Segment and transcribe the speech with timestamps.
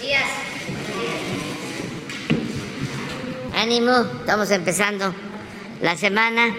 [0.00, 0.24] días.
[3.54, 5.14] Ánimo, estamos empezando
[5.82, 6.54] la semana.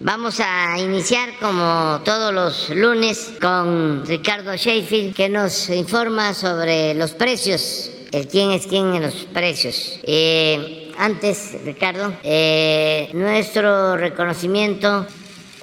[0.00, 7.12] Vamos a iniciar como todos los lunes con Ricardo Sheffield que nos informa sobre los
[7.12, 9.98] precios, el quién es quién en los precios.
[10.02, 15.06] Eh, antes, Ricardo, eh, nuestro reconocimiento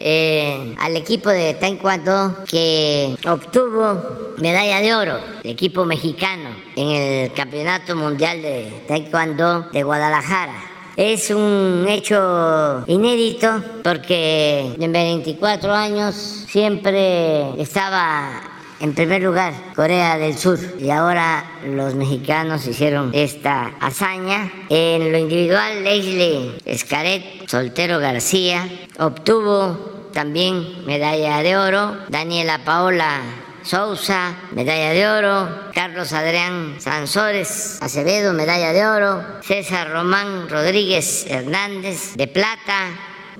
[0.05, 7.31] eh, al equipo de Taekwondo que obtuvo medalla de oro, el equipo mexicano, en el
[7.31, 10.55] Campeonato Mundial de Taekwondo de Guadalajara.
[10.97, 16.13] Es un hecho inédito porque en 24 años
[16.49, 18.41] siempre estaba
[18.81, 24.51] en primer lugar Corea del Sur y ahora los mexicanos hicieron esta hazaña.
[24.69, 28.67] En lo individual, Leslie Escaret Soltero García
[28.99, 33.21] obtuvo también medalla de oro, Daniela Paola
[33.63, 42.15] Sousa, medalla de oro, Carlos Adrián Sansores Acevedo, medalla de oro, César Román Rodríguez Hernández,
[42.15, 42.89] de plata,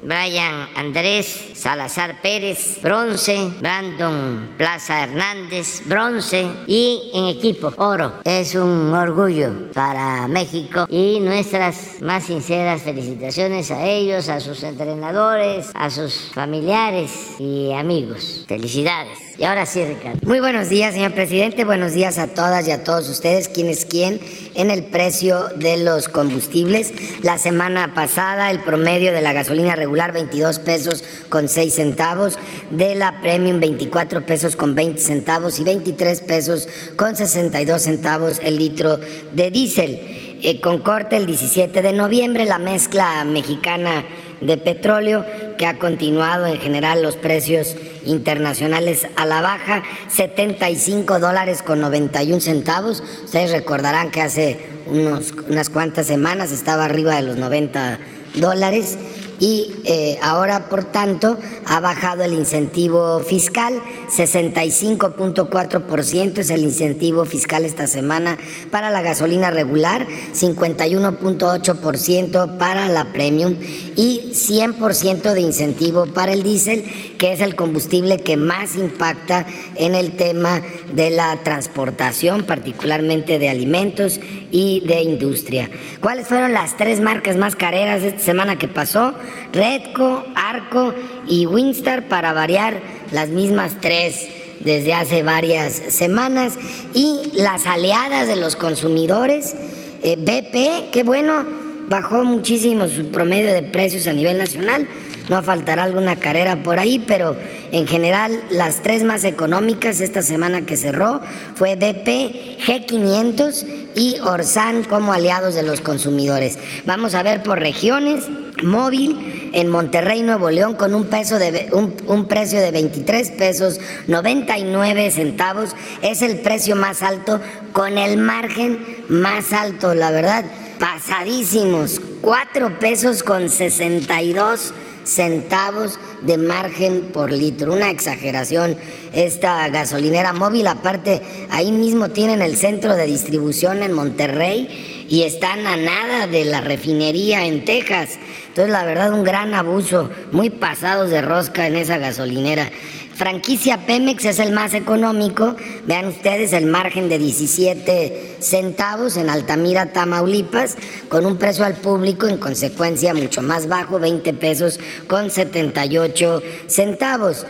[0.02, 8.22] Brian Andrés Salazar Pérez, bronce, Brandon Plaza Hernández, bronce y en equipo, oro.
[8.24, 15.72] Es un orgullo para México y nuestras más sinceras felicitaciones a ellos, a sus entrenadores,
[15.74, 18.46] a sus familiares y amigos.
[18.48, 19.33] Felicidades.
[19.36, 20.20] Y ahora sí, Ricardo.
[20.28, 21.66] Muy buenos días, señor presidente.
[21.66, 23.50] Buenos días a todas y a todos ustedes.
[23.50, 24.20] ¿Quién es quién
[24.53, 26.94] en el precio de los combustibles?
[27.23, 32.38] La semana pasada, el promedio de la gasolina regular, 22 pesos con 6 centavos.
[32.70, 35.59] De la premium, 24 pesos con 20 centavos.
[35.59, 39.00] Y 23 pesos con 62 centavos el litro
[39.34, 40.00] de diésel.
[40.45, 44.06] Eh, con corte el 17 de noviembre, la mezcla mexicana
[44.46, 45.26] de petróleo
[45.58, 52.42] que ha continuado en general los precios internacionales a la baja, 75 dólares con 91
[52.42, 53.02] centavos.
[53.24, 58.00] Ustedes recordarán que hace unos, unas cuantas semanas estaba arriba de los 90
[58.36, 58.98] dólares
[59.40, 67.66] y eh, ahora, por tanto, ha bajado el incentivo fiscal, 65.4% es el incentivo fiscal
[67.66, 68.38] esta semana
[68.72, 73.58] para la gasolina regular, 51.8% para la premium
[73.96, 76.84] y 100% de incentivo para el diésel,
[77.18, 79.46] que es el combustible que más impacta
[79.76, 80.62] en el tema
[80.94, 84.20] de la transportación, particularmente de alimentos
[84.52, 85.70] y de industria.
[86.02, 89.14] ¿Cuáles fueron las tres marcas más careras esta semana que pasó?
[89.52, 90.94] Redco, Arco
[91.28, 94.28] y Winstar para variar las mismas tres
[94.59, 96.53] desde hace varias semanas
[96.94, 99.56] y las aliadas de los consumidores,
[100.03, 104.88] eh, BP, que bueno, bajó muchísimo su promedio de precios a nivel nacional,
[105.30, 107.38] no faltará alguna carrera por ahí, pero
[107.72, 111.22] en general las tres más económicas esta semana que cerró
[111.56, 116.60] fue BP, G500 y Orsan como aliados de los consumidores.
[116.86, 118.26] Vamos a ver por regiones,
[118.64, 123.80] móvil en Monterrey, Nuevo León, con un, peso de, un, un, precio de 23 pesos
[124.08, 125.76] 99 centavos.
[126.02, 127.40] Es el precio más alto
[127.72, 130.46] con el margen más alto, la verdad.
[130.84, 134.74] Pasadísimos, 4 pesos con 62
[135.06, 137.72] centavos de margen por litro.
[137.72, 138.76] Una exageración
[139.14, 140.68] esta gasolinera móvil.
[140.68, 141.22] Aparte,
[141.52, 146.60] ahí mismo tienen el centro de distribución en Monterrey y están a nada de la
[146.60, 148.20] refinería en Texas.
[148.50, 152.70] Entonces, la verdad, un gran abuso, muy pasados de rosca en esa gasolinera.
[153.16, 155.56] Franquicia Pemex es el más económico.
[155.85, 160.78] Vean ustedes el margen de 17 centavos en Altamira, Tamaulipas,
[161.09, 167.46] con un precio al público en consecuencia mucho más bajo, 20 pesos con 78 centavos.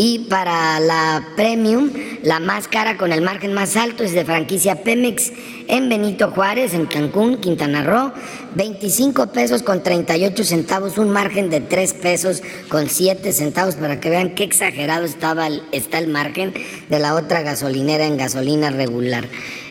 [0.00, 1.90] Y para la Premium,
[2.22, 5.32] la más cara con el margen más alto es de franquicia Pemex
[5.66, 8.12] en Benito Juárez, en Cancún, Quintana Roo,
[8.54, 14.08] 25 pesos con 38 centavos, un margen de 3 pesos con 7 centavos para que
[14.08, 16.54] vean qué exagerado estaba está el margen
[16.88, 19.26] de la otra gasolinera en gasolina regular.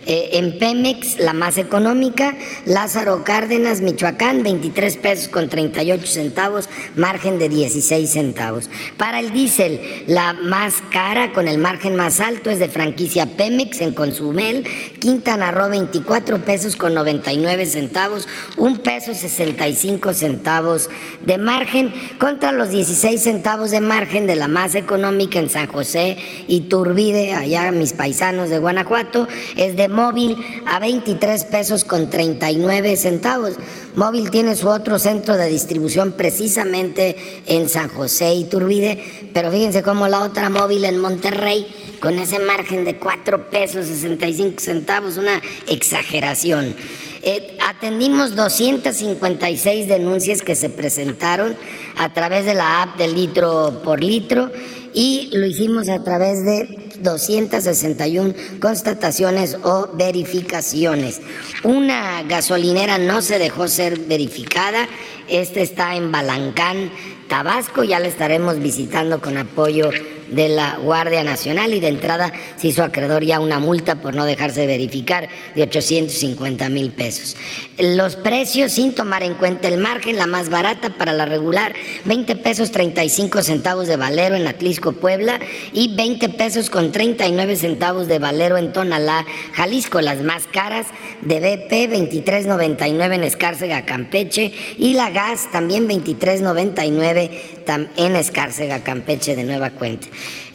[0.10, 7.38] Eh, en Pemex, la más económica, Lázaro Cárdenas, Michoacán, 23 pesos con 38 centavos, margen
[7.40, 8.70] de 16 centavos.
[8.96, 13.82] Para el diésel, la más cara con el margen más alto es de franquicia Pemex
[13.82, 14.66] en Consumel,
[15.00, 20.90] Quintana Roo, 24 pesos con 99 centavos, un peso 65 centavos
[21.26, 26.18] de margen contra los 16 centavos de margen de la más económica en San José
[26.48, 29.28] y Turbide, allá mis paisanos de Guanajuato,
[29.58, 33.56] es de móvil a 23 pesos con 39 centavos.
[33.96, 37.18] Móvil tiene su otro centro de distribución precisamente
[37.48, 41.66] en San José y Turbide, pero fíjense cómo la otra móvil en Monterrey,
[42.00, 46.76] con ese margen de 4 pesos 65 centavos, una exageración.
[47.24, 51.56] Eh, atendimos 256 denuncias que se presentaron
[51.98, 54.52] a través de la app de litro por litro
[54.94, 61.22] y lo hicimos a través de 261 constataciones o verificaciones.
[61.64, 64.88] Una gasolinera no se dejó ser verificada,
[65.28, 66.92] este está en Balancán,
[67.28, 69.90] Tabasco, ya la estaremos visitando con apoyo
[70.30, 74.26] de la Guardia Nacional y de entrada se hizo acreedor ya una multa por no
[74.26, 77.36] dejarse verificar de 850 mil pesos.
[77.78, 81.74] Los precios sin tomar en cuenta el margen, la más barata para la regular,
[82.06, 85.40] 20 pesos 35 centavos de valero en Atlisco, Puebla
[85.74, 90.02] y 20 pesos con 39 centavos de valero en Tonalá, Jalisco.
[90.02, 90.88] Las más caras
[91.22, 99.44] de BP, 23.99 en Escárcega, Campeche y la gas también 23.99 en Escárcega, Campeche de
[99.44, 100.08] nueva cuenta.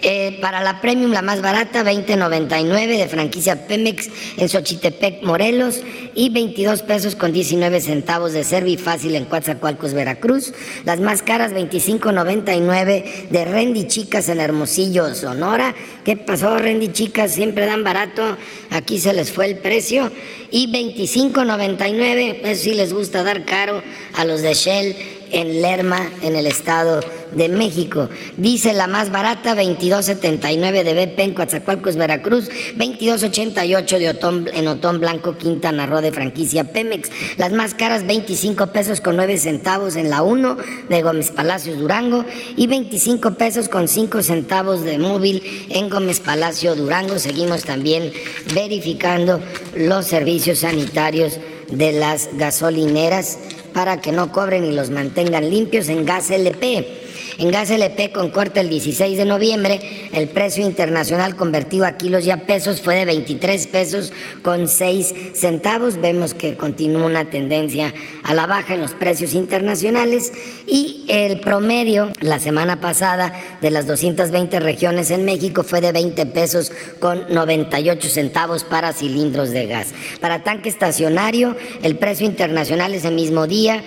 [0.04, 5.80] Eh, para la Premium, la más barata, 20.99 de franquicia Pemex en Xochitepec, Morelos,
[6.14, 10.52] y 22 pesos con 19 centavos de Servi Fácil en Coatzacoalcos, Veracruz.
[10.84, 15.74] Las más caras, 25.99 de Rendy Chicas en Hermosillo, Sonora.
[16.04, 17.32] ¿Qué pasó, Rendy Chicas?
[17.32, 18.36] Siempre dan barato.
[18.70, 20.10] Aquí se les fue el precio.
[20.50, 23.82] Y 25.99, pues sí les gusta dar caro
[24.14, 24.96] a los de Shell
[25.32, 27.00] en Lerma, en el Estado
[27.34, 28.08] de México.
[28.36, 35.00] Dice la más barata, 22.79 de BP en Coatzacoalcos, Veracruz, 22.88 de Otón, en Otón
[35.00, 37.10] Blanco, Quintana Roo de franquicia Pemex.
[37.38, 40.56] Las más caras, 25 pesos con 9 centavos en la 1
[40.88, 42.24] de Gómez Palacios, Durango,
[42.56, 47.18] y 25 pesos con 5 centavos de móvil en Gómez Palacio, Durango.
[47.18, 48.12] Seguimos también
[48.54, 49.40] verificando
[49.74, 51.38] los servicios sanitarios
[51.70, 53.38] de las gasolineras
[53.72, 57.01] para que no cobren y los mantengan limpios en gas LP.
[57.38, 59.80] En gas LP con corte el 16 de noviembre,
[60.12, 64.12] el precio internacional convertido a kilos y a pesos fue de 23 pesos
[64.42, 66.00] con 6 centavos.
[66.00, 70.32] Vemos que continúa una tendencia a la baja en los precios internacionales
[70.66, 73.32] y el promedio la semana pasada
[73.62, 76.70] de las 220 regiones en México fue de 20 pesos
[77.00, 79.88] con 98 centavos para cilindros de gas.
[80.20, 83.82] Para tanque estacionario, el precio internacional ese mismo día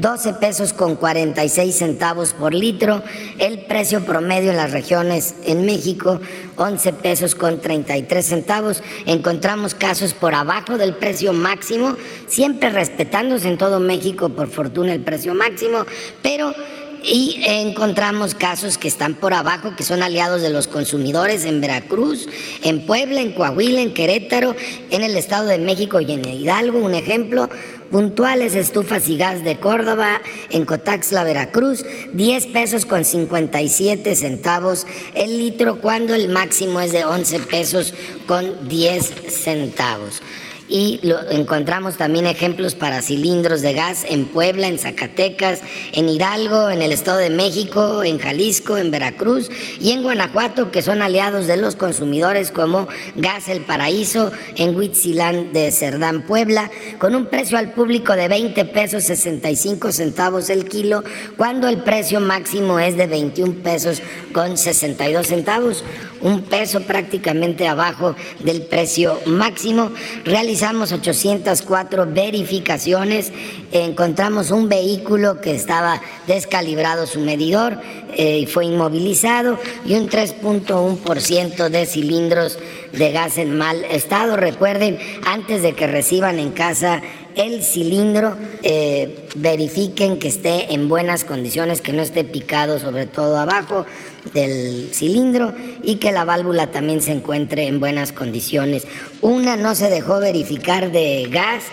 [0.00, 3.02] 12 pesos con 46 centavos por litro,
[3.38, 6.20] el precio promedio en las regiones en México
[6.56, 8.82] 11 pesos con 33 centavos.
[9.04, 15.02] Encontramos casos por abajo del precio máximo, siempre respetándose en todo México por fortuna el
[15.02, 15.84] precio máximo,
[16.22, 16.54] pero
[17.02, 22.28] y encontramos casos que están por abajo, que son aliados de los consumidores en Veracruz,
[22.62, 24.54] en Puebla, en Coahuila, en Querétaro,
[24.90, 26.78] en el Estado de México y en Hidalgo.
[26.78, 27.48] Un ejemplo,
[27.90, 30.20] puntuales estufas y gas de Córdoba,
[30.50, 37.04] en Cotaxla, Veracruz, 10 pesos con 57 centavos el litro, cuando el máximo es de
[37.04, 37.94] 11 pesos
[38.26, 40.22] con 10 centavos
[40.70, 45.60] y lo, encontramos también ejemplos para cilindros de gas en Puebla, en Zacatecas,
[45.92, 49.50] en Hidalgo, en el Estado de México, en Jalisco, en Veracruz
[49.80, 52.86] y en Guanajuato, que son aliados de los consumidores como
[53.16, 58.64] Gas El Paraíso, en Huitzilán de Cerdán, Puebla, con un precio al público de 20
[58.66, 61.02] pesos 65 centavos el kilo,
[61.36, 64.02] cuando el precio máximo es de 21 pesos
[64.32, 65.84] con 62 centavos
[66.20, 69.90] un peso prácticamente abajo del precio máximo.
[70.24, 73.32] Realizamos 804 verificaciones,
[73.72, 77.78] encontramos un vehículo que estaba descalibrado su medidor
[78.16, 82.58] eh, y fue inmovilizado y un 3.1% de cilindros
[82.92, 84.36] de gas en mal estado.
[84.36, 87.02] Recuerden, antes de que reciban en casa
[87.36, 93.38] el cilindro, eh, verifiquen que esté en buenas condiciones, que no esté picado sobre todo
[93.38, 93.86] abajo
[94.34, 98.86] del cilindro y que la válvula también se encuentre en buenas condiciones.
[99.20, 101.64] Una no se dejó verificar de gas,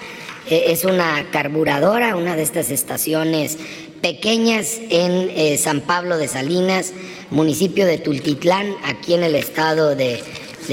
[0.50, 3.58] eh, es una carburadora, una de estas estaciones
[4.01, 6.94] pequeñas en eh, San Pablo de Salinas,
[7.32, 10.24] municipio de Tultitlán, aquí en el estado de,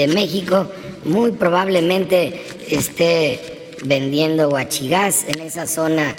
[0.09, 0.69] México.
[1.05, 3.41] Muy probablemente esté
[3.85, 6.17] vendiendo guachigás en esa zona.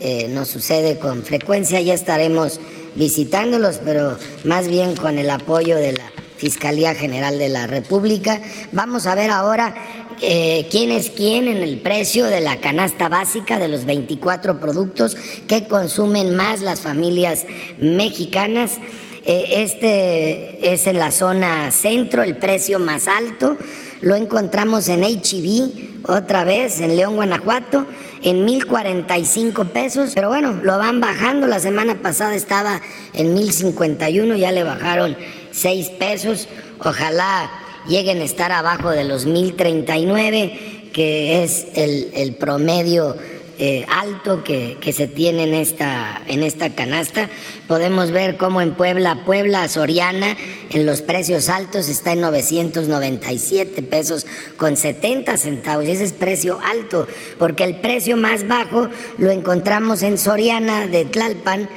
[0.00, 2.58] Eh, no sucede con frecuencia, ya estaremos
[2.94, 8.40] visitándolos, pero más bien con el apoyo de la Fiscalía General de la República.
[8.72, 9.74] Vamos a ver ahora
[10.20, 15.16] eh, quién es quién en el precio de la canasta básica de los 24 productos
[15.46, 17.46] que consumen más las familias
[17.78, 18.78] mexicanas.
[19.24, 23.56] Eh, este es en la zona centro, el precio más alto.
[24.00, 27.86] lo encontramos en HB, e otra vez en León, Guanajuato,
[28.22, 31.46] en 1045 pesos, pero bueno, lo van bajando.
[31.46, 32.80] La semana pasada estaba
[33.14, 35.16] en 1051, ya le bajaron
[35.50, 36.48] 6 pesos.
[36.78, 37.50] Ojalá
[37.88, 43.16] lleguen a estar abajo de los 1039, que es el, el promedio
[43.58, 47.28] eh, alto que, se tiene en esta, en esta canasta.
[47.68, 50.36] Podemos ver cómo en Puebla, Puebla, Soriana,
[50.70, 55.86] en los precios altos está en 997 pesos con 70 centavos.
[55.86, 57.06] Ese es precio alto,
[57.38, 61.68] porque el precio más bajo lo encontramos en Soriana de Tlalpan,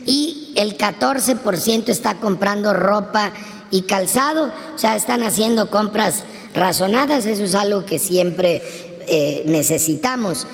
[0.06, 3.32] y el 14% está comprando ropa
[3.70, 8.62] y calzado, o sea, están haciendo compras razonadas, eso es algo que siempre
[9.06, 10.46] eh, necesitamos.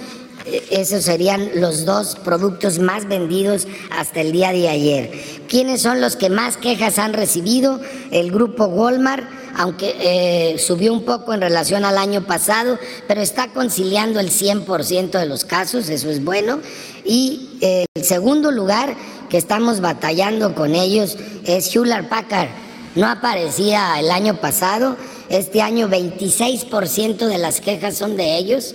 [0.44, 5.10] Eh, esos serían los dos productos más vendidos hasta el día de ayer.
[5.48, 7.80] ¿Quiénes son los que más quejas han recibido?
[8.10, 9.24] El grupo Walmart,
[9.56, 15.10] aunque eh, subió un poco en relación al año pasado, pero está conciliando el 100%
[15.10, 16.60] de los casos, eso es bueno.
[17.04, 18.94] Y el segundo lugar
[19.28, 22.48] que estamos batallando con ellos es Hewlett Packard
[22.94, 24.96] no aparecía el año pasado,
[25.28, 28.74] este año 26% de las quejas son de ellos.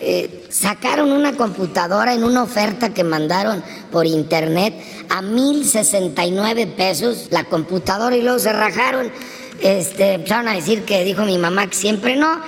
[0.00, 4.74] Eh, sacaron una computadora en una oferta que mandaron por internet
[5.08, 9.10] a 1069 pesos la computadora y luego se rajaron.
[9.62, 12.40] Este, empezaron a decir que dijo mi mamá que siempre no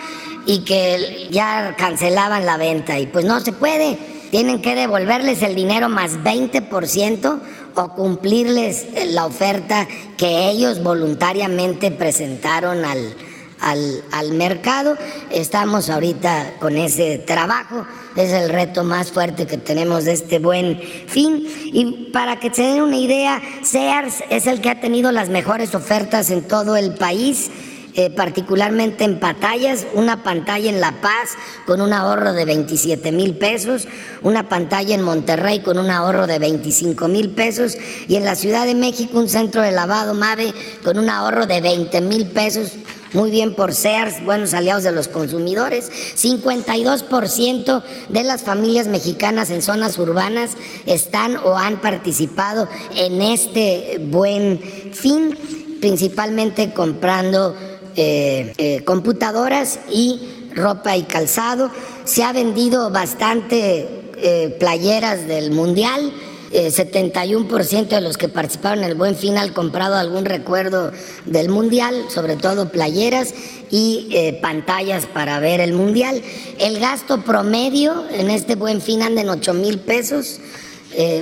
[0.44, 3.96] y que ya cancelaban la venta y pues no se puede.
[4.30, 7.40] Tienen que devolverles el dinero más 20%
[7.76, 13.14] o cumplirles la oferta que ellos voluntariamente presentaron al,
[13.61, 14.97] al, al mercado.
[15.30, 20.80] Estamos ahorita con ese trabajo, es el reto más fuerte que tenemos de este buen
[20.80, 21.47] fin.
[21.64, 25.75] Y para que se den una idea, Sears es el que ha tenido las mejores
[25.75, 27.50] ofertas en todo el país.
[27.98, 31.30] Eh, particularmente en pantallas, una pantalla en La Paz
[31.64, 33.88] con un ahorro de 27 mil pesos,
[34.20, 38.66] una pantalla en Monterrey con un ahorro de 25 mil pesos y en la Ciudad
[38.66, 40.52] de México un centro de lavado MAVE
[40.84, 42.72] con un ahorro de 20 mil pesos.
[43.14, 45.90] Muy bien por Sears, buenos aliados de los consumidores.
[46.16, 50.50] 52% de las familias mexicanas en zonas urbanas
[50.84, 54.60] están o han participado en este buen
[54.92, 55.34] fin,
[55.80, 57.56] principalmente comprando
[57.96, 60.20] eh, eh, computadoras y
[60.54, 61.70] ropa y calzado.
[62.04, 63.88] Se ha vendido bastante
[64.18, 66.12] eh, playeras del Mundial.
[66.52, 70.92] 71% de los que participaron en el Buen Fin han comprado algún recuerdo
[71.26, 73.34] del Mundial, sobre todo playeras
[73.70, 74.08] y
[74.40, 76.22] pantallas para ver el Mundial.
[76.58, 80.38] El gasto promedio en este Buen Fin anda en 8 mil pesos,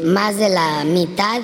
[0.05, 1.41] más de la mitad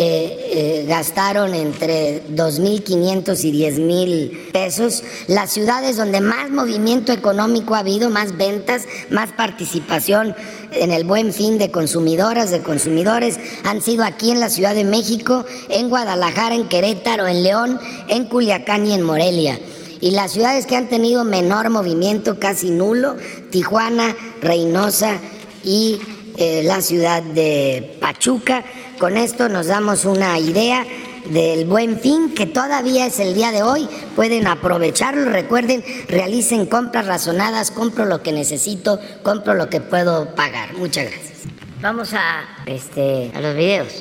[0.00, 5.02] eh, eh, gastaron entre 2.500 y 10.000 pesos.
[5.26, 10.36] Las ciudades donde más movimiento económico ha habido, más ventas, más participación
[10.70, 14.84] en el buen fin de consumidoras, de consumidores, han sido aquí en la Ciudad de
[14.84, 19.58] México, en Guadalajara, en Querétaro, en León, en Culiacán y en Morelia.
[20.00, 23.16] Y las ciudades que han tenido menor movimiento, casi nulo,
[23.50, 25.18] Tijuana, Reynosa
[25.64, 25.98] y
[26.36, 28.64] eh, la ciudad de Pachuca.
[28.98, 30.84] Con esto nos damos una idea
[31.30, 33.88] del buen fin que todavía es el día de hoy.
[34.16, 35.30] Pueden aprovecharlo.
[35.30, 37.70] Recuerden, realicen compras razonadas.
[37.70, 40.74] Compro lo que necesito, compro lo que puedo pagar.
[40.74, 41.38] Muchas gracias.
[41.80, 44.00] Vamos a, este, a los videos.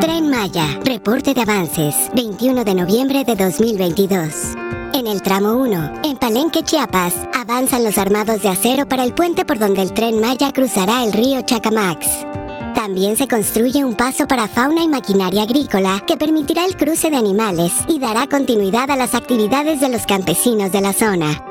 [0.00, 4.32] Tren Maya, reporte de avances, 21 de noviembre de 2022.
[4.92, 9.44] En el tramo 1, en Palenque, Chiapas, avanzan los armados de acero para el puente
[9.44, 12.06] por donde el tren Maya cruzará el río Chacamax.
[12.84, 17.16] También se construye un paso para fauna y maquinaria agrícola que permitirá el cruce de
[17.16, 21.42] animales y dará continuidad a las actividades de los campesinos de la zona.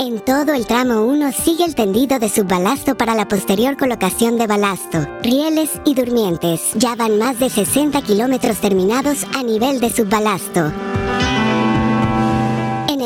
[0.00, 4.48] En todo el tramo 1 sigue el tendido de subbalasto para la posterior colocación de
[4.48, 6.72] balasto, rieles y durmientes.
[6.74, 10.72] Ya van más de 60 kilómetros terminados a nivel de subbalasto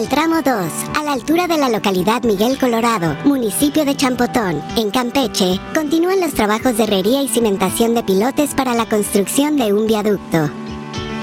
[0.02, 0.54] el tramo 2,
[0.98, 6.34] a la altura de la localidad Miguel Colorado, municipio de Champotón, en Campeche, continúan los
[6.34, 10.50] trabajos de herrería y cimentación de pilotes para la construcción de un viaducto.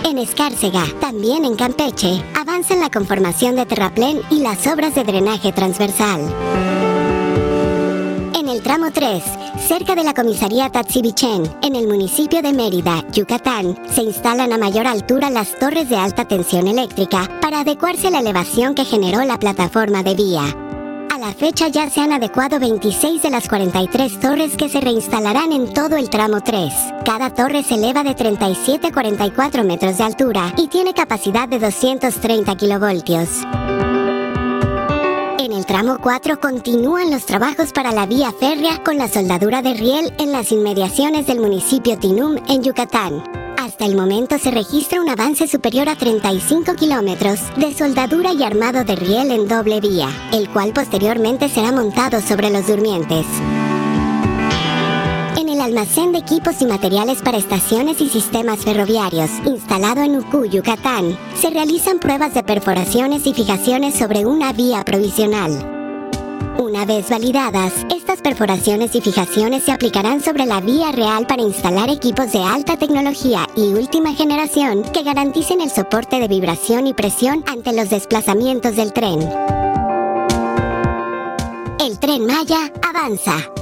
[0.06, 5.52] En Escárcega, también en Campeche, avanzan la conformación de terraplén y las obras de drenaje
[5.52, 6.22] transversal
[8.50, 9.24] el tramo 3,
[9.68, 14.88] cerca de la comisaría Tatsibichen, en el municipio de Mérida, Yucatán, se instalan a mayor
[14.88, 19.38] altura las torres de alta tensión eléctrica para adecuarse a la elevación que generó la
[19.38, 20.44] plataforma de vía.
[21.14, 25.52] A la fecha ya se han adecuado 26 de las 43 torres que se reinstalarán
[25.52, 26.74] en todo el tramo 3.
[27.06, 31.60] Cada torre se eleva de 37 a 44 metros de altura y tiene capacidad de
[31.60, 33.30] 230 kilovoltios
[35.66, 40.32] tramo 4 continúan los trabajos para la vía férrea con la soldadura de riel en
[40.32, 43.24] las inmediaciones del municipio Tinum en Yucatán.
[43.58, 48.84] Hasta el momento se registra un avance superior a 35 kilómetros de soldadura y armado
[48.84, 53.26] de riel en doble vía, el cual posteriormente será montado sobre los durmientes
[55.70, 61.52] almacén de equipos y materiales para estaciones y sistemas ferroviarios, instalado en Ucú, Yucatán, se
[61.52, 65.52] realizan pruebas de perforaciones y fijaciones sobre una vía provisional.
[66.58, 71.90] Una vez validadas, estas perforaciones y fijaciones se aplicarán sobre la vía real para instalar
[71.90, 77.44] equipos de alta tecnología y última generación que garanticen el soporte de vibración y presión
[77.48, 79.20] ante los desplazamientos del tren.
[81.80, 83.59] El tren Maya avanza.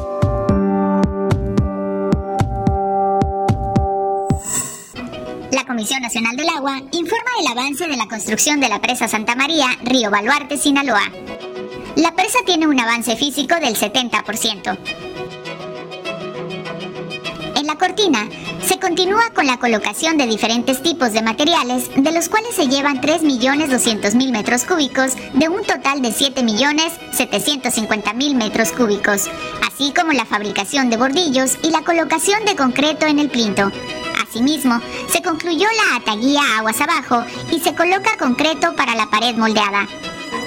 [5.52, 9.34] La Comisión Nacional del Agua informa el avance de la construcción de la presa Santa
[9.34, 11.04] María, Río Baluarte, Sinaloa.
[11.96, 14.78] La presa tiene un avance físico del 70%.
[17.56, 18.28] En la cortina
[18.68, 23.00] se continúa con la colocación de diferentes tipos de materiales, de los cuales se llevan
[23.00, 29.30] 3.200.000 metros cúbicos de un total de 7.750.000 metros cúbicos,
[29.66, 33.72] así como la fabricación de bordillos y la colocación de concreto en el plinto,
[34.28, 39.88] Asimismo, se concluyó la ataguía aguas abajo y se coloca concreto para la pared moldeada.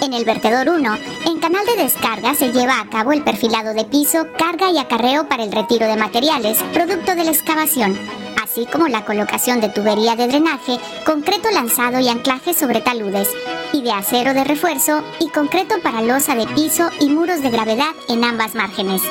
[0.03, 3.85] En el vertedor 1, en canal de descarga se lleva a cabo el perfilado de
[3.85, 7.99] piso, carga y acarreo para el retiro de materiales, producto de la excavación,
[8.43, 13.29] así como la colocación de tubería de drenaje, concreto lanzado y anclaje sobre taludes,
[13.73, 17.93] y de acero de refuerzo y concreto para losa de piso y muros de gravedad
[18.09, 19.03] en ambas márgenes.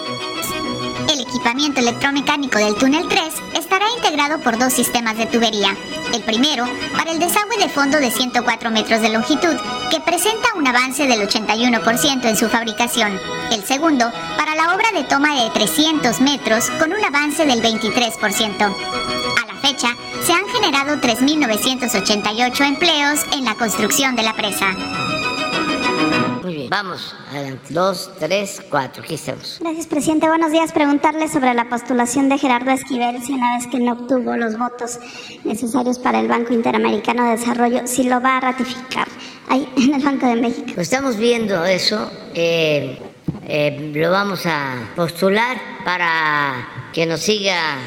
[1.29, 3.21] Equipamiento electromecánico del túnel 3
[3.53, 5.77] estará integrado por dos sistemas de tubería.
[6.11, 6.65] El primero,
[6.97, 9.55] para el desagüe de fondo de 104 metros de longitud,
[9.91, 13.19] que presenta un avance del 81% en su fabricación.
[13.51, 18.61] El segundo, para la obra de toma de 300 metros, con un avance del 23%.
[18.63, 24.75] A la fecha, se han generado 3.988 empleos en la construcción de la presa.
[26.49, 27.71] Muy bien, vamos, adelante.
[27.71, 29.59] Dos, tres, cuatro, aquí estamos.
[29.61, 30.27] Gracias, presidente.
[30.27, 30.71] Buenos días.
[30.71, 34.97] Preguntarle sobre la postulación de Gerardo Esquivel, si una vez que no obtuvo los votos
[35.43, 39.07] necesarios para el Banco Interamericano de Desarrollo, si lo va a ratificar
[39.47, 40.71] ahí en el Banco de México.
[40.73, 42.11] Pues estamos viendo eso.
[42.33, 42.97] eh,
[43.47, 47.77] eh, lo vamos a postular para que nos siga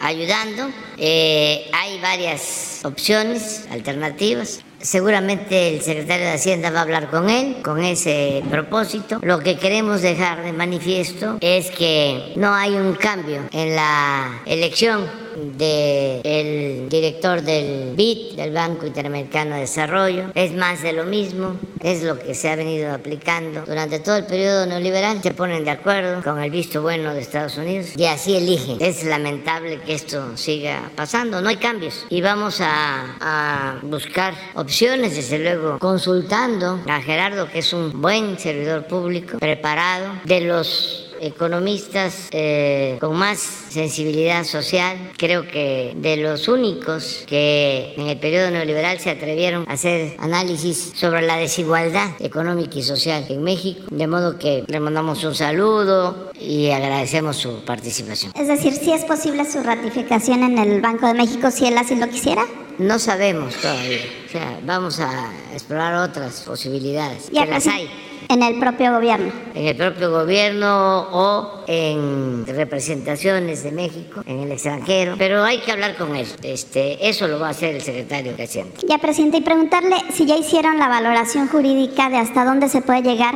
[0.00, 0.70] ayudando.
[0.96, 4.60] Eh, hay varias opciones, alternativas.
[4.82, 9.20] Seguramente el secretario de Hacienda va a hablar con él con ese propósito.
[9.22, 15.21] Lo que queremos dejar de manifiesto es que no hay un cambio en la elección
[15.36, 20.24] del director del BID, del Banco Interamericano de Desarrollo.
[20.34, 24.26] Es más de lo mismo, es lo que se ha venido aplicando durante todo el
[24.26, 25.22] periodo neoliberal.
[25.22, 28.78] Se ponen de acuerdo con el visto bueno de Estados Unidos y así eligen.
[28.80, 32.06] Es lamentable que esto siga pasando, no hay cambios.
[32.10, 38.38] Y vamos a, a buscar opciones, desde luego, consultando a Gerardo, que es un buen
[38.38, 46.48] servidor público, preparado, de los economistas eh, con más sensibilidad social, creo que de los
[46.48, 52.78] únicos que en el periodo neoliberal se atrevieron a hacer análisis sobre la desigualdad económica
[52.78, 58.32] y social en México, de modo que le mandamos un saludo y agradecemos su participación.
[58.34, 61.94] Es decir, si es posible su ratificación en el Banco de México, si él así
[61.94, 62.44] lo quisiera.
[62.78, 68.11] No sabemos todavía, o sea, vamos a explorar otras posibilidades, Ya que las hay.
[68.32, 69.30] En el propio gobierno.
[69.54, 75.70] en el propio gobierno o en representaciones de México en el extranjero, pero hay que
[75.70, 76.26] hablar con él.
[76.42, 78.72] Este, eso lo va a hacer el secretario de Hacienda.
[78.88, 83.02] Ya, presidente, y preguntarle si ya hicieron la valoración jurídica de hasta dónde se puede
[83.02, 83.34] llegar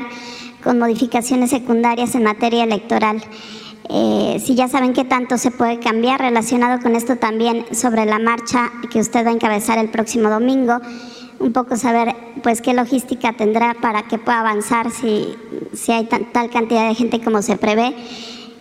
[0.64, 3.22] con modificaciones secundarias en materia electoral.
[3.90, 8.18] Eh, si ya saben qué tanto se puede cambiar relacionado con esto también sobre la
[8.18, 10.80] marcha que usted va a encabezar el próximo domingo.
[11.38, 15.34] Un poco saber, pues, qué logística tendrá para que pueda avanzar si,
[15.74, 17.94] si hay tal cantidad de gente como se prevé.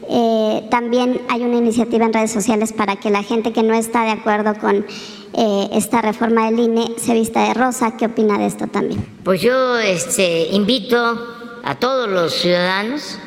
[0.08, 4.04] Eh, también hay una iniciativa en redes sociales para que la gente que no está
[4.04, 4.86] de acuerdo con
[5.34, 7.98] eh, esta reforma del INE se vista de rosa.
[7.98, 9.06] ¿Qué opina de esto también?
[9.24, 13.18] Pues yo este, invito a todos los ciudadanos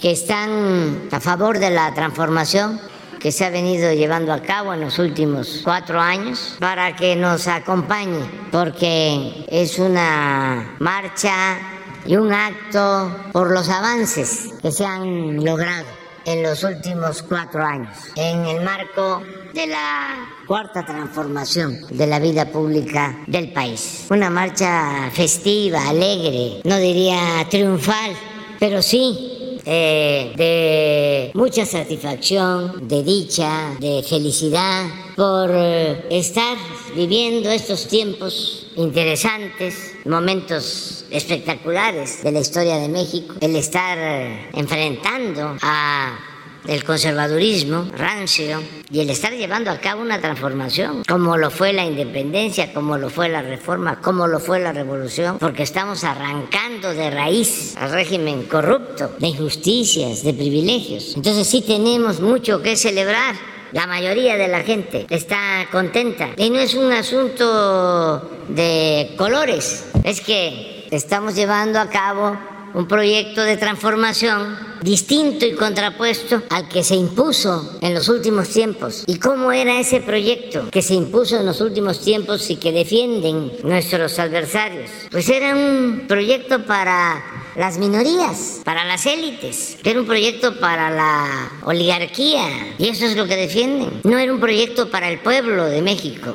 [0.00, 2.80] que están a favor de la transformación
[3.22, 7.46] que se ha venido llevando a cabo en los últimos cuatro años para que nos
[7.46, 8.18] acompañe,
[8.50, 11.56] porque es una marcha
[12.04, 15.86] y un acto por los avances que se han logrado
[16.24, 19.22] en los últimos cuatro años en el marco
[19.54, 24.06] de la cuarta transformación de la vida pública del país.
[24.10, 28.16] Una marcha festiva, alegre, no diría triunfal,
[28.58, 36.56] pero sí eh, de mucha satisfacción, de dicha, de felicidad por eh, estar
[36.96, 45.56] viviendo estos tiempos interesantes, momentos espectaculares de la historia de México, el estar eh, enfrentando
[45.62, 46.31] a
[46.66, 51.84] el conservadurismo rancio y el estar llevando a cabo una transformación, como lo fue la
[51.84, 57.10] independencia, como lo fue la reforma, como lo fue la revolución, porque estamos arrancando de
[57.10, 61.14] raíz al régimen corrupto, de injusticias, de privilegios.
[61.16, 63.34] Entonces sí tenemos mucho que celebrar.
[63.72, 66.28] La mayoría de la gente está contenta.
[66.36, 72.36] Y no es un asunto de colores, es que estamos llevando a cabo
[72.74, 79.04] un proyecto de transformación distinto y contrapuesto al que se impuso en los últimos tiempos.
[79.06, 83.52] ¿Y cómo era ese proyecto que se impuso en los últimos tiempos y que defienden
[83.62, 84.90] nuestros adversarios?
[85.10, 87.22] Pues era un proyecto para
[87.56, 93.26] las minorías, para las élites, era un proyecto para la oligarquía y eso es lo
[93.26, 94.00] que defienden.
[94.04, 96.34] No era un proyecto para el pueblo de México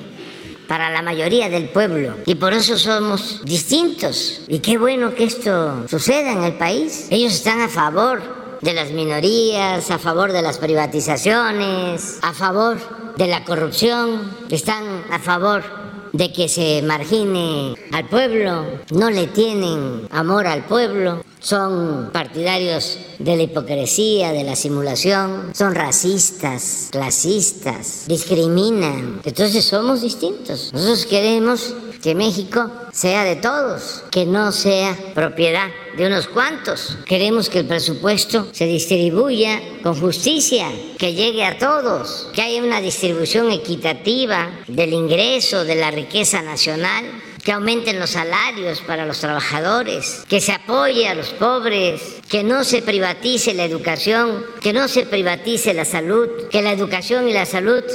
[0.68, 4.42] para la mayoría del pueblo y por eso somos distintos.
[4.48, 7.08] Y qué bueno que esto suceda en el país.
[7.10, 8.22] Ellos están a favor
[8.62, 12.78] de las minorías, a favor de las privatizaciones, a favor
[13.18, 15.64] de la corrupción, están a favor
[16.14, 23.38] de que se margine al pueblo, no le tienen amor al pueblo, son partidarios de
[23.38, 29.22] la hipocresía, de la simulación, son racistas, clasistas, discriminan.
[29.24, 30.72] Entonces somos distintos.
[30.74, 36.98] Nosotros queremos que México sea de todos, que no sea propiedad de unos cuantos.
[37.06, 42.82] Queremos que el presupuesto se distribuya con justicia, que llegue a todos, que haya una
[42.82, 47.06] distribución equitativa del ingreso, de la riqueza nacional
[47.48, 52.66] que aumenten los salarios para los trabajadores, que se apoye a los pobres, que no
[52.66, 57.46] se privatice la educación, que no se privatice la salud, que la educación y la
[57.46, 57.86] salud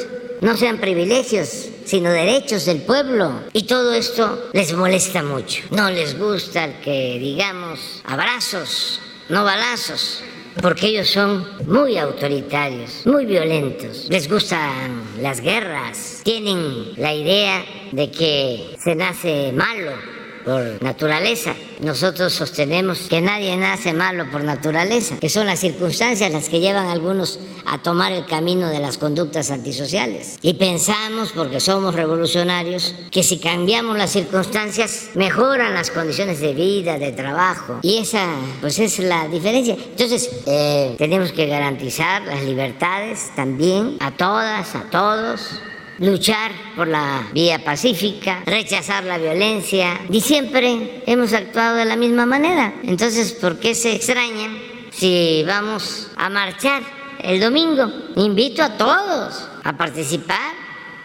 [0.43, 3.41] no sean privilegios, sino derechos del pueblo.
[3.53, 5.63] Y todo esto les molesta mucho.
[5.71, 10.23] No les gusta que digamos abrazos, no balazos
[10.61, 18.11] porque ellos son muy autoritarios, muy violentos, les gustan las guerras, tienen la idea de
[18.11, 19.93] que se nace malo
[20.45, 21.55] por naturaleza.
[21.81, 26.87] Nosotros sostenemos que nadie nace malo por naturaleza, que son las circunstancias las que llevan
[26.87, 30.39] a algunos a tomar el camino de las conductas antisociales.
[30.43, 36.99] Y pensamos, porque somos revolucionarios, que si cambiamos las circunstancias, mejoran las condiciones de vida,
[36.99, 37.79] de trabajo.
[37.83, 38.27] Y esa,
[38.61, 39.75] pues es la diferencia.
[39.75, 45.61] Entonces, eh, tenemos que garantizar las libertades también a todas, a todos
[46.03, 52.27] luchar por la vía pacífica, rechazar la violencia y siempre hemos actuado de la misma
[52.27, 52.75] manera.
[52.83, 54.59] Entonces, ¿por qué se extrañan
[54.91, 56.83] si vamos a marchar
[57.21, 57.91] el domingo?
[58.17, 60.53] Invito a todos a participar.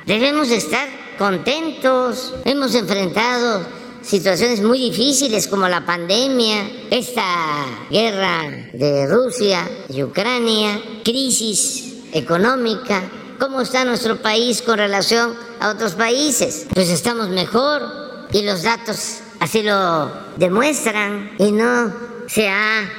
[0.05, 2.33] Debemos estar contentos.
[2.43, 3.65] Hemos enfrentado
[4.01, 13.03] situaciones muy difíciles como la pandemia, esta guerra de Rusia y Ucrania, crisis económica,
[13.39, 16.65] ¿Cómo está nuestro país con relación a otros países?
[16.73, 17.83] Pues estamos mejor
[18.31, 21.93] y los datos así lo demuestran y no
[22.27, 22.89] se ha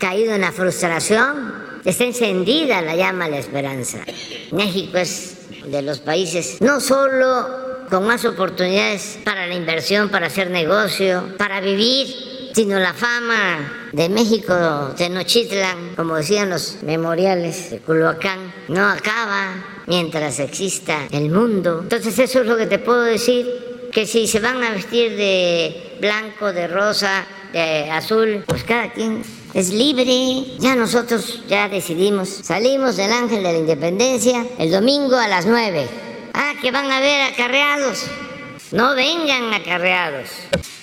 [0.00, 1.54] caído en la frustración.
[1.84, 3.98] Está encendida la llama de la esperanza.
[4.50, 10.50] México es de los países no solo con más oportunidades para la inversión, para hacer
[10.50, 12.08] negocio, para vivir,
[12.58, 14.52] sino la fama de México,
[14.96, 21.78] Tenochtitlan, como decían los memoriales de Culhuacán, no acaba mientras exista el mundo.
[21.84, 23.46] Entonces eso es lo que te puedo decir,
[23.92, 29.22] que si se van a vestir de blanco, de rosa, de azul, pues cada quien
[29.54, 30.56] es libre.
[30.58, 32.28] Ya nosotros ya decidimos.
[32.28, 35.86] Salimos del Ángel de la Independencia el domingo a las 9.
[36.34, 38.04] Ah, que van a ver acarreados.
[38.72, 40.28] No vengan acarreados.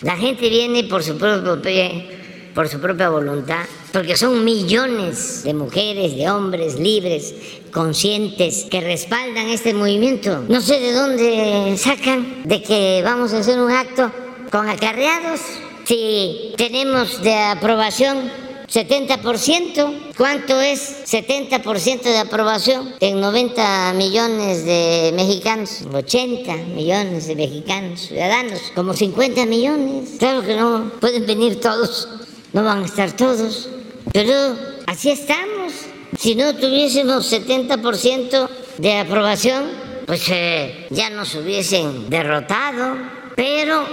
[0.02, 5.54] La gente viene por su propio pie por su propia voluntad, porque son millones de
[5.54, 7.36] mujeres, de hombres libres,
[7.72, 10.46] conscientes, que respaldan este movimiento.
[10.48, 14.10] No sé de dónde sacan de que vamos a hacer un acto
[14.50, 15.42] con acarreados.
[15.84, 18.32] Si tenemos de aprobación
[18.76, 25.84] 70%, ¿cuánto es 70% de aprobación en 90 millones de mexicanos?
[25.94, 30.16] 80 millones de mexicanos, ciudadanos, como 50 millones.
[30.20, 32.10] Claro que no pueden venir todos
[32.56, 33.68] no van a estar todos,
[34.14, 34.56] pero
[34.88, 35.74] así estamos.
[36.18, 39.66] Si no tuviésemos 70% de aprobación,
[40.06, 42.96] pues eh, ya nos hubiesen derrotado,
[43.36, 43.86] pero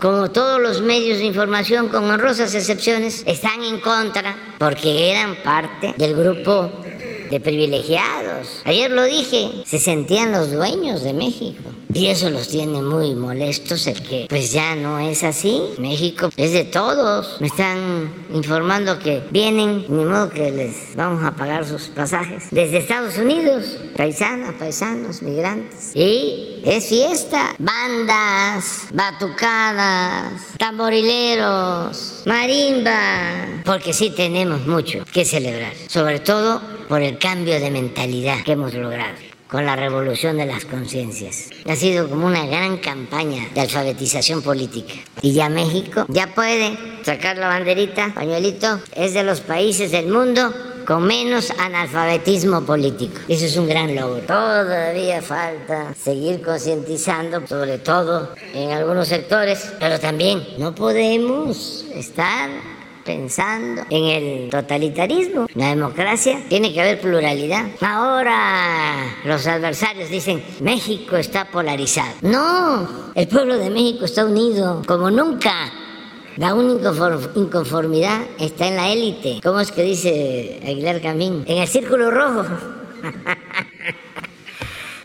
[0.00, 5.94] como todos los medios de información, con honrosas excepciones, están en contra porque eran parte
[5.96, 6.70] del grupo
[7.30, 8.62] de privilegiados.
[8.64, 11.70] Ayer lo dije, se sentían los dueños de México.
[11.92, 15.60] Y eso los tiene muy molestos, el que pues ya no es así.
[15.78, 17.40] México es de todos.
[17.40, 22.44] Me están informando que vienen, ni modo que les vamos a pagar sus pasajes.
[22.50, 25.90] Desde Estados Unidos, paisanas, paisanos, migrantes.
[25.94, 27.54] Y es fiesta.
[27.58, 33.62] Bandas, batucadas, tamborileros, marimba.
[33.64, 35.72] Porque sí tenemos mucho que celebrar.
[35.88, 40.64] Sobre todo por el cambio de mentalidad que hemos logrado con la revolución de las
[40.64, 41.50] conciencias.
[41.68, 44.94] Ha sido como una gran campaña de alfabetización política.
[45.22, 50.52] Y ya México ya puede sacar la banderita, pañuelito, es de los países del mundo
[50.86, 53.20] con menos analfabetismo político.
[53.28, 54.22] Eso es un gran logro.
[54.22, 62.50] Todavía falta seguir concientizando, sobre todo en algunos sectores, pero también no podemos estar
[63.10, 65.46] pensando en el totalitarismo.
[65.54, 67.66] La democracia tiene que haber pluralidad.
[67.80, 72.14] Ahora los adversarios dicen, México está polarizado.
[72.22, 75.72] No, el pueblo de México está unido como nunca.
[76.36, 76.92] La única
[77.34, 79.40] inconformidad está en la élite.
[79.42, 81.44] ¿Cómo es que dice Aguilar Camín?
[81.48, 82.44] En el círculo rojo.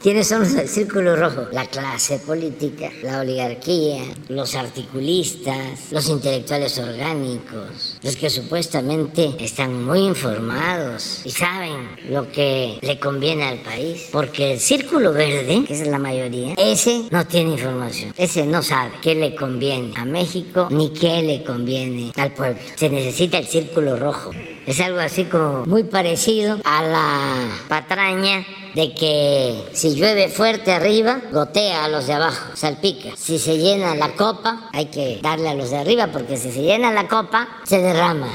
[0.05, 1.47] ¿Quiénes son los del Círculo Rojo?
[1.51, 10.01] La clase política, la oligarquía, los articulistas, los intelectuales orgánicos, los que supuestamente están muy
[10.01, 14.09] informados y saben lo que le conviene al país.
[14.11, 18.13] Porque el Círculo Verde, que es la mayoría, ese no tiene información.
[18.15, 22.59] Ese no sabe qué le conviene a México ni qué le conviene al pueblo.
[22.75, 24.29] Se necesita el Círculo Rojo.
[24.67, 31.21] Es algo así como muy parecido a la patraña de que si llueve fuerte arriba,
[31.31, 33.15] gotea a los de abajo, salpica.
[33.15, 36.61] Si se llena la copa, hay que darle a los de arriba, porque si se
[36.61, 38.27] llena la copa, se derrama.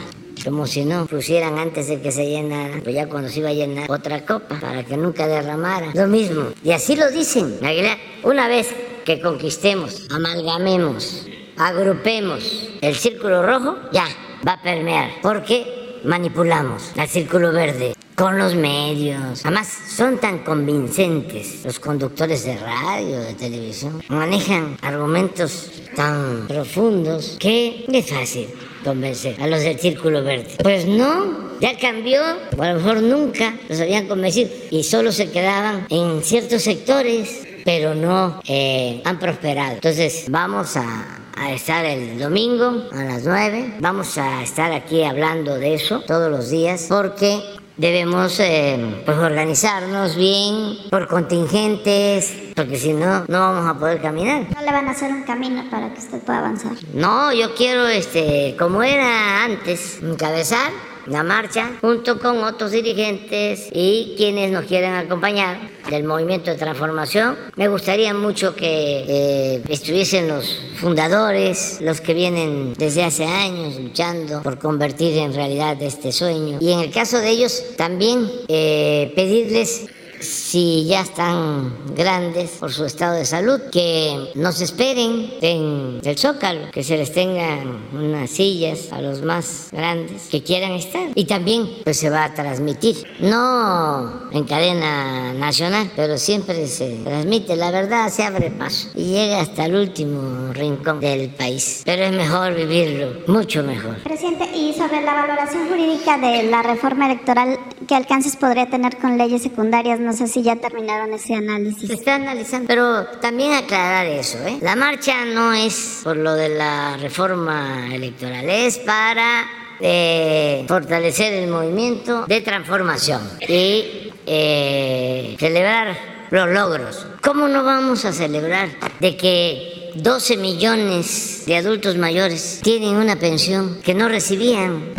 [0.42, 3.52] Como si no pusieran antes de que se llenara, pues ya cuando se iba a
[3.52, 5.90] llenar otra copa, para que nunca derramara.
[5.92, 6.46] Lo mismo.
[6.64, 7.98] Y así lo dicen, Aguilar.
[8.22, 8.74] Una vez
[9.04, 11.26] que conquistemos, amalgamemos,
[11.58, 14.06] agrupemos el círculo rojo, ya
[14.48, 15.10] va a permear.
[15.20, 19.40] Porque manipulamos al círculo verde con los medios.
[19.44, 24.02] Además, son tan convincentes los conductores de radio, de televisión.
[24.08, 28.48] Manejan argumentos tan profundos que es fácil
[28.84, 30.50] convencer a los del Círculo Verde.
[30.62, 32.20] Pues no, ya cambió,
[32.58, 37.46] o a lo mejor nunca los habían convencido y solo se quedaban en ciertos sectores,
[37.64, 39.76] pero no eh, han prosperado.
[39.76, 43.76] Entonces, vamos a a estar el domingo a las 9.
[43.80, 47.42] Vamos a estar aquí hablando de eso todos los días porque
[47.80, 54.46] debemos eh, pues organizarnos bien por contingentes, porque si no, no vamos a poder caminar.
[54.54, 56.72] No le van a hacer un camino para que usted pueda avanzar.
[56.92, 60.70] No, yo quiero, este, como era antes, encabezar
[61.06, 65.58] la marcha junto con otros dirigentes y quienes nos quieren acompañar
[65.88, 67.36] del movimiento de transformación.
[67.56, 74.42] Me gustaría mucho que eh, estuviesen los fundadores, los que vienen desde hace años luchando
[74.42, 76.58] por convertir en realidad este sueño.
[76.60, 79.86] Y en el caso de ellos también eh, pedirles
[80.20, 86.70] si ya están grandes por su estado de salud, que nos esperen en el Zócalo,
[86.70, 91.08] que se les tengan unas sillas a los más grandes que quieran estar.
[91.14, 97.56] Y también pues se va a transmitir, no en cadena nacional, pero siempre se transmite.
[97.56, 101.82] La verdad se abre paso y llega hasta el último rincón del país.
[101.84, 104.02] Pero es mejor vivirlo, mucho mejor.
[104.02, 109.18] Presidente, y sobre la valoración jurídica de la reforma electoral, ¿qué alcances podría tener con
[109.18, 110.00] leyes secundarias?
[110.00, 111.88] No sé si ya terminaron ese análisis.
[111.88, 114.58] Se está analizando, pero también aclarar eso, ¿eh?
[114.60, 119.46] La marcha no es por lo de la reforma electoral, es para
[119.80, 125.96] eh, fortalecer el movimiento de transformación y eh, celebrar
[126.30, 127.06] los logros.
[127.22, 128.68] ¿Cómo no vamos a celebrar
[129.00, 134.92] de que 12 millones de adultos mayores tienen una pensión que no recibían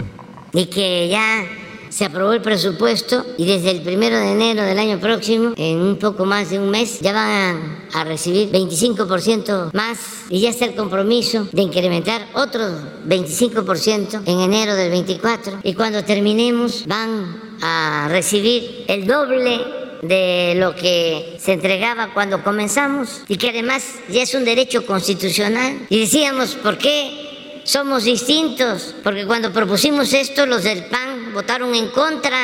[0.54, 1.46] y que ya
[1.92, 5.98] se aprobó el presupuesto y desde el primero de enero del año próximo, en un
[5.98, 10.00] poco más de un mes, ya van a recibir 25% más
[10.30, 12.62] y ya está el compromiso de incrementar otro
[13.06, 19.60] 25% en enero del 24 y cuando terminemos van a recibir el doble
[20.02, 25.86] de lo que se entregaba cuando comenzamos y que además ya es un derecho constitucional.
[25.90, 27.31] Y decíamos, ¿por qué
[27.64, 28.96] somos distintos?
[29.04, 32.38] Porque cuando propusimos esto, los del PAN votaron en contra.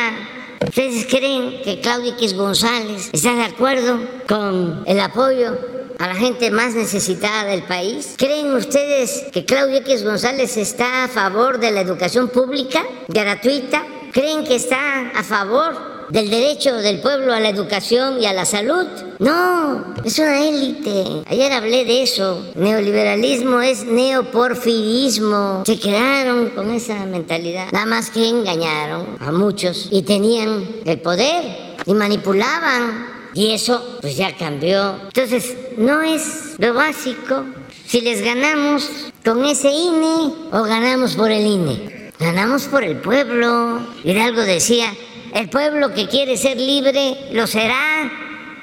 [0.65, 5.57] ¿Ustedes creen que Claudia X González está de acuerdo con el apoyo
[5.99, 8.15] a la gente más necesitada del país?
[8.17, 13.85] ¿Creen ustedes que Claudia X González está a favor de la educación pública gratuita?
[14.11, 18.45] ¿Creen que está a favor del derecho del pueblo a la educación y a la
[18.45, 18.85] salud.
[19.19, 21.23] No, es una élite.
[21.25, 22.45] Ayer hablé de eso.
[22.55, 25.63] Neoliberalismo es neoporfirismo.
[25.65, 27.71] Se quedaron con esa mentalidad.
[27.71, 33.17] Nada más que engañaron a muchos y tenían el poder y manipulaban.
[33.33, 34.95] Y eso pues ya cambió.
[35.05, 37.43] Entonces, no es lo básico
[37.85, 38.89] si les ganamos
[39.23, 42.11] con ese INE o ganamos por el INE.
[42.19, 43.79] Ganamos por el pueblo.
[44.03, 44.91] Hidalgo decía,
[45.37, 48.11] el pueblo que quiere ser libre lo será.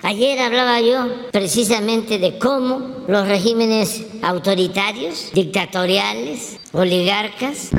[0.02, 7.70] Ayer hablaba yo precisamente de cómo los regímenes autoritarios, dictatoriales, oligarcas,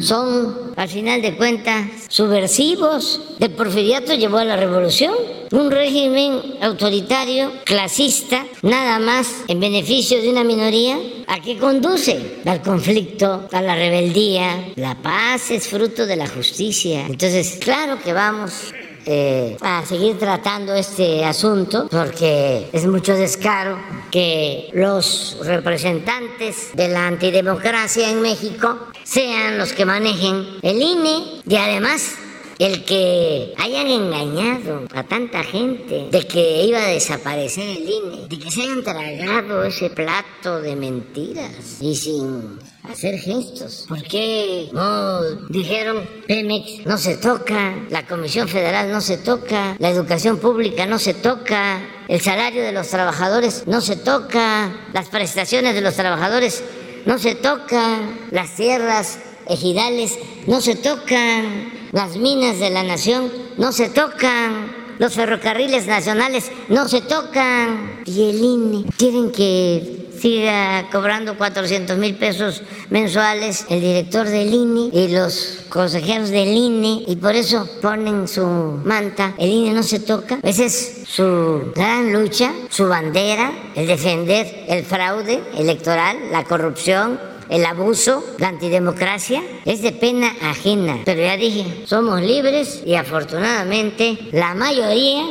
[0.00, 3.20] son, al final de cuentas, subversivos.
[3.40, 5.14] El porfiriato llevó a la revolución.
[5.50, 12.40] Un régimen autoritario, clasista, nada más en beneficio de una minoría, ¿a qué conduce?
[12.44, 14.72] Al conflicto, a la rebeldía.
[14.76, 17.06] La paz es fruto de la justicia.
[17.06, 18.72] Entonces, claro que vamos
[19.06, 23.78] eh, a seguir tratando este asunto porque es mucho descaro
[24.10, 31.56] que los representantes de la antidemocracia en México sean los que manejen el INE y
[31.56, 32.16] además
[32.58, 38.38] El que hayan engañado a tanta gente de que iba a desaparecer el INE, de
[38.38, 43.86] que se hayan tragado ese plato de mentiras y sin hacer gestos.
[43.88, 49.90] ¿Por qué no dijeron Pemex no se toca, la Comisión Federal no se toca, la
[49.90, 55.74] educación pública no se toca, el salario de los trabajadores no se toca, las prestaciones
[55.74, 56.62] de los trabajadores
[57.06, 58.00] no se toca,
[58.30, 65.14] las tierras ejidales no se tocan, las minas de la nación no se tocan, los
[65.14, 72.62] ferrocarriles nacionales no se tocan y el INE tienen que siga cobrando 400 mil pesos
[72.90, 78.44] mensuales el director del INE y los consejeros del INE y por eso ponen su
[78.44, 79.34] manta.
[79.38, 80.40] El INE no se toca.
[80.42, 87.64] Esa es su gran lucha, su bandera, el defender el fraude electoral, la corrupción, el
[87.64, 90.98] abuso, la antidemocracia, es de pena ajena.
[91.04, 95.24] Pero ya dije, somos libres y afortunadamente la mayoría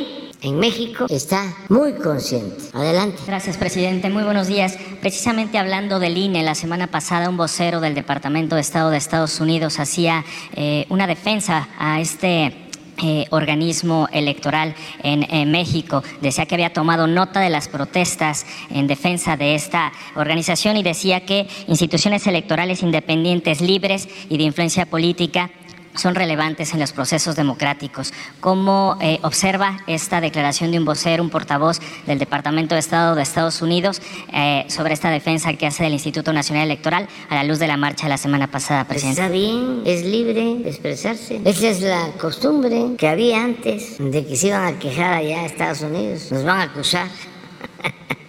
[0.44, 2.56] en México está muy consciente.
[2.74, 3.22] Adelante.
[3.26, 4.10] Gracias, presidente.
[4.10, 4.76] Muy buenos días.
[5.00, 9.40] Precisamente hablando del INE, la semana pasada un vocero del Departamento de Estado de Estados
[9.40, 12.63] Unidos hacía eh, una defensa a este
[13.02, 16.02] eh, organismo electoral en, México.
[16.20, 21.26] Decía que había tomado nota de las protestas en defensa de esta organización y decía
[21.26, 25.50] que instituciones electorales independientes, libres y de influencia política
[25.94, 28.12] son relevantes en los procesos democráticos.
[28.40, 33.22] ¿Cómo eh, observa esta declaración de un vocero, un portavoz del Departamento de Estado de
[33.22, 34.00] Estados Unidos
[34.32, 37.76] eh, sobre esta defensa que hace del Instituto Nacional Electoral a la luz de la
[37.76, 39.20] marcha de la semana pasada, presidente?
[39.20, 41.40] Está bien, es libre de expresarse.
[41.44, 45.46] Esa es la costumbre que había antes de que se iban a quejar allá a
[45.46, 46.30] Estados Unidos.
[46.30, 47.08] Nos van a acusar.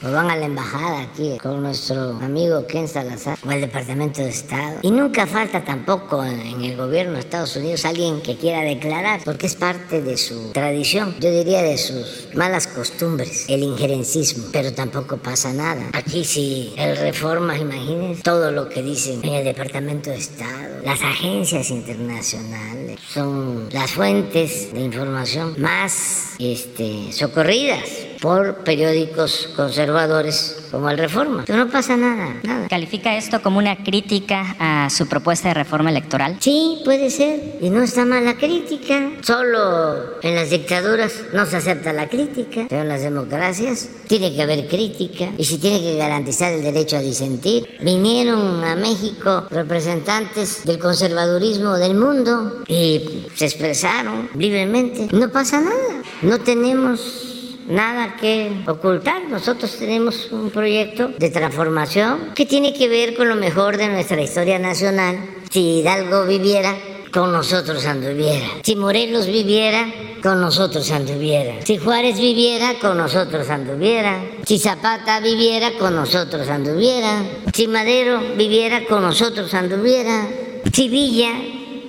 [0.00, 4.28] Nos van a la embajada aquí con nuestro amigo Ken Salazar o al Departamento de
[4.28, 4.78] Estado.
[4.82, 9.46] Y nunca falta tampoco en el gobierno de Estados Unidos alguien que quiera declarar, porque
[9.46, 14.44] es parte de su tradición, yo diría de sus malas costumbres, el injerencismo.
[14.52, 15.90] Pero tampoco pasa nada.
[15.92, 21.02] Aquí si el reforma, imagínense todo lo que dicen en el Departamento de Estado, las
[21.02, 30.98] agencias internacionales son las fuentes de información más este, socorridas por periódicos conservadores como el
[30.98, 31.44] Reforma.
[31.46, 32.68] Pero no pasa nada, nada.
[32.68, 36.36] ¿Califica esto como una crítica a su propuesta de reforma electoral?
[36.40, 37.58] Sí, puede ser.
[37.60, 39.10] Y no está mal la crítica.
[39.22, 44.42] Solo en las dictaduras no se acepta la crítica, pero en las democracias tiene que
[44.42, 47.78] haber crítica y se tiene que garantizar el derecho a disentir.
[47.80, 55.08] Vinieron a México representantes del conservadurismo del mundo y se expresaron libremente.
[55.12, 56.02] No pasa nada.
[56.22, 57.27] No tenemos
[57.68, 59.22] nada que ocultar.
[59.28, 64.20] Nosotros tenemos un proyecto de transformación que tiene que ver con lo mejor de nuestra
[64.20, 65.18] historia nacional.
[65.50, 66.74] Si Hidalgo viviera,
[67.12, 68.46] con nosotros anduviera.
[68.62, 69.86] Si Morelos viviera,
[70.22, 71.54] con nosotros anduviera.
[71.64, 74.20] Si Juárez viviera, con nosotros anduviera.
[74.44, 77.22] Si Zapata viviera, con nosotros anduviera.
[77.52, 80.26] Si Madero viviera, con nosotros anduviera.
[80.72, 81.32] Si Villa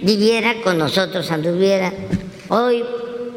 [0.01, 1.91] viviera, con nosotros anduviera.
[2.49, 2.83] Hoy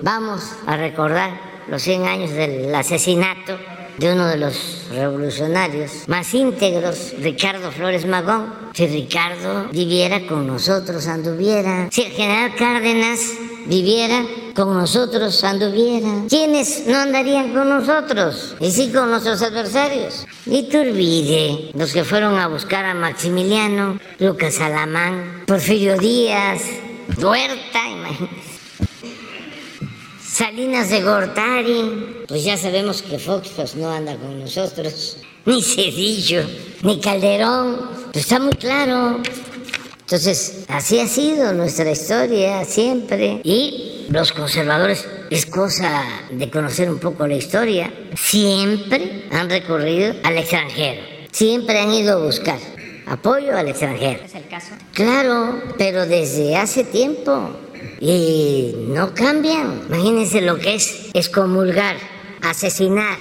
[0.02, 3.56] vamos a recordar los 100 años del asesinato
[3.96, 8.52] de uno de los revolucionarios más íntegros, Ricardo Flores Magón.
[8.74, 11.88] Si Ricardo viviera con nosotros, anduviera.
[11.90, 13.20] Si el general Cárdenas
[13.64, 14.22] viviera
[14.54, 16.26] con nosotros, anduviera.
[16.28, 18.54] ¿Quiénes no andarían con nosotros?
[18.60, 20.26] Y sí con nuestros adversarios.
[20.46, 26.60] Olvide los que fueron a buscar a Maximiliano, Lucas Alamán, Porfirio Díaz,
[27.16, 28.51] Huerta, imagínate.
[30.32, 36.42] Salinas de Gortari, pues ya sabemos que Fox pues, no anda con nosotros, ni Cedillo,
[36.80, 37.76] ni Calderón,
[38.10, 39.20] pues está muy claro.
[40.00, 43.42] Entonces, así ha sido nuestra historia siempre.
[43.44, 50.38] Y los conservadores, es cosa de conocer un poco la historia, siempre han recurrido al
[50.38, 52.58] extranjero, siempre han ido a buscar
[53.06, 54.24] apoyo al extranjero.
[54.24, 54.72] ¿Es el caso?
[54.94, 57.50] Claro, pero desde hace tiempo
[58.00, 59.82] y no cambian.
[59.88, 61.96] Imagínense lo que es excomulgar,
[62.42, 63.16] asesinar,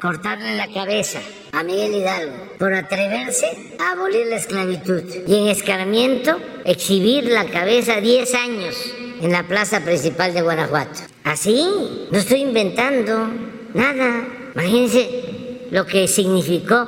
[0.00, 1.20] cortarle la cabeza
[1.52, 3.46] a Miguel Hidalgo por atreverse
[3.78, 8.76] a abolir la esclavitud y en escarmiento exhibir la cabeza 10 años
[9.20, 11.00] en la plaza principal de Guanajuato.
[11.24, 11.66] Así,
[12.10, 13.30] no estoy inventando
[13.74, 14.26] nada.
[14.54, 16.86] Imagínense lo que significó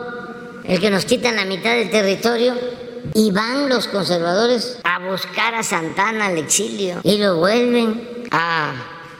[0.64, 2.54] el que nos quitan la mitad del territorio
[3.14, 8.72] y van los conservadores a buscar a Santana al exilio y lo vuelven a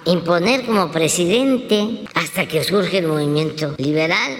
[0.04, 4.36] imponer como presidente hasta que surge el movimiento liberal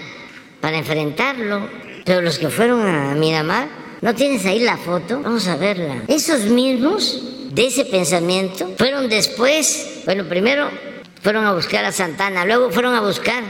[0.61, 1.67] para enfrentarlo.
[2.05, 3.67] Pero los que fueron a Miramar,
[4.01, 5.21] ¿no tienes ahí la foto?
[5.21, 6.03] Vamos a verla.
[6.07, 7.21] Esos mismos
[7.51, 10.69] de ese pensamiento fueron después, bueno, primero
[11.21, 13.43] fueron a buscar a Santana, luego fueron a buscar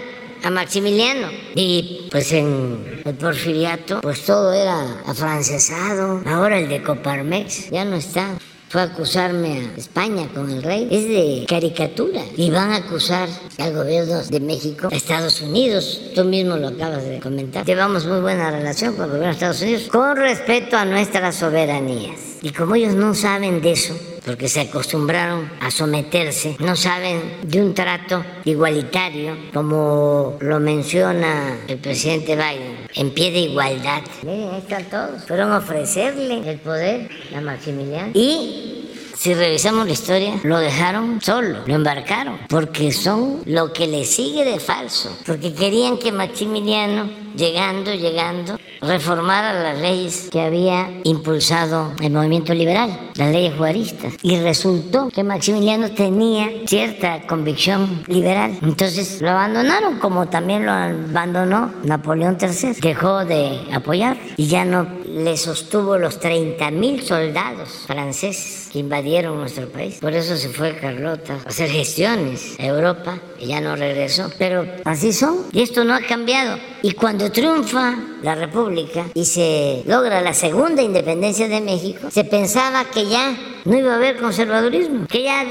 [0.44, 1.30] a Maximiliano.
[1.56, 6.22] Y pues en el porfiriato, pues todo era afrancesado.
[6.26, 8.38] Ahora el de Coparmex ya no está
[8.74, 10.88] fue a acusarme a España con el rey.
[10.90, 12.24] Es de caricatura.
[12.36, 13.30] Y van a acusar
[13.60, 16.02] al gobierno de México, a Estados Unidos.
[16.16, 17.68] Tú mismo lo acabas de comentar.
[17.68, 22.20] Llevamos muy buena relación con el gobierno de Estados Unidos con respeto a nuestras soberanías.
[22.42, 27.62] Y como ellos no saben de eso, porque se acostumbraron a someterse, no saben de
[27.62, 34.02] un trato igualitario, como lo menciona el presidente Biden, en pie de igualdad.
[34.24, 35.24] Miren, ahí están todos.
[35.26, 38.74] Fueron a ofrecerle el poder a Maximiliano y
[39.16, 44.44] si revisamos la historia, lo dejaron solo, lo embarcaron, porque son lo que le sigue
[44.44, 52.12] de falso, porque querían que Maximiliano, llegando, llegando, reformara las leyes que había impulsado el
[52.12, 54.14] movimiento liberal, las leyes juaristas.
[54.22, 58.58] Y resultó que Maximiliano tenía cierta convicción liberal.
[58.62, 62.74] Entonces lo abandonaron, como también lo abandonó Napoleón III.
[62.82, 69.38] Dejó de apoyar y ya no le sostuvo los 30 mil soldados franceses que invadieron
[69.38, 70.00] nuestro país.
[70.02, 74.32] Por eso se fue Carlota a hacer gestiones a Europa y ya no regresó.
[74.40, 76.58] Pero así son y esto no ha cambiado.
[76.82, 82.86] Y cuando triunfa la República y se logra la segunda independencia de México, se pensaba
[82.86, 85.46] que ya no iba a haber conservadurismo, que ya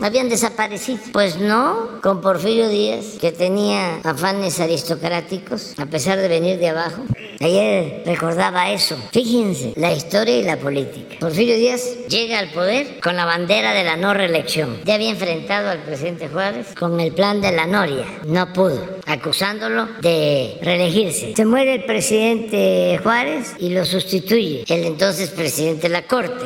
[0.00, 0.98] habían desaparecido.
[1.12, 7.02] Pues no, con Porfirio Díaz, que tenía afanes aristocráticos, a pesar de venir de abajo.
[7.40, 8.96] Ayer recordaba eso.
[9.12, 11.16] Fíjense, la historia y la política.
[11.20, 14.78] Porfirio Díaz llega al poder con la bandera de la no reelección.
[14.84, 18.06] Ya había enfrentado al presidente Juárez con el plan de la Noria.
[18.26, 21.34] No pudo, acusándolo de reelegirse.
[21.36, 26.44] Se muere el presidente Juárez y lo sustituye el entonces presidente de la Corte,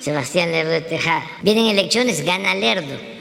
[0.00, 1.26] Sebastián Lerdo de Tejada.
[1.42, 3.18] Vienen elecciones, gana Lerdo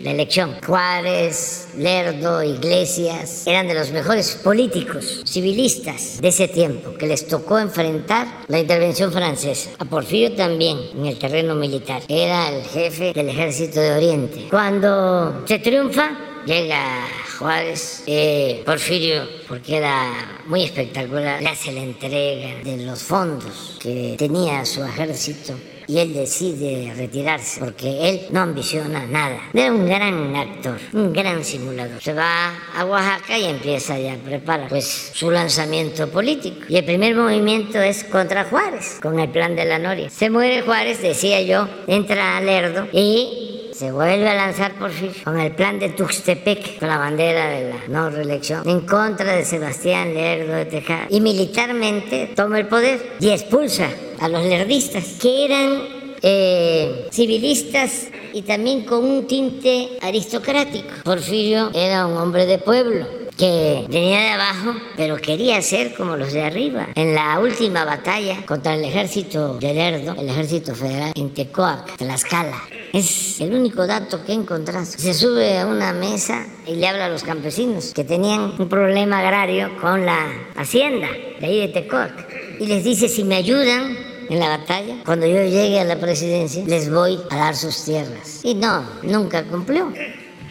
[0.00, 0.56] la elección.
[0.64, 7.58] Juárez, Lerdo, Iglesias eran de los mejores políticos civilistas de ese tiempo que les tocó
[7.58, 9.70] enfrentar la intervención francesa.
[9.78, 12.02] A Porfirio también en el terreno militar.
[12.08, 14.46] Era el jefe del ejército de Oriente.
[14.50, 17.06] Cuando se triunfa, llega
[17.38, 24.14] Juárez, eh, Porfirio, porque era muy espectacular, le hace la entrega de los fondos que
[24.18, 25.54] tenía su ejército
[25.86, 29.38] y él decide retirarse porque él no ambiciona nada.
[29.52, 32.02] Era un gran actor, un gran simulador.
[32.02, 36.66] Se va a Oaxaca y empieza ya a preparar pues su lanzamiento político.
[36.68, 40.10] Y el primer movimiento es contra Juárez, con el plan de la Noria.
[40.10, 45.38] Se muere Juárez, decía yo, entra Lerdo y se vuelve a lanzar por fin con
[45.38, 50.14] el plan de Tuxtepec, con la bandera de la no reelección, en contra de Sebastián
[50.14, 51.06] Lerdo de Tejada.
[51.10, 55.82] Y militarmente toma el poder y expulsa a los lerdistas, que eran
[56.22, 60.88] eh, civilistas y también con un tinte aristocrático.
[61.04, 63.06] Porfirio era un hombre de pueblo
[63.36, 66.88] que venía de abajo, pero quería ser como los de arriba.
[66.94, 72.62] En la última batalla contra el ejército de Lerdo, el ejército federal, en Tecoac, Tlaxcala,
[72.98, 74.84] es el único dato que he encontrado.
[74.84, 79.20] Se sube a una mesa y le habla a los campesinos que tenían un problema
[79.20, 81.08] agrario con la hacienda
[81.40, 82.58] de ahí de Tecoac.
[82.58, 83.96] Y les dice, si me ayudan,
[84.28, 88.40] en la batalla, cuando yo llegue a la presidencia, les voy a dar sus tierras.
[88.42, 89.92] Y no, nunca cumplió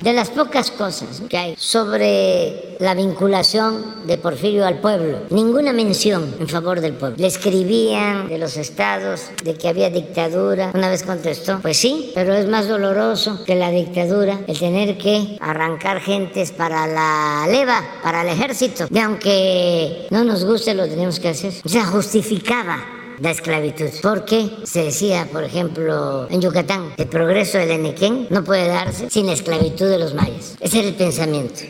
[0.02, 5.20] de las pocas cosas que hay sobre la vinculación de Porfirio al pueblo.
[5.30, 7.18] Ninguna mención en favor del pueblo.
[7.20, 10.72] Le escribían de los estados, de que había dictadura.
[10.74, 15.38] Una vez contestó, pues sí, pero es más doloroso que la dictadura el tener que
[15.40, 18.88] arrancar gentes para la leva, para el ejército.
[18.90, 21.54] Y aunque no nos guste, lo tenemos que hacer.
[21.64, 23.90] O sea, justificaba la esclavitud.
[24.02, 29.30] Porque se decía, por ejemplo, en Yucatán, el progreso del Enequén no puede darse sin
[29.30, 30.56] esclavitud de los mayas.
[30.60, 31.62] Ese era el pensamiento.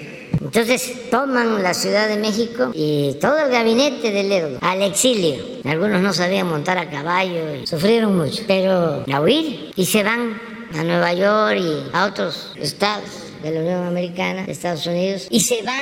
[0.42, 5.44] Entonces toman la Ciudad de México y todo el gabinete de Lerdo al exilio.
[5.64, 10.40] Algunos no sabían montar a caballo y sufrieron mucho, pero a huir y se van
[10.74, 13.10] a Nueva York y a otros estados
[13.42, 15.78] de la Unión Americana, Estados Unidos, y se va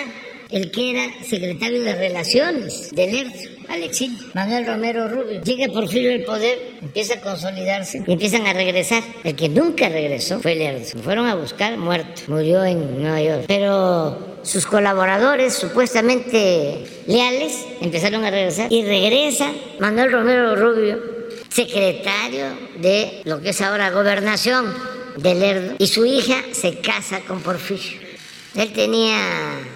[0.53, 5.41] el que era secretario de Relaciones de Lerdo Alexis Manuel Romero Rubio.
[5.41, 9.01] Llega por fin el poder, empieza a consolidarse y empiezan a regresar.
[9.23, 10.85] El que nunca regresó fue Lerdo.
[11.01, 12.21] fueron a buscar muerto.
[12.27, 13.45] Murió en Nueva York.
[13.47, 18.71] Pero sus colaboradores, supuestamente leales, empezaron a regresar.
[18.71, 20.99] Y regresa Manuel Romero Rubio,
[21.49, 22.45] secretario
[22.77, 24.71] de lo que es ahora gobernación
[25.17, 25.75] de Lerdo.
[25.79, 28.02] Y su hija se casa con Porfirio.
[28.55, 29.17] Él tenía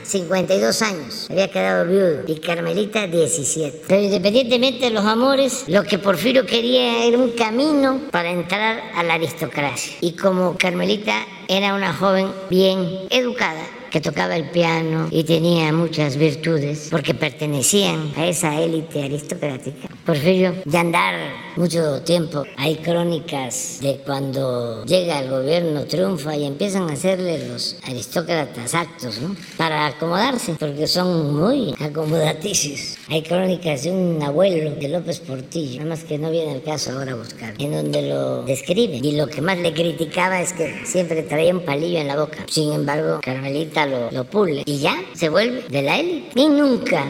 [0.04, 3.82] 52 años, había quedado viudo, y Carmelita 17.
[3.88, 9.02] Pero independientemente de los amores, lo que Porfirio quería era un camino para entrar a
[9.02, 9.94] la aristocracia.
[10.02, 16.18] Y como Carmelita era una joven bien educada, que tocaba el piano y tenía muchas
[16.18, 19.88] virtudes porque pertenecían a esa élite aristocrática.
[20.06, 21.16] Porfirio, de andar
[21.58, 27.78] mucho tiempo, hay crónicas de cuando llega el gobierno, triunfa y empiezan a hacerle los
[27.84, 29.36] aristócratas actos, ¿no?
[29.58, 32.98] Para acomodarse, porque son muy acomodaticios.
[33.10, 36.92] Hay crónicas de un abuelo de López Portillo, nada más que no viene el caso
[36.92, 39.00] ahora a buscar, en donde lo describe.
[39.02, 42.46] Y lo que más le criticaba es que siempre traía un palillo en la boca.
[42.50, 46.40] Sin embargo, Carmelita lo, lo pule y ya se vuelve de la élite.
[46.40, 47.06] Y nunca,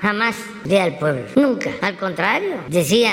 [0.00, 1.24] jamás ve al pueblo.
[1.36, 1.70] Nunca.
[1.80, 3.12] Al contrario, decía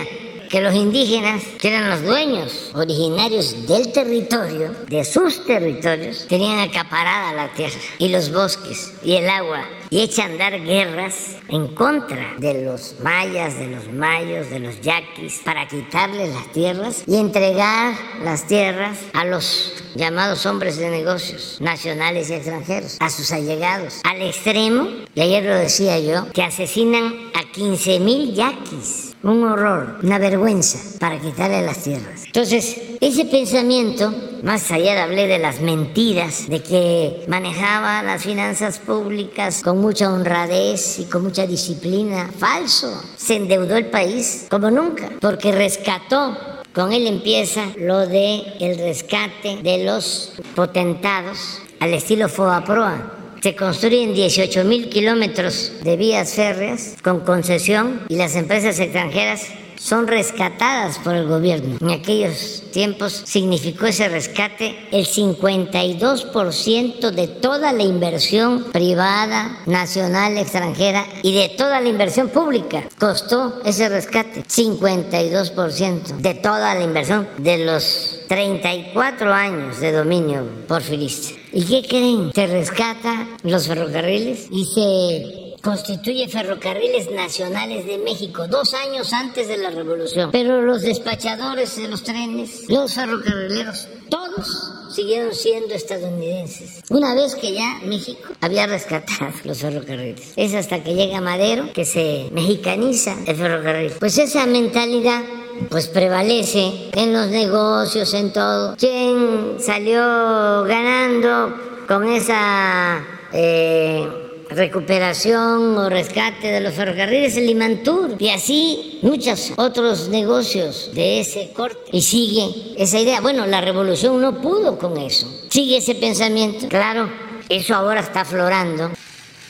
[0.49, 7.33] que los indígenas, que eran los dueños originarios del territorio, de sus territorios, tenían acaparada
[7.33, 12.35] la tierra y los bosques y el agua y echa a andar guerras en contra
[12.37, 17.93] de los mayas, de los mayos, de los yaquis, para quitarles las tierras y entregar
[18.23, 24.21] las tierras a los llamados hombres de negocios, nacionales y extranjeros, a sus allegados, al
[24.21, 30.19] extremo, y ayer lo decía yo, que asesinan a 15 mil yaquis un horror, una
[30.19, 32.25] vergüenza para quitarle las tierras.
[32.25, 34.13] Entonces, ese pensamiento,
[34.45, 40.13] más allá de hablar de las mentiras, de que manejaba las finanzas públicas con mucha
[40.13, 43.03] honradez y con mucha disciplina, falso.
[43.17, 46.37] Se endeudó el país como nunca, porque rescató
[46.75, 53.13] con él empieza lo de el rescate de los potentados al estilo Foaproa.
[53.41, 60.07] Se construyen 18 mil kilómetros de vías férreas con concesión y las empresas extranjeras son
[60.07, 61.77] rescatadas por el gobierno.
[61.81, 71.05] En aquellos tiempos significó ese rescate el 52% de toda la inversión privada, nacional, extranjera
[71.23, 72.83] y de toda la inversión pública.
[72.99, 81.33] Costó ese rescate 52% de toda la inversión de los 34 años de dominio porfirista.
[81.53, 82.31] ¿Y qué creen?
[82.33, 89.57] Se rescata los ferrocarriles y se constituye Ferrocarriles Nacionales de México dos años antes de
[89.57, 90.29] la revolución.
[90.31, 96.83] Pero los despachadores de los trenes, los ferrocarrileros, todos siguieron siendo estadounidenses.
[96.91, 100.33] Una vez que ya México había rescatado los ferrocarriles.
[100.35, 103.93] Es hasta que llega Madero que se mexicaniza el ferrocarril.
[103.99, 105.23] Pues esa mentalidad
[105.71, 108.75] pues prevalece en los negocios, en todo.
[108.77, 111.57] ¿Quién salió ganando
[111.87, 113.03] con esa...
[113.33, 121.21] Eh, recuperación o rescate de los ferrocarriles, el Imantur y así muchos otros negocios de
[121.21, 121.89] ese corte.
[121.91, 123.21] Y sigue esa idea.
[123.21, 125.27] Bueno, la revolución no pudo con eso.
[125.49, 126.67] Sigue ese pensamiento.
[126.67, 127.09] Claro,
[127.49, 128.91] eso ahora está aflorando.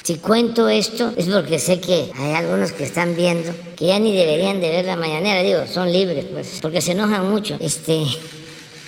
[0.04, 4.16] Si cuento esto es porque sé que hay algunos que están viendo que ya ni
[4.16, 8.06] deberían de ver la mañanera, digo, son libres, pues, porque se enojan mucho, este,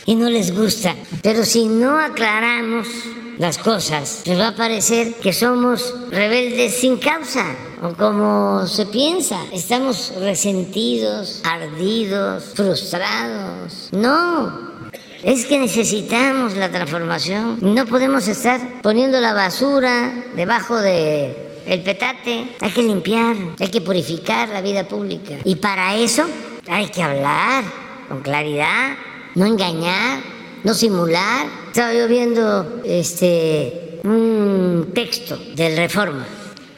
[0.07, 0.95] y no les gusta.
[1.21, 2.87] Pero si no aclaramos
[3.37, 7.45] las cosas, les va a parecer que somos rebeldes sin causa,
[7.83, 13.89] o como se piensa, estamos resentidos, ardidos, frustrados.
[13.91, 14.81] No,
[15.23, 17.59] es que necesitamos la transformación.
[17.61, 22.55] No podemos estar poniendo la basura debajo de el petate.
[22.61, 25.35] Hay que limpiar, hay que purificar la vida pública.
[25.43, 26.23] Y para eso
[26.67, 27.65] hay que hablar
[28.07, 28.95] con claridad,
[29.37, 30.19] no engañar,
[30.63, 31.47] no simular.
[31.67, 36.25] Estaba yo viendo este, un texto del Reforma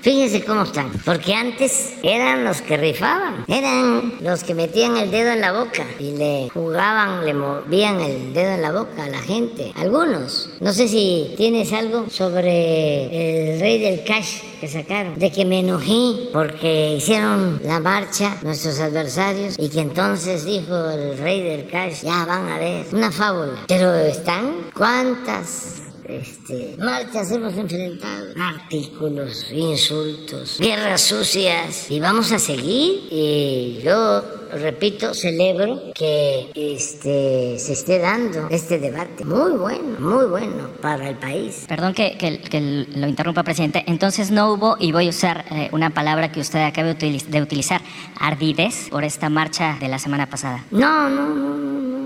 [0.01, 5.31] Fíjense cómo están, porque antes eran los que rifaban, eran los que metían el dedo
[5.31, 9.19] en la boca y le jugaban, le movían el dedo en la boca a la
[9.19, 9.73] gente.
[9.75, 15.43] Algunos, no sé si tienes algo sobre el rey del cash que sacaron, de que
[15.43, 21.69] me enojé porque hicieron la marcha nuestros adversarios y que entonces dijo el rey del
[21.69, 23.65] cash, ya van a ver, una fábula.
[23.67, 25.78] Pero están, ¿cuántas
[26.09, 33.07] este, marchas hemos enfrentado, artículos, insultos, guerras sucias y vamos a seguir.
[33.11, 39.23] Y yo, repito, celebro que este, se esté dando este debate.
[39.23, 41.65] Muy bueno, muy bueno para el país.
[41.67, 43.83] Perdón que, que, lo interrumpa, presidente.
[43.85, 47.81] Entonces no hubo, y voy a usar eh, una palabra que usted acaba de utilizar,
[48.19, 50.65] ardidez por esta marcha de la semana pasada.
[50.71, 51.79] No, no, no, no.
[51.81, 51.98] no.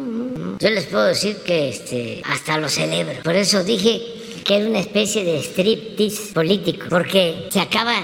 [0.64, 3.22] Yo les puedo decir que este, hasta lo celebro.
[3.22, 4.02] Por eso dije
[4.46, 7.96] que era una especie de striptease político, porque se acaba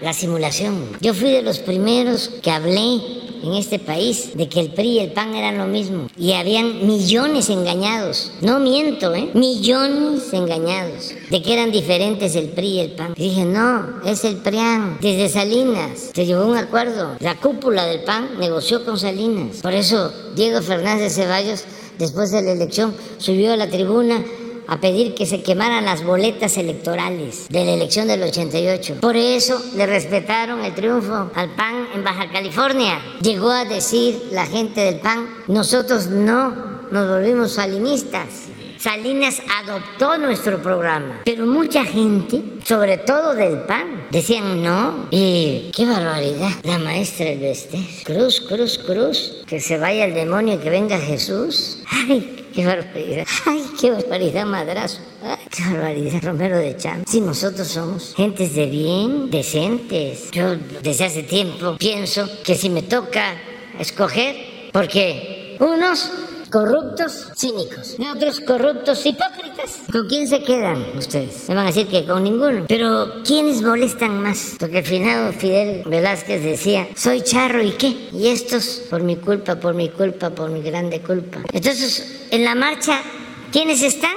[0.00, 0.90] la simulación.
[1.00, 3.00] Yo fui de los primeros que hablé
[3.42, 6.06] en este país de que el PRI y el PAN eran lo mismo.
[6.16, 8.30] Y habían millones engañados.
[8.40, 9.30] No miento, ¿eh?
[9.34, 11.12] Millones engañados.
[11.30, 13.14] De que eran diferentes el PRI y el PAN.
[13.16, 14.98] Y dije, no, es el PRIAN.
[15.00, 17.16] Desde Salinas se llevó un acuerdo.
[17.18, 19.58] La cúpula del PAN negoció con Salinas.
[19.62, 21.64] Por eso Diego Fernández Ceballos,
[21.98, 24.24] después de la elección, subió a la tribuna
[24.66, 28.98] a pedir que se quemaran las boletas electorales de la elección del 88.
[29.00, 32.98] Por eso le respetaron el triunfo al PAN en Baja California.
[33.20, 36.54] Llegó a decir la gente del PAN, nosotros no
[36.90, 38.53] nos volvimos salinistas.
[38.84, 45.06] Salinas adoptó nuestro programa, pero mucha gente, sobre todo del PAN, decían no.
[45.10, 47.80] Y qué barbaridad, la maestra del Bester.
[48.04, 51.78] Cruz, cruz, cruz, que se vaya el demonio y que venga Jesús.
[51.90, 53.26] Ay, qué barbaridad.
[53.46, 55.00] Ay, qué barbaridad, madrazo.
[55.22, 57.04] Ay, qué barbaridad, Romero de Cham.
[57.06, 60.30] Si nosotros somos gentes de bien, decentes.
[60.30, 63.32] Yo desde hace tiempo pienso que si me toca
[63.78, 64.36] escoger,
[64.74, 66.10] porque unos
[66.54, 69.80] corruptos cínicos y otros corruptos hipócritas.
[69.90, 71.48] ¿Con quién se quedan ustedes?
[71.48, 72.66] Me van a decir que con ninguno.
[72.68, 74.54] Pero ¿quiénes molestan más?
[74.60, 78.08] Porque el finado Fidel Velázquez decía, soy charro y qué?
[78.12, 81.40] Y estos por mi culpa, por mi culpa, por mi grande culpa.
[81.52, 83.00] Entonces, en la marcha,
[83.50, 84.14] ¿quiénes están?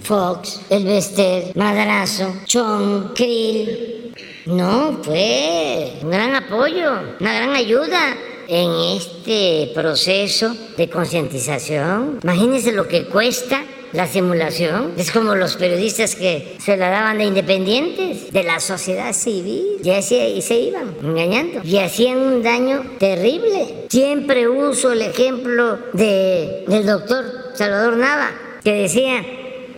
[0.00, 4.14] Fox, El Bester, Madrazo, Chong, Krill.
[4.46, 8.16] No, fue un gran apoyo, una gran ayuda
[8.48, 12.20] en este proceso de concientización.
[12.22, 14.92] Imagínense lo que cuesta la simulación.
[14.96, 19.78] Es como los periodistas que se la daban de independientes de la sociedad civil.
[19.82, 21.60] Y así se iban engañando.
[21.64, 23.86] Y hacían un daño terrible.
[23.88, 27.24] Siempre uso el ejemplo de, del doctor
[27.54, 28.30] Salvador Nava,
[28.62, 29.24] que decía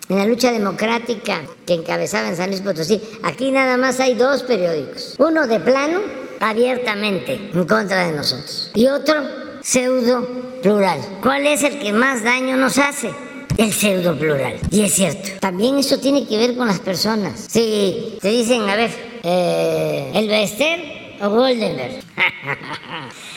[0.09, 4.41] en la lucha democrática que encabezaba en San Luis Potosí, aquí nada más hay dos
[4.41, 5.13] periódicos.
[5.19, 5.99] Uno de plano,
[6.39, 8.71] abiertamente, en contra de nosotros.
[8.73, 9.15] Y otro,
[9.61, 10.27] pseudo
[10.61, 10.99] plural.
[11.21, 13.11] ¿Cuál es el que más daño nos hace?
[13.57, 14.57] El pseudo plural.
[14.71, 15.31] Y es cierto.
[15.39, 17.47] También eso tiene que ver con las personas.
[17.49, 18.91] Si te dicen, a ver,
[19.23, 21.99] eh, ¿el Bester o Goldenberg?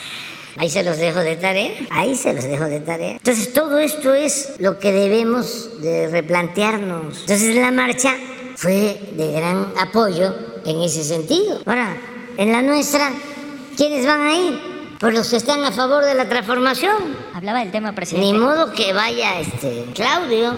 [0.55, 3.13] Ahí se los dejo de tarea, ahí se los dejo de tarea.
[3.13, 7.21] Entonces todo esto es lo que debemos de replantearnos.
[7.21, 8.15] Entonces la marcha
[8.55, 11.59] fue de gran apoyo en ese sentido.
[11.65, 11.97] Ahora,
[12.37, 13.11] en la nuestra,
[13.77, 14.73] ¿quiénes van a ir?
[14.99, 16.95] Pues los que están a favor de la transformación.
[17.33, 18.31] Hablaba del tema, presidente.
[18.31, 20.57] Ni modo que vaya este Claudio.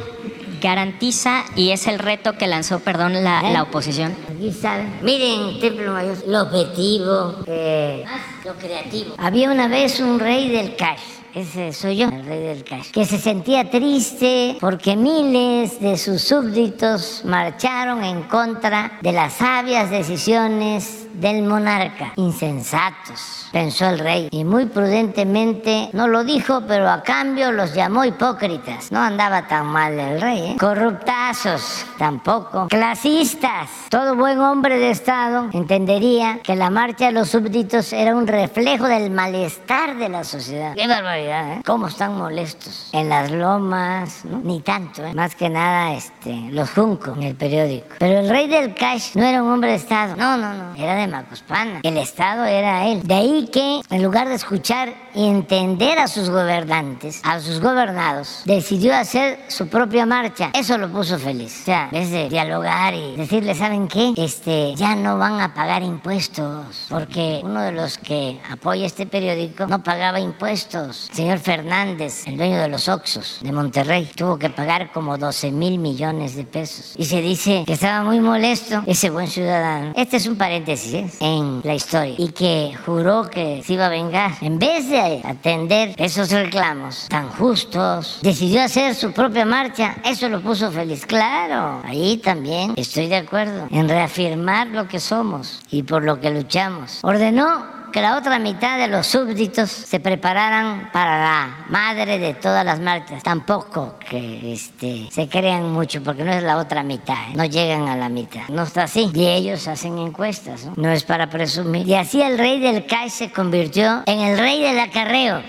[0.62, 3.54] Garantiza, y es el reto que lanzó, perdón, la, ¿Eh?
[3.54, 4.16] la oposición.
[4.32, 5.00] Aquí saben.
[5.02, 8.04] Miren, Templo Mayor, lo objetivo, eh,
[8.44, 9.16] lo creativo.
[9.18, 11.02] Había una vez un rey del cash.
[11.36, 12.92] Ese soy yo, el rey del cash.
[12.92, 19.90] Que se sentía triste porque miles de sus súbditos marcharon en contra de las sabias
[19.92, 22.14] decisiones del monarca.
[22.16, 24.28] Insensatos, pensó el rey.
[24.32, 28.92] Y muy prudentemente no lo dijo, pero a cambio los llamó hipócritas.
[28.92, 30.52] No andaba tan mal el rey.
[30.52, 30.56] ¿eh?
[30.60, 32.68] Corruptazos, tampoco.
[32.68, 33.70] Clasistas.
[33.90, 38.88] Todo buen hombre de Estado entendería que la marcha de los súbditos era un reflejo
[38.88, 40.74] del malestar de la sociedad.
[40.76, 41.62] Qué barbaridad, ¿eh?
[41.66, 42.90] Cómo están molestos.
[42.92, 44.40] En las lomas, ¿no?
[44.44, 45.14] Ni tanto, ¿eh?
[45.14, 47.88] Más que nada, este, los junco en el periódico.
[48.00, 50.16] Pero el rey del cash no era un hombre de Estado.
[50.16, 50.76] No, no, no.
[50.76, 51.80] Era de Macuspana.
[51.84, 53.02] El Estado era él.
[53.04, 58.42] De ahí que, en lugar de escuchar y entender a sus gobernantes, a sus gobernados,
[58.46, 60.52] decidió hacer su propia marcha.
[60.54, 61.62] Eso lo puso feliz.
[61.62, 64.14] O sea, es de dialogar y decirle, ¿saben qué?
[64.18, 66.88] Este, ya no van a pagar impuestos.
[66.90, 71.10] Porque uno de los que apoya este periódico no pagaba impuestos.
[71.10, 75.52] El señor Fernández, el dueño de los Oxos de Monterrey, tuvo que pagar como 12
[75.52, 76.94] mil millones de pesos.
[76.98, 79.94] Y se dice que estaba muy molesto ese buen ciudadano.
[79.96, 82.16] Este es un paréntesis en la historia.
[82.18, 84.32] Y que juró que se iba a vengar.
[84.42, 89.98] En vez de atender esos reclamos tan justos, decidió hacer su propia marcha.
[90.04, 91.06] Eso lo puso feliz.
[91.06, 96.30] Claro, ahí también estoy de acuerdo en reafirmar lo que somos y por lo que
[96.30, 97.00] luchamos.
[97.04, 102.66] Ordenó que la otra mitad de los súbditos se prepararan para la madre de todas
[102.66, 103.24] las marchas.
[103.24, 107.36] Tampoco que este, se crean mucho, porque no es la otra mitad, ¿eh?
[107.38, 108.50] no llegan a la mitad.
[108.50, 109.10] No está así.
[109.14, 110.74] Y ellos hacen encuestas, ¿no?
[110.76, 111.88] No es para presumir.
[111.88, 115.42] Y así el rey del CAI se convirtió en el rey del acarreo.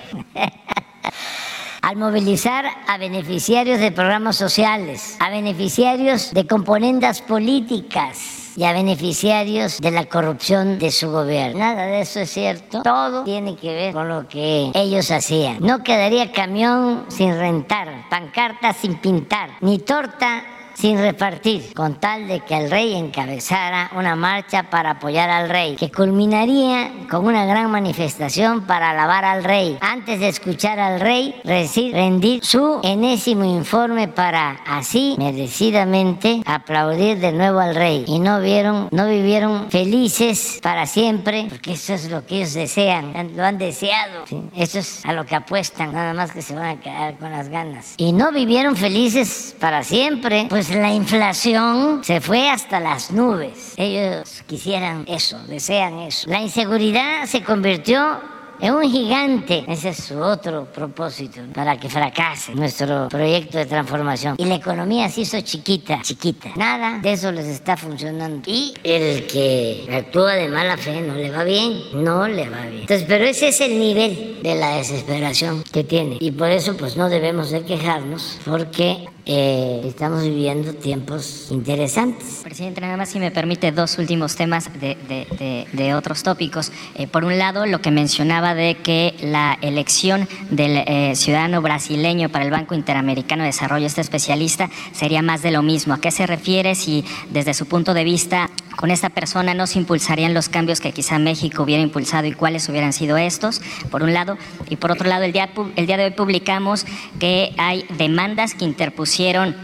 [1.83, 9.81] al movilizar a beneficiarios de programas sociales, a beneficiarios de componendas políticas y a beneficiarios
[9.81, 11.59] de la corrupción de su gobierno.
[11.59, 12.83] Nada de eso es cierto.
[12.83, 15.59] Todo tiene que ver con lo que ellos hacían.
[15.61, 20.43] No quedaría camión sin rentar, pancarta sin pintar, ni torta
[20.77, 25.77] sin repartir, con tal de que el rey encabezara una marcha para apoyar al rey,
[25.77, 31.35] que culminaría con una gran manifestación para alabar al rey, antes de escuchar al rey
[31.45, 38.05] rendir su enésimo informe para así merecidamente aplaudir de nuevo al rey.
[38.07, 43.33] Y no vieron, no vivieron felices para siempre, porque eso es lo que ellos desean,
[43.35, 44.25] lo han deseado.
[44.55, 47.49] Eso es a lo que apuestan, nada más que se van a quedar con las
[47.49, 47.95] ganas.
[47.97, 53.75] Y no vivieron felices para siempre, pues la inflación se fue hasta las nubes.
[53.77, 56.29] Ellos quisieran eso, desean eso.
[56.29, 58.21] La inseguridad se convirtió
[58.59, 59.65] es un gigante.
[59.69, 64.37] Ese es su otro propósito, para que fracase nuestro proyecto de transformación.
[64.39, 66.51] Y la economía se hizo chiquita, chiquita.
[66.57, 68.43] Nada de eso les está funcionando.
[68.47, 72.81] Y el que actúa de mala fe no le va bien, no le va bien.
[72.81, 76.17] Entonces, pero ese es el nivel de la desesperación que tiene.
[76.21, 82.43] Y por eso, pues no debemos de quejarnos, porque eh, estamos viviendo tiempos interesantes.
[82.45, 86.71] Presidente, nada más si me permite dos últimos temas de, otros tópicos.
[86.95, 92.29] Eh, por un lado, lo que mencionaba de que la elección del eh, ciudadano brasileño
[92.29, 95.95] para el Banco Interamericano de Desarrollo, este especialista, sería más de lo mismo.
[95.95, 96.77] ¿A qué se refiere?
[96.77, 100.93] Si desde su punto de vista con esta persona no se impulsarían los cambios que
[100.93, 103.61] quizá México hubiera impulsado y cuáles hubieran sido estos,
[103.91, 104.37] por un lado.
[104.69, 106.85] Y por otro lado, el día, el día de hoy publicamos
[107.19, 109.57] que hay demandas que interpusieron pusieron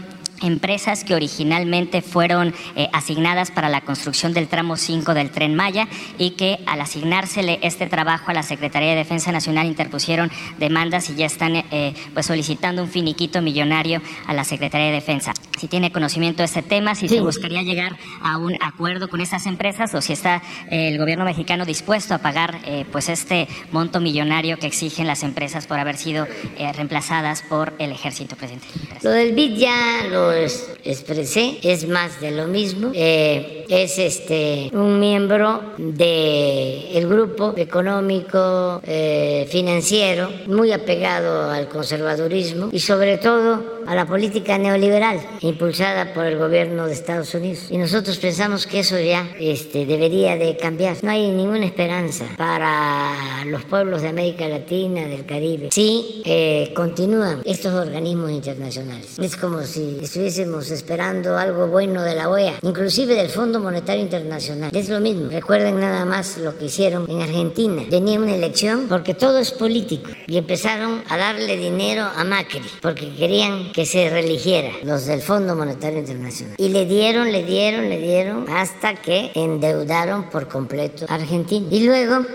[0.43, 5.87] empresas que originalmente fueron eh, asignadas para la construcción del tramo 5 del tren Maya
[6.17, 11.15] y que al asignársele este trabajo a la Secretaría de Defensa Nacional interpusieron demandas y
[11.15, 15.33] ya están eh, pues solicitando un finiquito millonario a la Secretaría de Defensa.
[15.57, 19.45] Si tiene conocimiento de este tema, si se buscaría llegar a un acuerdo con esas
[19.45, 22.59] empresas o si está eh, el gobierno mexicano dispuesto a pagar
[22.91, 26.27] pues este monto millonario que exigen las empresas por haber sido
[26.75, 28.67] reemplazadas por el ejército, presidente.
[29.01, 32.91] Lo del BID ya lo expresé, es más de lo mismo.
[32.93, 42.79] Eh, es este un miembro del grupo económico eh, financiero muy apegado al conservadurismo y
[42.79, 47.67] sobre todo a la política neoliberal impulsada por el gobierno de Estados Unidos.
[47.69, 50.97] Y nosotros pensamos que eso ya este, debería de cambiar.
[51.03, 57.41] No hay ninguna esperanza para los pueblos de América Latina, del Caribe, si eh, continúan
[57.45, 59.19] estos organismos internacionales.
[59.19, 59.97] Es como si
[60.27, 64.71] estuviésemos esperando algo bueno de la OEA, inclusive del Fondo Monetario Internacional.
[64.73, 65.29] Es lo mismo.
[65.29, 67.83] Recuerden nada más lo que hicieron en Argentina.
[67.89, 73.13] Tenía una elección porque todo es político y empezaron a darle dinero a Macri porque
[73.13, 76.55] querían que se religiera los del Fondo Monetario Internacional.
[76.57, 81.67] Y le dieron, le dieron, le dieron hasta que endeudaron por completo a Argentina.
[81.69, 82.25] Y luego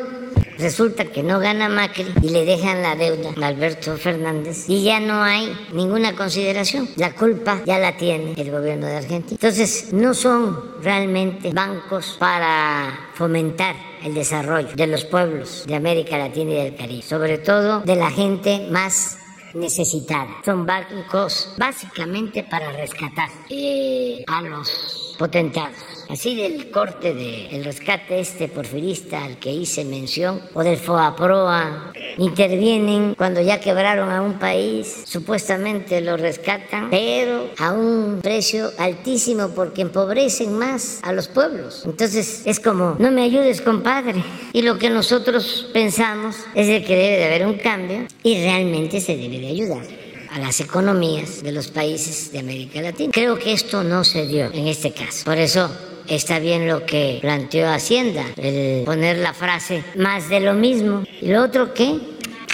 [0.58, 4.98] Resulta que no gana Macri y le dejan la deuda a Alberto Fernández y ya
[4.98, 6.88] no hay ninguna consideración.
[6.96, 9.38] La culpa ya la tiene el gobierno de Argentina.
[9.40, 16.52] Entonces, no son realmente bancos para fomentar el desarrollo de los pueblos de América Latina
[16.52, 19.18] y del Caribe, sobre todo de la gente más
[19.54, 20.28] necesitada.
[20.44, 28.48] Son bancos básicamente para rescatar eh, a los potentados así del corte del rescate este
[28.48, 35.02] porfirista al que hice mención, o del FOAPROA, intervienen cuando ya quebraron a un país,
[35.04, 41.82] supuestamente lo rescatan, pero a un precio altísimo porque empobrecen más a los pueblos.
[41.84, 44.22] Entonces es como, no me ayudes compadre.
[44.52, 49.00] Y lo que nosotros pensamos es de que debe de haber un cambio y realmente
[49.00, 49.97] se debe de ayudar
[50.30, 53.10] a las economías de los países de América Latina.
[53.12, 55.24] Creo que esto no se dio en este caso.
[55.24, 55.70] Por eso
[56.06, 61.04] está bien lo que planteó Hacienda, el poner la frase más de lo mismo.
[61.20, 61.98] ¿Y lo otro qué?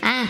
[0.03, 0.27] Ah,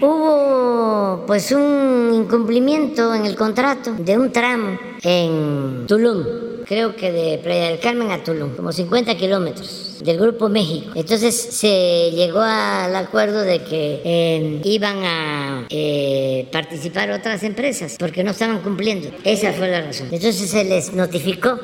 [0.00, 6.24] hubo pues un incumplimiento en el contrato de un tramo en Tulum,
[6.70, 10.92] creo que de Playa del Carmen a Tulum, como 50 kilómetros del Grupo México.
[10.94, 18.22] Entonces se llegó al acuerdo de que eh, iban a eh, participar otras empresas porque
[18.22, 19.10] no estaban cumpliendo.
[19.24, 20.06] Esa fue la razón.
[20.12, 21.58] Entonces se les notificó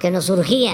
[0.00, 0.72] que nos urgía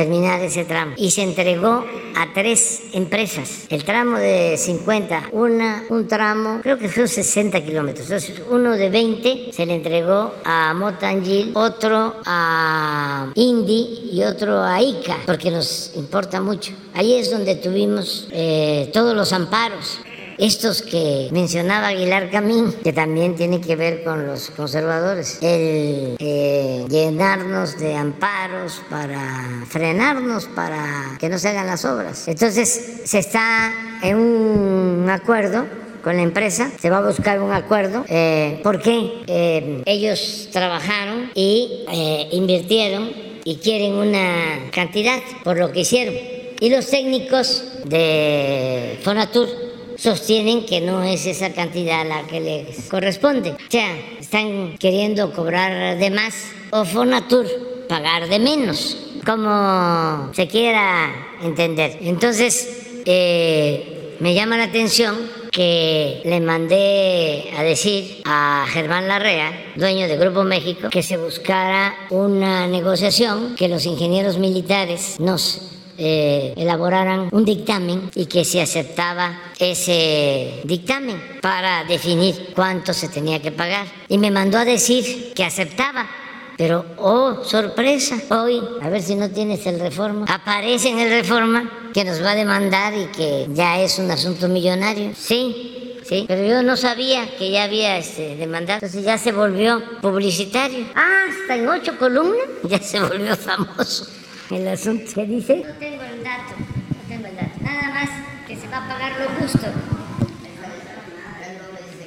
[0.00, 1.84] terminar ese tramo y se entregó
[2.16, 3.66] a tres empresas.
[3.68, 8.08] El tramo de 50, una, un tramo, creo que son 60 kilómetros.
[8.48, 15.18] Uno de 20 se le entregó a Motangil, otro a Indy y otro a ICA,
[15.26, 16.72] porque nos importa mucho.
[16.94, 20.00] Ahí es donde tuvimos eh, todos los amparos
[20.40, 26.86] estos que mencionaba Aguilar Camín, que también tiene que ver con los conservadores, el eh,
[26.88, 32.26] llenarnos de amparos para frenarnos, para que no se hagan las obras.
[32.26, 33.72] Entonces se está
[34.02, 35.66] en un acuerdo
[36.02, 41.84] con la empresa, se va a buscar un acuerdo eh, porque eh, ellos trabajaron y
[41.92, 43.10] eh, invirtieron
[43.44, 46.14] y quieren una cantidad por lo que hicieron.
[46.60, 49.69] Y los técnicos de Fonatur
[50.00, 53.50] sostienen que no es esa cantidad la que les corresponde.
[53.50, 56.34] O sea, están queriendo cobrar de más
[56.70, 57.46] o Fonatur
[57.88, 58.96] pagar de menos,
[59.26, 61.98] como se quiera entender.
[62.00, 65.16] Entonces, eh, me llama la atención
[65.50, 71.94] que le mandé a decir a Germán Larrea, dueño de Grupo México, que se buscara
[72.10, 79.38] una negociación, que los ingenieros militares nos eh, elaboraran un dictamen y que se aceptaba
[79.58, 83.86] ese dictamen para definir cuánto se tenía que pagar.
[84.08, 86.08] Y me mandó a decir que aceptaba.
[86.56, 91.90] Pero, oh, sorpresa, hoy, a ver si no tienes el reforma, aparece en el reforma
[91.92, 95.12] que nos va a demandar y que ya es un asunto millonario.
[95.14, 99.82] Sí, sí, pero yo no sabía que ya había este, demandado, entonces ya se volvió
[100.00, 100.86] publicitario.
[100.94, 104.19] Ah, hasta en ocho columnas ya se volvió famoso
[104.52, 105.10] el asunto.
[105.14, 105.56] ¿Qué dice?
[105.66, 107.58] No tengo el dato, no tengo el dato.
[107.62, 108.10] Nada más
[108.46, 109.66] que se va a pagar lo justo.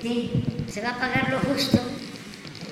[0.02, 1.80] Sí, se va a pagar lo justo.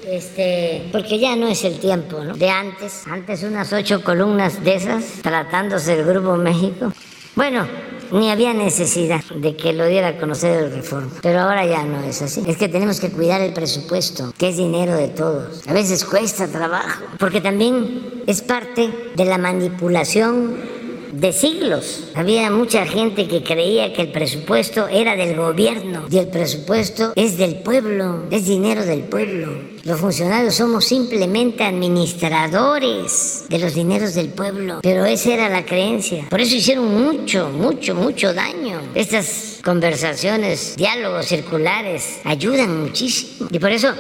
[0.06, 2.34] Este, porque ya no es el tiempo, ¿no?
[2.34, 6.92] De antes, antes unas ocho columnas de esas, tratándose del Grupo México.
[7.36, 7.68] Bueno,
[8.12, 11.12] ni había necesidad de que lo diera a conocer el reforma.
[11.22, 12.44] Pero ahora ya no es así.
[12.48, 15.68] Es que tenemos que cuidar el presupuesto, que es dinero de todos.
[15.68, 20.71] A veces cuesta trabajo, porque también es parte de la manipulación
[21.12, 22.06] de siglos.
[22.16, 27.38] Había mucha gente que creía que el presupuesto era del gobierno y el presupuesto es
[27.38, 29.72] del pueblo, es dinero del pueblo.
[29.84, 36.28] Los funcionarios somos simplemente administradores de los dineros del pueblo, pero esa era la creencia.
[36.30, 38.80] Por eso hicieron mucho, mucho, mucho daño.
[38.94, 43.48] Estas conversaciones, diálogos circulares ayudan muchísimo.
[43.52, 43.92] Y por eso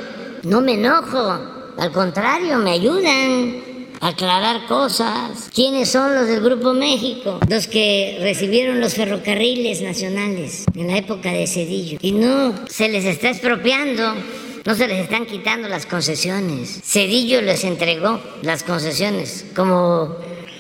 [0.44, 1.18] no me enojo,
[1.78, 3.71] al contrario, me ayudan
[4.02, 5.50] aclarar cosas.
[5.54, 7.40] ¿Quiénes son los del Grupo México?
[7.48, 12.00] Los que recibieron los ferrocarriles nacionales en la época de Cedillo.
[12.02, 14.16] Y no se les está expropiando.
[14.66, 16.82] No se les están quitando las concesiones.
[16.84, 20.18] Cedillo les entregó las concesiones como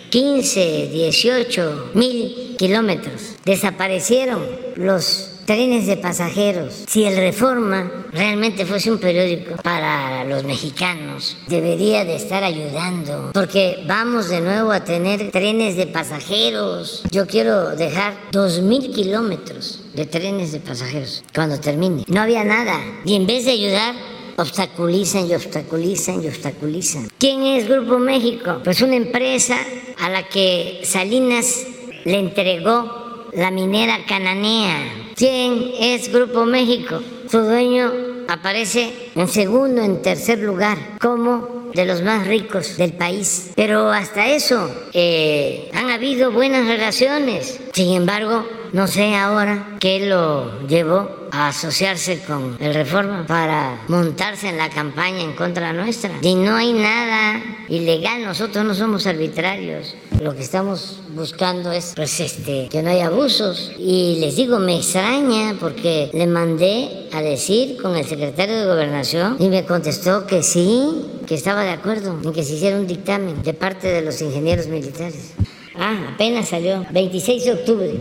[0.09, 3.35] 15, 18 mil kilómetros.
[3.45, 4.43] Desaparecieron
[4.75, 6.85] los trenes de pasajeros.
[6.87, 13.83] Si el Reforma realmente fuese un periódico para los mexicanos, debería de estar ayudando, porque
[13.85, 17.03] vamos de nuevo a tener trenes de pasajeros.
[17.11, 22.05] Yo quiero dejar dos mil kilómetros de trenes de pasajeros cuando termine.
[22.07, 22.79] No había nada.
[23.03, 23.93] Y en vez de ayudar,
[24.37, 27.09] obstaculizan y obstaculizan y obstaculizan.
[27.17, 28.61] ¿Quién es Grupo México?
[28.63, 29.57] Pues una empresa
[29.99, 31.65] a la que Salinas
[32.05, 35.10] le entregó la minera cananea.
[35.21, 36.99] ¿Quién es Grupo México?
[37.29, 37.91] Su dueño
[38.27, 43.51] aparece en segundo, en tercer lugar, como de los más ricos del país.
[43.55, 47.59] Pero hasta eso eh, han habido buenas relaciones.
[47.71, 54.49] Sin embargo, no sé ahora qué lo llevó a asociarse con el Reforma para montarse
[54.49, 56.11] en la campaña en contra nuestra.
[56.21, 59.95] Y no hay nada ilegal, nosotros no somos arbitrarios.
[60.21, 64.77] Lo que estamos buscando es pues este que no haya abusos y les digo me
[64.77, 70.43] extraña porque le mandé a decir con el secretario de Gobernación y me contestó que
[70.43, 74.21] sí, que estaba de acuerdo en que se hiciera un dictamen de parte de los
[74.21, 75.33] ingenieros militares.
[75.75, 77.99] Ah, apenas salió, 26 de octubre.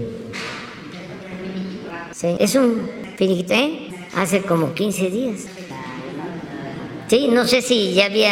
[2.21, 3.89] Sí, es un finiquito, ¿eh?
[4.15, 5.47] Hace como 15 días.
[7.09, 8.31] Sí, no sé si ya había,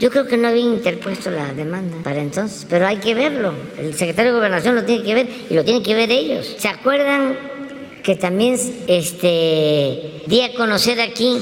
[0.00, 3.52] yo creo que no había interpuesto la demanda para entonces, pero hay que verlo.
[3.78, 6.56] El secretario de Gobernación lo tiene que ver y lo tienen que ver ellos.
[6.56, 7.36] ¿Se acuerdan
[8.02, 8.54] que también
[8.86, 11.40] este, di a conocer aquí,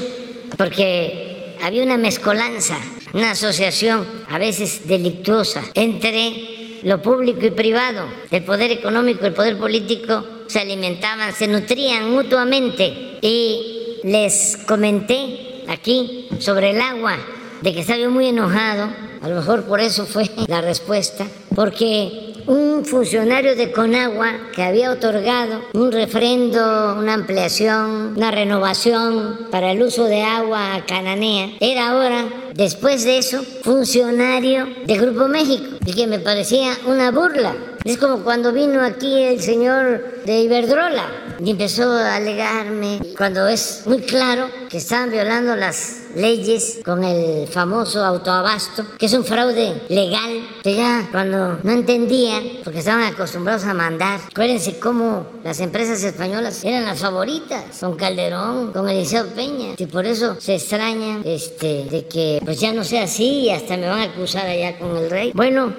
[0.57, 2.77] porque había una mezcolanza,
[3.13, 9.57] una asociación a veces delictuosa entre lo público y privado, el poder económico el poder
[9.57, 13.19] político se alimentaban, se nutrían mutuamente.
[13.21, 17.15] Y les comenté aquí sobre el agua,
[17.61, 18.89] de que estaba yo muy enojado,
[19.21, 21.25] a lo mejor por eso fue la respuesta,
[21.55, 29.71] porque un funcionario de Conagua que había otorgado un refrendo, una ampliación, una renovación para
[29.71, 32.25] el uso de agua a Cananea, era ahora,
[32.55, 37.55] después de eso, funcionario de Grupo México, y que me parecía una burla.
[37.85, 41.05] Es como cuando vino aquí el señor de Iberdrola,
[41.39, 47.47] y empezó a alegarme cuando es muy claro que estaban violando las leyes con el
[47.47, 53.63] famoso autoabasto, que es un fraude legal, que ya cuando no entendía, porque estaban acostumbrados
[53.65, 59.75] a mandar, acuérdense cómo las empresas españolas eran las favoritas, con Calderón, con Eliseo Peña,
[59.77, 63.77] y por eso se extraña este, de que pues ya no sea así y hasta
[63.77, 65.31] me van a acusar allá con el rey.
[65.33, 65.73] Bueno,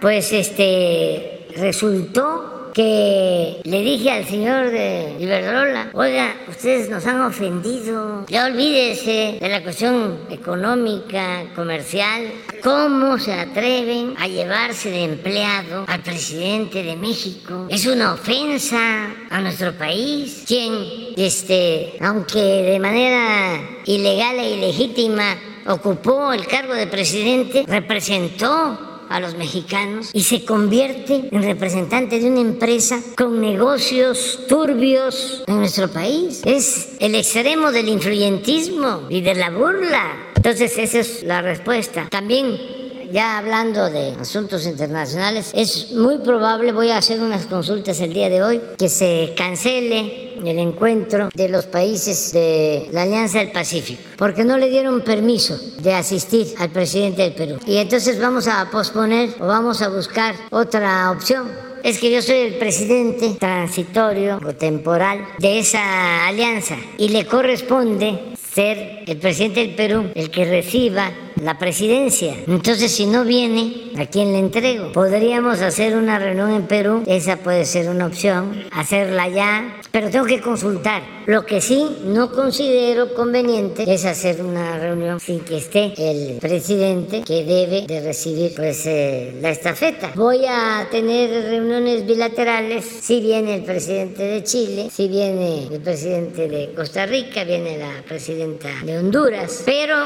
[0.00, 8.24] pues este resultó que le dije al señor de Iberdrola, oiga, ustedes nos han ofendido,
[8.28, 16.00] ya olvídese de la cuestión económica, comercial, ¿cómo se atreven a llevarse de empleado al
[16.00, 17.66] presidente de México?
[17.68, 20.72] Es una ofensa a nuestro país, quien,
[21.16, 29.36] este, aunque de manera ilegal e ilegítima ocupó el cargo de presidente, representó a los
[29.36, 36.42] mexicanos y se convierte en representante de una empresa con negocios turbios en nuestro país.
[36.44, 40.32] Es el extremo del influyentismo y de la burla.
[40.34, 42.08] Entonces esa es la respuesta.
[42.10, 42.81] También
[43.12, 48.28] ya hablando de asuntos internacionales, es muy probable, voy a hacer unas consultas el día
[48.28, 54.02] de hoy, que se cancele el encuentro de los países de la Alianza del Pacífico,
[54.16, 57.58] porque no le dieron permiso de asistir al presidente del Perú.
[57.66, 62.36] Y entonces vamos a posponer o vamos a buscar otra opción es que yo soy
[62.36, 69.74] el presidente transitorio o temporal de esa alianza y le corresponde ser el presidente del
[69.74, 72.36] Perú el que reciba la presidencia.
[72.46, 74.92] Entonces, si no viene, ¿a quién le entrego?
[74.92, 80.26] Podríamos hacer una reunión en Perú, esa puede ser una opción, hacerla ya, pero tengo
[80.26, 81.02] que consultar.
[81.26, 87.22] Lo que sí no considero conveniente es hacer una reunión sin que esté el presidente
[87.22, 90.12] que debe de recibir pues eh, la estafeta.
[90.14, 96.48] Voy a tener reuniones bilaterales si viene el presidente de Chile, si viene el presidente
[96.48, 98.41] de Costa Rica, viene la presidenta
[98.84, 99.96] de Honduras, pero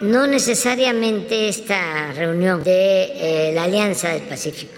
[0.00, 4.74] no necesariamente esta reunión de eh, la Alianza del Pacífico.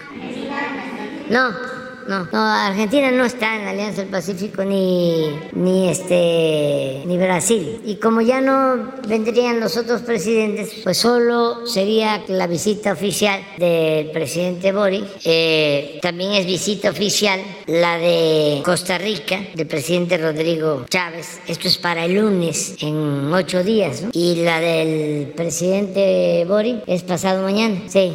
[1.29, 7.17] No, no, no, Argentina no está en la Alianza del Pacífico ni, ni, este, ni
[7.17, 7.81] Brasil.
[7.85, 14.11] Y como ya no vendrían los otros presidentes, pues solo sería la visita oficial del
[14.11, 15.03] presidente Boris.
[15.23, 21.39] Eh, también es visita oficial la de Costa Rica, del presidente Rodrigo Chávez.
[21.47, 24.03] Esto es para el lunes, en ocho días.
[24.13, 27.81] Y la del presidente Boris es pasado mañana.
[27.87, 28.13] Sí,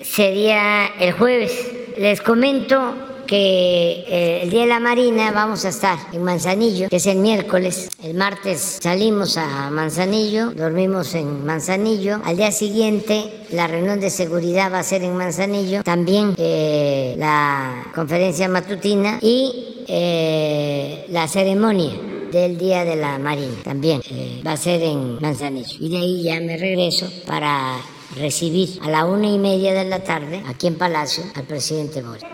[0.00, 2.94] sería el jueves les comento
[3.26, 7.18] que eh, el Día de la Marina vamos a estar en Manzanillo, que es el
[7.18, 7.90] miércoles.
[8.02, 12.20] El martes salimos a Manzanillo, dormimos en Manzanillo.
[12.24, 15.82] Al día siguiente la reunión de seguridad va a ser en Manzanillo.
[15.82, 21.92] También eh, la conferencia matutina y eh, la ceremonia
[22.30, 24.00] del Día de la Marina también
[24.46, 25.76] va a ser en Manzanillo.
[25.80, 27.78] Y de ahí ya me regreso para
[28.16, 32.24] recibir a la una y media de la tarde aquí en Palacio al presidente Boris.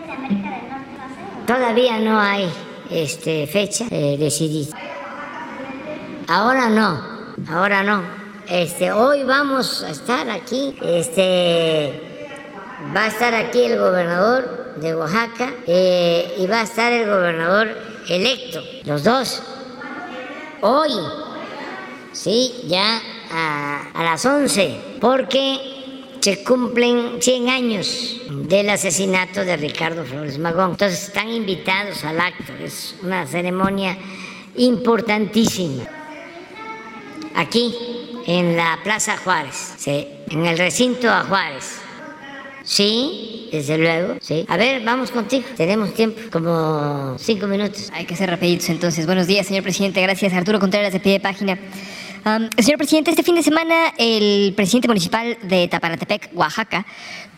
[1.45, 2.49] Todavía no hay
[2.89, 4.77] este, fecha eh, decidida.
[6.27, 7.01] Ahora no,
[7.49, 8.03] ahora no.
[8.47, 10.75] Este, hoy vamos a estar aquí.
[10.81, 12.01] Este,
[12.95, 17.69] va a estar aquí el gobernador de Oaxaca eh, y va a estar el gobernador
[18.07, 19.41] electo, los dos.
[20.61, 20.91] Hoy,
[22.11, 23.01] sí, ya
[23.31, 25.57] a, las 11, porque
[26.19, 30.71] se cumplen 100 años del asesinato de Ricardo Flores Magón.
[30.71, 33.97] Entonces están invitados al acto, es una ceremonia
[34.55, 35.83] importantísima.
[37.35, 37.73] Aquí,
[38.25, 41.79] en la Plaza Juárez, en el recinto a Juárez.
[42.63, 44.45] Sí, desde luego, sí.
[44.47, 45.43] A ver, vamos contigo.
[45.57, 47.89] Tenemos tiempo, como cinco minutos.
[47.93, 49.05] Hay que ser rapiditos entonces.
[49.05, 50.01] Buenos días, señor presidente.
[50.01, 50.33] Gracias.
[50.33, 51.57] Arturo Contreras de pie de página
[52.57, 56.85] señor presidente, este fin de semana el presidente municipal de Tapanatepec, Oaxaca,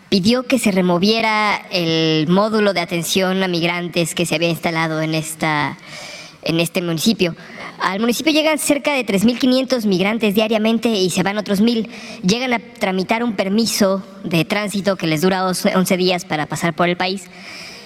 [0.09, 5.15] pidió que se removiera el módulo de atención a migrantes que se había instalado en,
[5.15, 5.77] esta,
[6.43, 7.35] en este municipio.
[7.79, 11.87] Al municipio llegan cerca de 3.500 migrantes diariamente y se van otros 1.000.
[12.23, 16.89] Llegan a tramitar un permiso de tránsito que les dura 11 días para pasar por
[16.89, 17.23] el país.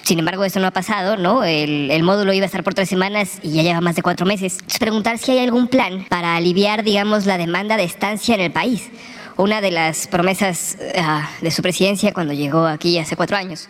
[0.06, 1.43] Sin embargo, eso no ha pasado, ¿no?
[1.43, 4.60] El, módulo iba a estar por tres semanas y ya lleva más de cuatro meses.
[4.68, 8.51] Es preguntar si hay algún plan para aliviar, digamos, la demanda de estancia en el
[8.51, 8.91] país.
[9.36, 13.68] Una de las promesas ah, de su presidencia cuando llegó aquí hace cuatro años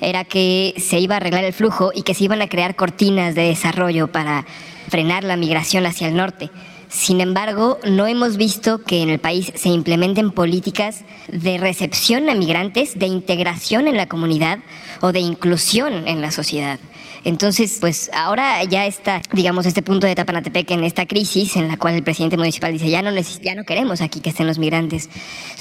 [0.00, 3.34] era que se iba a arreglar el flujo y que se iban a crear cortinas
[3.34, 4.46] de desarrollo para
[4.88, 6.48] frenar la migración hacia el norte.
[6.96, 12.34] Sin embargo, no hemos visto que en el país se implementen políticas de recepción a
[12.34, 14.60] migrantes, de integración en la comunidad
[15.02, 16.80] o de inclusión en la sociedad.
[17.22, 21.76] Entonces, pues ahora ya está, digamos, este punto de Tapanatepec en esta crisis en la
[21.76, 23.10] cual el presidente municipal dice, ya no,
[23.42, 25.10] ya no queremos aquí que estén los migrantes.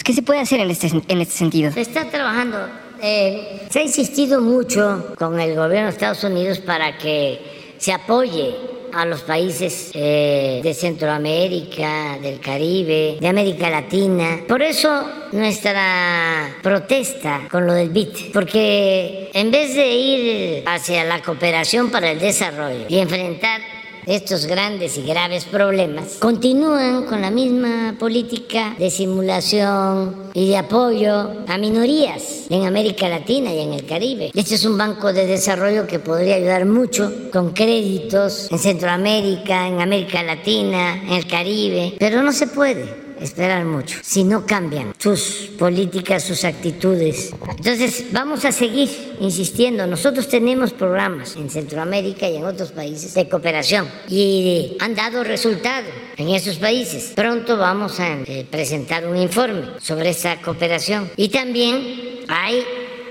[0.06, 1.70] ¿Qué se puede hacer en este, en este sentido?
[1.74, 2.60] Se está trabajando.
[3.02, 8.75] Eh, se ha insistido mucho con el gobierno de Estados Unidos para que se apoye
[8.96, 14.40] a los países eh, de Centroamérica, del Caribe, de América Latina.
[14.48, 21.22] Por eso nuestra protesta con lo del BIT, porque en vez de ir hacia la
[21.22, 23.75] cooperación para el desarrollo y enfrentar
[24.06, 31.32] estos grandes y graves problemas, continúan con la misma política de simulación y de apoyo
[31.48, 34.32] a minorías en América Latina y en el Caribe.
[34.34, 39.82] Este es un banco de desarrollo que podría ayudar mucho con créditos en Centroamérica, en
[39.82, 45.52] América Latina, en el Caribe, pero no se puede esperar mucho si no cambian sus
[45.58, 47.34] políticas, sus actitudes.
[47.58, 48.90] Entonces, vamos a seguir
[49.20, 49.88] insistiendo.
[49.88, 55.88] Nosotros tenemos programas en Centroamérica y en otros países de cooperación y han dado resultado
[56.18, 57.14] en esos países.
[57.16, 61.10] Pronto vamos a eh, presentar un informe sobre esa cooperación.
[61.18, 62.64] Y también hay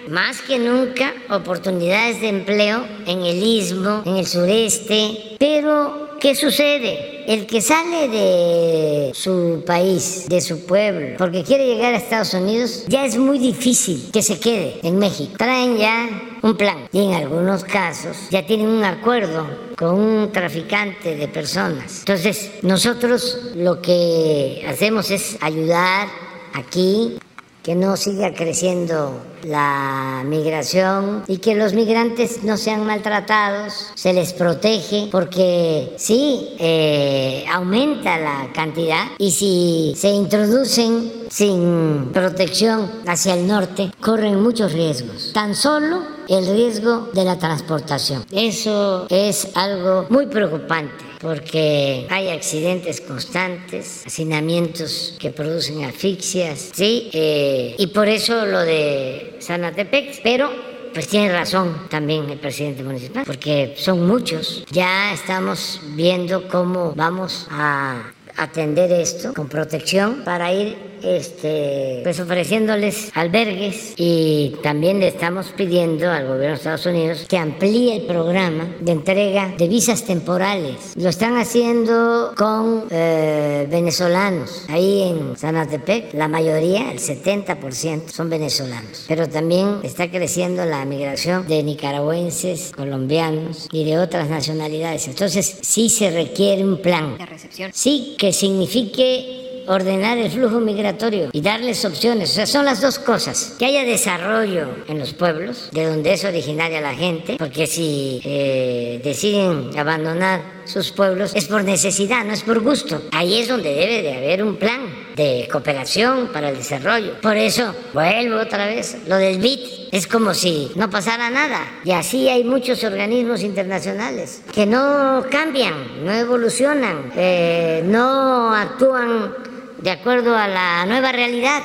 [0.08, 7.22] más que nunca oportunidades de empleo en el istmo, en el sureste, pero ¿qué sucede?
[7.26, 12.86] El que sale de su país, de su pueblo, porque quiere llegar a Estados Unidos,
[12.88, 15.34] ya es muy difícil que se quede en México.
[15.36, 19.46] Traen ya un plan y en algunos casos ya tienen un acuerdo
[19.76, 21.98] con un traficante de personas.
[21.98, 26.08] Entonces, nosotros lo que hacemos es ayudar
[26.54, 27.18] aquí
[27.64, 34.34] que no siga creciendo la migración y que los migrantes no sean maltratados, se les
[34.34, 43.46] protege, porque sí, eh, aumenta la cantidad y si se introducen sin protección hacia el
[43.46, 45.32] norte, corren muchos riesgos.
[45.32, 48.26] Tan solo el riesgo de la transportación.
[48.30, 57.08] Eso es algo muy preocupante porque hay accidentes constantes, hacinamientos que producen asfixias, ¿sí?
[57.14, 60.50] Eh, y por eso lo de Sanatepec, pero
[60.92, 64.66] pues tiene razón también el presidente municipal, porque son muchos.
[64.70, 73.10] Ya estamos viendo cómo vamos a atender esto con protección para ir este, pues ofreciéndoles
[73.14, 78.74] albergues y también le estamos pidiendo al gobierno de Estados Unidos que amplíe el programa
[78.80, 80.94] de entrega de visas temporales.
[80.96, 84.64] Lo están haciendo con eh, venezolanos.
[84.68, 89.04] Ahí en Sanatepec, la mayoría, el 70%, son venezolanos.
[89.08, 95.08] Pero también está creciendo la migración de nicaragüenses, colombianos y de otras nacionalidades.
[95.08, 97.18] Entonces, sí se requiere un plan.
[97.18, 97.70] De recepción.
[97.74, 102.30] Sí que signifique ordenar el flujo migratorio y darles opciones.
[102.30, 103.54] O sea, son las dos cosas.
[103.58, 108.98] Que haya desarrollo en los pueblos, de donde es originaria la gente, porque si eh,
[109.04, 113.02] deciden abandonar sus pueblos es por necesidad, no es por gusto.
[113.12, 117.20] Ahí es donde debe de haber un plan de cooperación para el desarrollo.
[117.20, 121.80] Por eso, vuelvo otra vez, lo del BIT es como si no pasara nada.
[121.84, 129.32] Y así hay muchos organismos internacionales que no cambian, no evolucionan, eh, no actúan
[129.80, 131.62] de acuerdo a la nueva realidad.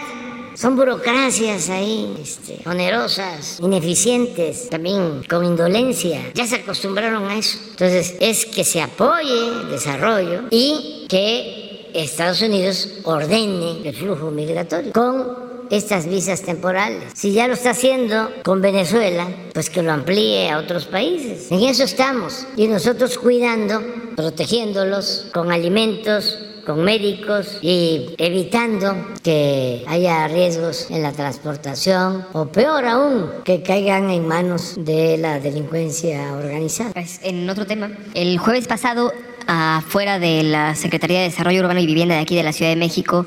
[0.53, 6.19] Son burocracias ahí, este, onerosas, ineficientes, también con indolencia.
[6.33, 7.57] Ya se acostumbraron a eso.
[7.69, 14.91] Entonces, es que se apoye el desarrollo y que Estados Unidos ordene el flujo migratorio
[14.93, 17.13] con estas visas temporales.
[17.13, 21.51] Si ya lo está haciendo con Venezuela, pues que lo amplíe a otros países.
[21.51, 22.45] En eso estamos.
[22.55, 23.81] Y nosotros cuidando,
[24.15, 32.85] protegiéndolos con alimentos, con médicos y evitando que haya riesgos en la transportación o peor
[32.85, 36.91] aún, que caigan en manos de la delincuencia organizada.
[36.93, 39.11] Pues, en otro tema, el jueves pasado,
[39.51, 42.77] afuera de la Secretaría de Desarrollo Urbano y Vivienda de aquí de la Ciudad de
[42.77, 43.25] México,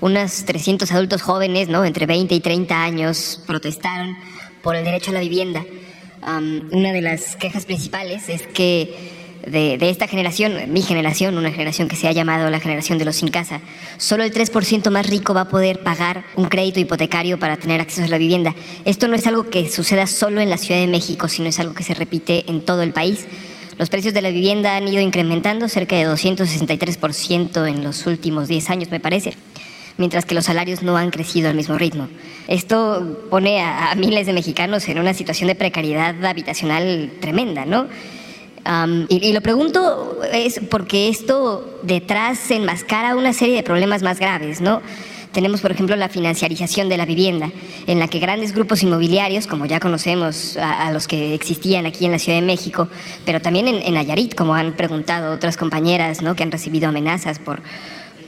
[0.00, 1.86] unos 300 adultos jóvenes, ¿no?
[1.86, 4.14] entre 20 y 30 años, protestaron
[4.62, 5.64] por el derecho a la vivienda.
[6.22, 11.96] una de las quejas principales es que de, esta generación, mi generación, una generación que
[11.96, 13.62] se ha llamado la generación de los sin casa,
[13.96, 18.04] solo el 3% más rico va a poder pagar un crédito hipotecario para tener acceso
[18.04, 18.54] a la vivienda.
[18.84, 21.72] Esto no es algo que suceda solo en la Ciudad de México, sino es algo
[21.72, 23.26] que se repite en todo el país.
[23.78, 28.70] Los precios de la vivienda han ido incrementando cerca de 263% en los últimos 10
[28.70, 29.34] años, me parece
[29.96, 32.08] mientras que los salarios no han crecido al mismo ritmo.
[32.48, 37.86] Esto pone a, a miles de mexicanos en una situación de precariedad habitacional tremenda, ¿no?
[39.08, 44.80] y, lo pregunto es porque esto detrás enmascara una serie de problemas más graves, ¿no?
[45.34, 47.50] Tenemos, por ejemplo, la financiarización de la vivienda,
[47.88, 52.12] en la que grandes grupos inmobiliarios, como ya conocemos a, los que existían aquí en
[52.12, 52.88] la Ciudad de México,
[53.26, 56.36] pero también en, en como han preguntado otras compañeras, ¿no?
[56.36, 57.60] que han recibido amenazas por,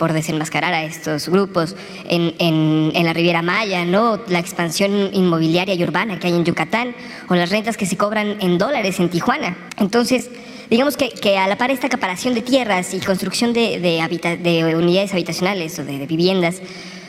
[0.00, 1.76] por desenmascarar a estos grupos.
[2.08, 4.20] En, en, en, la Riviera Maya, ¿no?
[4.26, 6.96] la expansión inmobiliaria y urbana que hay en Yucatán,
[7.28, 9.56] o las rentas que se cobran en dólares en Tijuana.
[9.78, 10.28] Entonces,
[10.70, 14.76] digamos que, que a la par esta acaparación de tierras y construcción de, de, de
[14.76, 16.60] unidades habitacionales o de, viviendas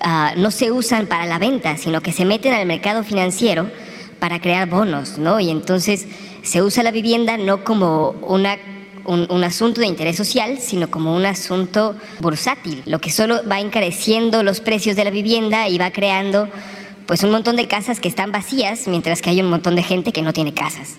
[0.05, 3.69] uh, no se usan para la venta, sino que se meten al mercado financiero
[4.19, 5.39] para crear bonos, ¿no?
[5.39, 6.07] Y entonces
[6.41, 8.57] se usa la vivienda no como una
[9.07, 14.43] un, asunto de interés social, sino como un asunto bursátil, lo que solo va encareciendo
[14.43, 16.49] los precios de la vivienda y va creando
[17.05, 20.11] pues un montón de casas que están vacías, mientras que hay un montón de gente
[20.11, 20.97] que no tiene casas.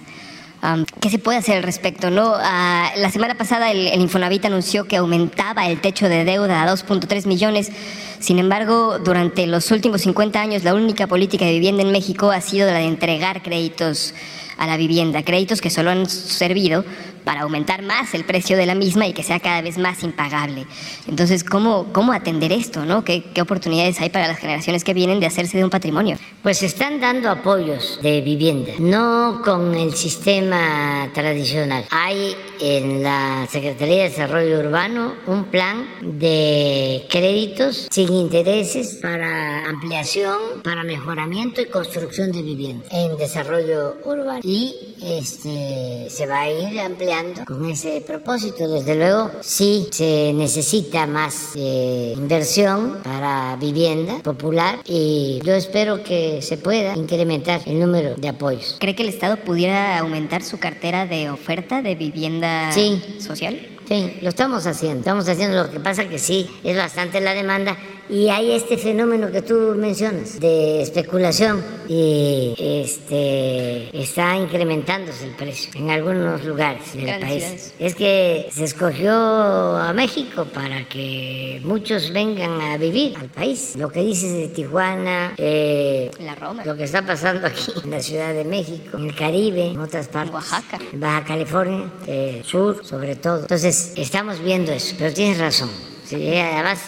[1.01, 2.11] ¿Qué se puede hacer al respecto?
[2.11, 2.33] No?
[2.35, 6.67] Ah, la semana pasada el, el, Infonavit anunció que aumentaba el techo de deuda a
[6.69, 7.71] 2.3 millones.
[8.19, 12.41] Sin embargo, durante los últimos 50 años, la única política de vivienda en México ha
[12.41, 14.15] sido la de entregar créditos
[14.57, 16.85] a la vivienda, créditos que solo han servido
[17.29, 20.65] para aumentar más el precio de la misma y que sea cada vez más impagable.
[21.07, 22.87] Entonces, ¿cómo, cómo atender esto?
[22.87, 23.05] ¿no?
[23.05, 26.17] ¿Qué, ¿Qué oportunidades hay para las generaciones que vienen de hacerse de un patrimonio?
[26.43, 31.85] Pues están dando apoyos de vivienda, no con el sistema tradicional.
[31.91, 40.63] Hay en la Secretaría de Desarrollo Urbano un plan de créditos sin intereses para ampliación,
[40.65, 44.41] para mejoramiento y construcción de vivienda en desarrollo urbano.
[44.43, 48.69] Y este, se va a ir ampliando con ese propósito.
[48.69, 56.43] Desde luego, sí se necesita más eh, inversión para vivienda popular y yo espero que
[56.43, 58.77] se pueda incrementar el número de apoyos.
[58.79, 62.73] ¿Cree que el Estado pudiera aumentar su cartera de oferta de vivienda
[63.19, 63.78] social?
[63.89, 64.99] Sí, lo estamos haciendo.
[64.99, 67.75] Estamos haciendo lo que pasa que sí, es bastante la demanda
[68.11, 75.71] y hay este fenómeno que tú mencionas de especulación y este está incrementándose el precio
[75.75, 77.75] en algunos lugares del país.
[77.79, 83.75] Es que se escogió a México para que muchos vengan a vivir al país.
[83.77, 86.65] Lo que dices de Tijuana, eh, la Roma.
[86.65, 90.09] lo que está pasando aquí en la Ciudad de México, en el Caribe, en otras
[90.09, 93.41] partes, Oaxaca, en Baja California, eh, sur sobre todo.
[93.41, 95.71] Entonces estamos viendo eso, pero tienes razón.
[96.05, 96.81] Sí, además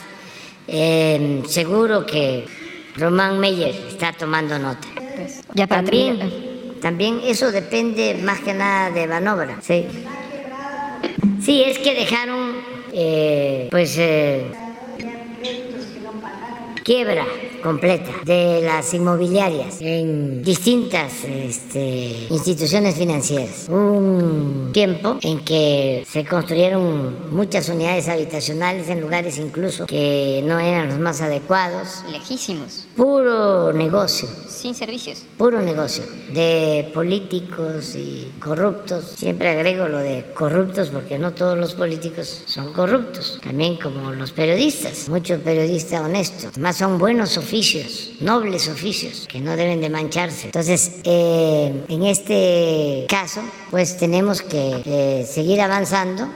[0.67, 2.47] eh, seguro que
[2.97, 4.87] Román Meyer está tomando nota.
[5.55, 9.59] ya también, también eso depende más que nada de Banobra.
[9.61, 9.87] Sí,
[11.43, 12.57] sí es que dejaron,
[12.93, 14.51] eh, pues, eh,
[16.85, 17.27] quiebra
[17.61, 23.69] completa de las inmobiliarias en distintas este, instituciones financieras.
[23.69, 30.89] Un tiempo en que se construyeron muchas unidades habitacionales en lugares incluso que no eran
[30.89, 32.05] los más adecuados.
[32.11, 32.87] Lejísimos.
[32.97, 34.29] Puro negocio.
[34.49, 35.25] Sin servicios.
[35.39, 39.05] Puro negocio de políticos y corruptos.
[39.17, 43.41] Siempre agrego lo de corruptos porque no todos los políticos son corruptos.
[43.43, 45.09] También como los periodistas.
[45.09, 46.59] Muchos periodistas honestos.
[46.59, 50.47] Más son buenos oficios, nobles oficios, que no deben de mancharse.
[50.47, 53.41] Entonces, eh, en este caso,
[53.71, 56.29] pues tenemos que seguir avanzando.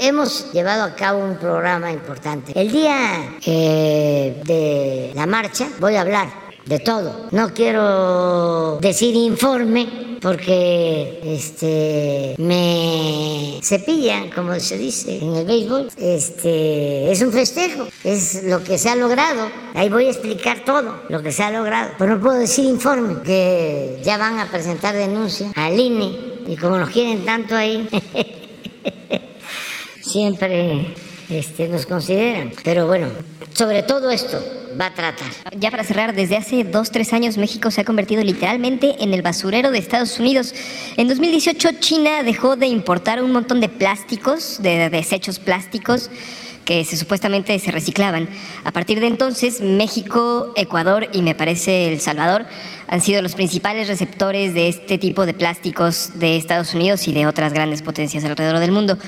[0.00, 2.52] hemos llevado a cabo un programa importante.
[2.60, 7.28] El día eh, de la marcha voy a hablar de todo.
[7.30, 15.88] No quiero decir informe porque este me cepillan, como se dice en el béisbol.
[15.96, 19.48] Este es un festejo, es lo que se ha logrado.
[19.74, 21.92] Ahí voy a explicar todo lo que se ha logrado.
[21.98, 26.78] Pero no puedo decir informe, que ya van a presentar denuncia al INE y como
[26.78, 27.88] nos quieren tanto ahí,
[30.00, 30.94] siempre
[31.28, 32.52] este, nos consideran.
[32.62, 33.08] Pero bueno,
[33.52, 34.40] sobre todo esto
[34.78, 35.28] va a tratar.
[35.58, 39.22] Ya para cerrar, desde hace dos, tres años México se ha convertido literalmente en el
[39.22, 40.54] basurero de Estados Unidos.
[40.96, 46.10] En 2018 China dejó de importar un montón de plásticos, de desechos plásticos
[46.64, 48.28] que se supuestamente se reciclaban.
[48.64, 52.44] A partir de entonces, México, Ecuador y me parece El Salvador
[52.88, 57.26] han sido los principales receptores de este tipo de plásticos de Estados Unidos y de
[57.26, 58.98] otras grandes potencias alrededor del mundo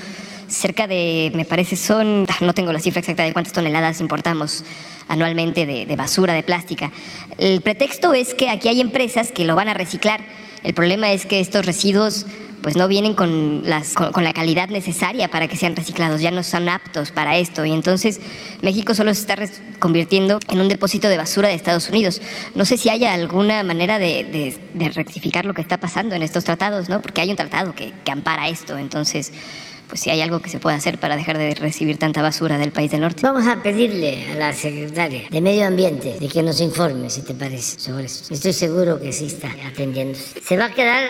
[0.49, 4.63] cerca de, me parece, son, no tengo la cifra exacta de cuántas toneladas importamos
[5.07, 6.91] anualmente de, basura, de plástica.
[7.37, 10.21] El pretexto es que aquí hay empresas que lo van a reciclar.
[10.63, 12.25] El problema es que estos residuos
[12.61, 16.43] pues no vienen con, las, con, la calidad necesaria para que sean reciclados, ya no
[16.43, 17.65] son aptos para esto.
[17.65, 18.19] Y entonces
[18.61, 19.37] México solo se está
[19.79, 22.21] convirtiendo en un depósito de basura de Estados Unidos.
[22.55, 24.59] No sé si haya alguna manera de,
[24.93, 27.01] rectificar lo que está pasando en estos tratados, ¿no?
[27.01, 28.77] porque hay un tratado que ampara esto.
[28.77, 29.31] Entonces
[29.89, 32.71] pues si hay algo que se pueda hacer para dejar de recibir tanta basura del
[32.71, 33.21] país del norte.
[33.23, 37.33] Vamos a pedirle a la secretaria de Medio Ambiente de que nos informe, si te
[37.33, 38.33] parece, sobre eso.
[38.33, 40.17] Estoy seguro que sí está atendiendo.
[40.17, 41.03] Se va a quedar,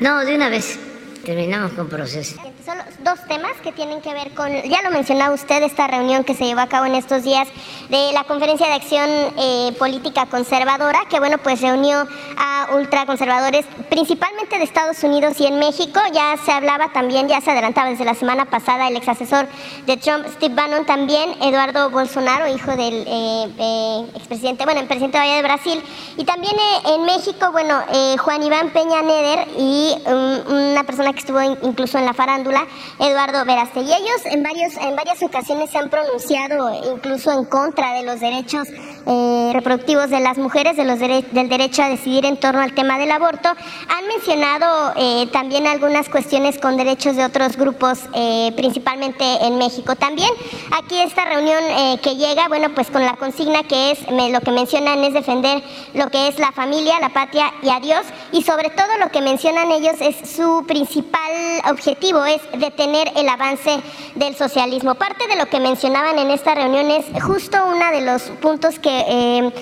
[0.00, 0.78] no, de una vez.
[1.24, 2.36] Terminamos con proceso.
[2.64, 6.32] Son dos temas que tienen que ver con, ya lo mencionaba usted, esta reunión que
[6.32, 7.46] se llevó a cabo en estos días
[7.90, 12.08] de la Conferencia de Acción eh, Política Conservadora, que bueno, pues reunió
[12.38, 16.00] a ultraconservadores, principalmente de Estados Unidos y en México.
[16.14, 19.46] Ya se hablaba también, ya se adelantaba desde la semana pasada el ex asesor
[19.84, 25.18] de Trump, Steve Bannon, también Eduardo Bolsonaro, hijo del eh, eh, expresidente, bueno, el presidente
[25.18, 25.82] de Brasil,
[26.16, 26.54] y también
[26.86, 27.82] en México, bueno,
[28.20, 32.53] Juan Iván Peña Neder y um, una persona que estuvo incluso en la farándula
[32.98, 33.80] Eduardo Veraste.
[33.80, 38.20] Y ellos en, varios, en varias ocasiones se han pronunciado incluso en contra de los
[38.20, 38.68] derechos
[39.06, 42.98] eh, reproductivos de las mujeres, de los del derecho a decidir en torno al tema
[42.98, 43.48] del aborto.
[43.48, 49.94] Han mencionado eh, también algunas cuestiones con derechos de otros grupos, eh, principalmente en México.
[49.96, 50.30] También
[50.78, 51.62] aquí esta reunión
[52.02, 55.62] que llega, bueno, pues con la consigna que es, lo que mencionan es defender
[55.94, 58.04] lo que es la familia, la patria y a Dios.
[58.32, 61.32] Y sobre todo lo que mencionan ellos es su principal
[61.70, 63.80] objetivo, es detener el avance
[64.14, 64.94] del socialismo.
[64.94, 69.04] Parte de lo que mencionaban en esta reunión es justo uno de los puntos que
[69.08, 69.52] eh,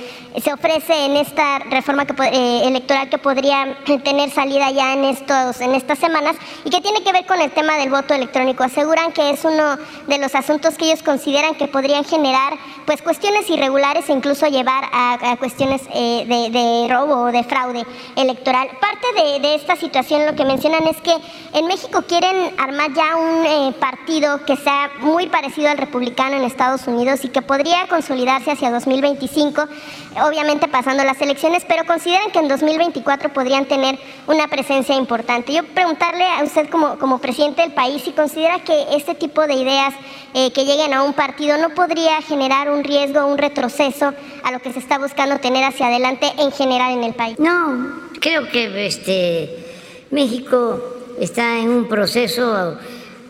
[0.41, 5.61] se ofrece en esta reforma que, eh, electoral que podría tener salida ya en, estos,
[5.61, 8.65] en estas semanas y que tiene que ver con el tema del voto electrónico.
[8.65, 9.77] Aseguran que es uno
[10.07, 12.55] de los asuntos que ellos consideran que podrían generar
[12.87, 17.85] pues cuestiones irregulares e incluso llevar a, cuestiones eh, de, robo o de fraude
[18.17, 18.69] electoral.
[18.81, 21.15] Parte de, de, esta situación lo que mencionan es que
[21.53, 26.43] en México quieren armar ya un eh, partido que sea muy parecido al republicano en
[26.43, 29.69] Estados Unidos y que podría consolidarse hacia 2025
[30.21, 35.53] obviamente pasando las elecciones, pero consideran que en 2024 podrían tener una presencia importante.
[35.53, 39.55] Yo preguntarle a usted como, como presidente del país si considera que este tipo de
[39.55, 39.95] ideas
[40.35, 44.13] eh, que lleguen a un partido no podría generar un riesgo, un retroceso
[44.43, 47.39] a lo que se está buscando tener hacia adelante en general en el país.
[47.39, 49.65] No, creo que este,
[50.11, 52.79] México está en un proceso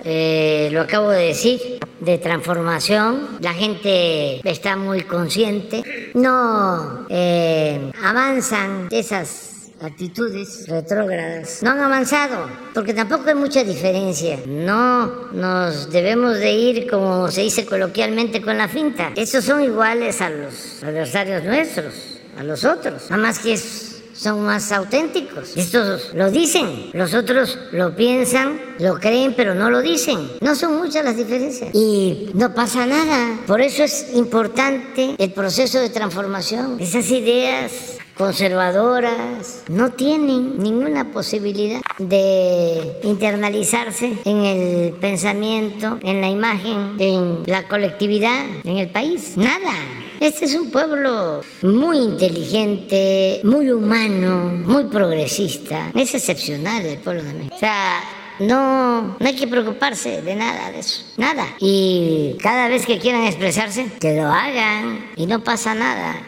[0.04, 3.38] eh, lo acabo de decir, de transformación.
[3.40, 6.10] La gente está muy consciente.
[6.14, 11.62] No eh, avanzan esas actitudes retrógradas.
[11.62, 14.38] No han avanzado, porque tampoco hay mucha diferencia.
[14.46, 19.12] No nos debemos de ir, como se dice coloquialmente, con la finta.
[19.14, 21.94] Esos son iguales a los adversarios nuestros,
[22.38, 23.10] a los otros.
[23.10, 23.91] Nada más que es
[24.22, 25.56] son más auténticos.
[25.56, 30.30] Estos lo dicen, los otros lo piensan, lo creen, pero no lo dicen.
[30.40, 31.74] No son muchas las diferencias.
[31.74, 33.40] Y no pasa nada.
[33.48, 36.76] Por eso es importante el proceso de transformación.
[36.78, 46.96] Esas ideas conservadoras no tienen ninguna posibilidad de internalizarse en el pensamiento, en la imagen,
[46.98, 49.36] en la colectividad, en el país.
[49.36, 49.72] Nada.
[50.20, 55.90] Este es un pueblo muy inteligente, muy humano, muy progresista.
[55.94, 57.56] Es excepcional el pueblo de México.
[57.56, 58.00] O sea,
[58.38, 61.46] no, no hay que preocuparse de nada de eso, nada.
[61.58, 66.22] Y cada vez que quieran expresarse, que lo hagan y no pasa nada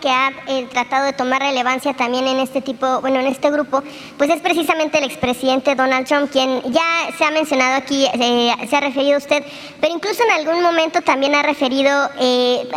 [0.00, 3.82] que ha eh, tratado de tomar relevancia también en este tipo, bueno, en este grupo,
[4.16, 6.82] pues es precisamente el expresidente Donald Trump, quien ya
[7.16, 9.44] se ha mencionado aquí, eh, se ha referido a usted,
[9.80, 12.68] pero incluso en algún momento también ha referido, eh,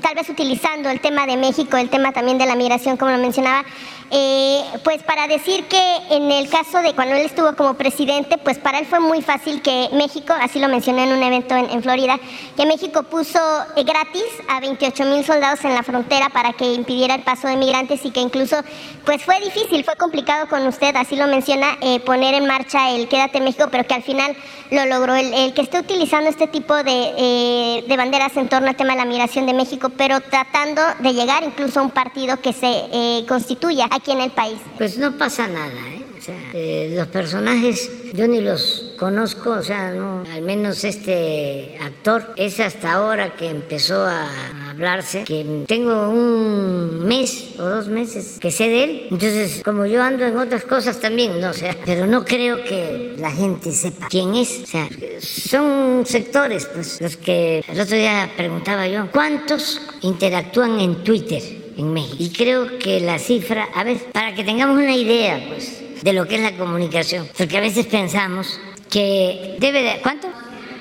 [0.00, 3.18] tal vez utilizando el tema de México, el tema también de la migración, como lo
[3.18, 3.64] mencionaba,
[4.10, 8.58] eh, pues para decir que en el caso de cuando él estuvo como presidente, pues
[8.58, 12.18] para él fue muy fácil que México, así lo mencioné en un evento en, Florida,
[12.56, 13.38] que México puso
[13.76, 17.56] eh, gratis a 28 mil soldados en la frontera para que impidiera el paso de
[17.56, 18.56] migrantes y que incluso
[19.04, 23.08] pues fue difícil, fue complicado con usted, así lo menciona, eh, poner en marcha el
[23.08, 24.36] Quédate México, pero que al final
[24.70, 25.14] lo logró.
[25.14, 29.04] El, que esté utilizando este tipo de, de, banderas en torno al tema de la
[29.04, 34.12] migración de México, pero tratando de llegar incluso a un partido que se constituya aquí
[34.12, 34.58] en el país?
[34.78, 36.04] Pues no pasa nada, ¿eh?
[36.18, 41.76] O sea, eh, los personajes yo ni los conozco, o sea, no, al menos este
[41.80, 48.38] actor es hasta ahora que empezó a hablarse, que tengo un mes o dos meses
[48.38, 51.76] que sé de él, entonces como yo ando en otras cosas también, no o sea,
[51.84, 54.88] pero no creo que la gente sepa quién es, o sea,
[55.18, 61.61] son sectores, pues los que el otro día preguntaba yo, ¿cuántos interactúan en Twitter?
[61.76, 62.16] En México.
[62.18, 66.26] Y creo que la cifra, a ver, para que tengamos una idea, pues, de lo
[66.26, 68.58] que es la comunicación, porque a veces pensamos
[68.90, 70.28] que debe de, ¿cuánto?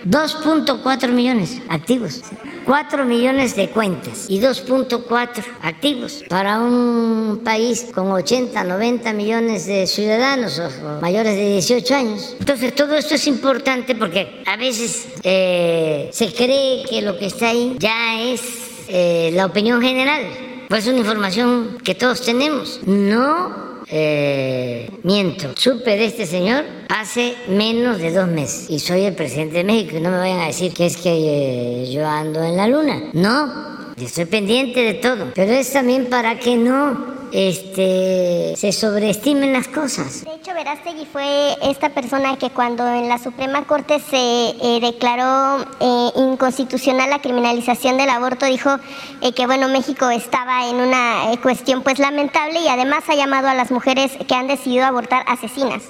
[0.06, 2.22] 2.4 millones activos.
[2.66, 9.88] 4 millones de cuentas y 2.4 activos para un país con 80, 90 millones de
[9.88, 12.36] ciudadanos o mayores de 18 años.
[12.40, 17.50] Entonces todo esto es importante porque a veces eh, se cree que lo que está
[17.50, 18.42] ahí ya es
[18.88, 20.51] eh, la opinión general.
[20.72, 22.80] Pues es una información que todos tenemos.
[22.86, 29.14] No eh, miento, supe de este señor hace menos de dos meses y soy el
[29.14, 32.42] presidente de México y no me vayan a decir que es que eh, yo ando
[32.42, 33.10] en la luna.
[33.12, 39.68] No, estoy pendiente de todo, pero es también para que no este, se sobreestimen las
[39.68, 40.26] cosas.
[40.26, 45.66] De hecho, Verástegui fue esta persona que cuando en la Suprema Corte se eh, declaró
[45.80, 48.78] eh, inconstitucional la criminalización del aborto, dijo
[49.22, 53.54] eh, que bueno, México estaba en una cuestión pues lamentable y además ha llamado a
[53.54, 55.84] las mujeres que han decidido abortar asesinas.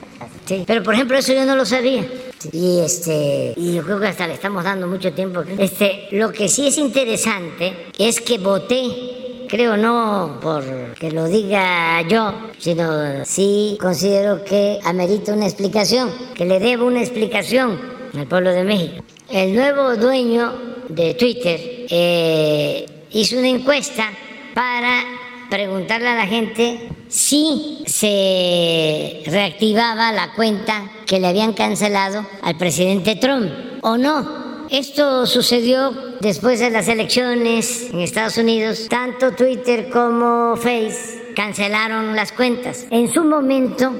[0.45, 2.06] Sí, pero por ejemplo eso yo no lo sabía.
[2.52, 5.44] Y este, y yo creo que hasta le estamos dando mucho tiempo.
[5.58, 10.64] Este, lo que sí es interesante es que voté creo no por
[10.94, 17.02] que lo diga yo, sino sí considero que amerita una explicación, que le debo una
[17.02, 17.78] explicación
[18.18, 19.04] al pueblo de México.
[19.30, 20.54] El nuevo dueño
[20.88, 21.60] de Twitter
[21.90, 24.10] eh, hizo una encuesta
[24.56, 25.04] para
[25.52, 26.80] preguntarle a la gente
[27.10, 33.52] si se reactivaba la cuenta que le habían cancelado al presidente Trump
[33.82, 34.68] o no.
[34.69, 35.91] Esto sucedió
[36.22, 38.88] después de las elecciones en Estados Unidos.
[38.90, 42.86] Tanto Twitter como Face cancelaron las cuentas.
[42.90, 43.91] En su momento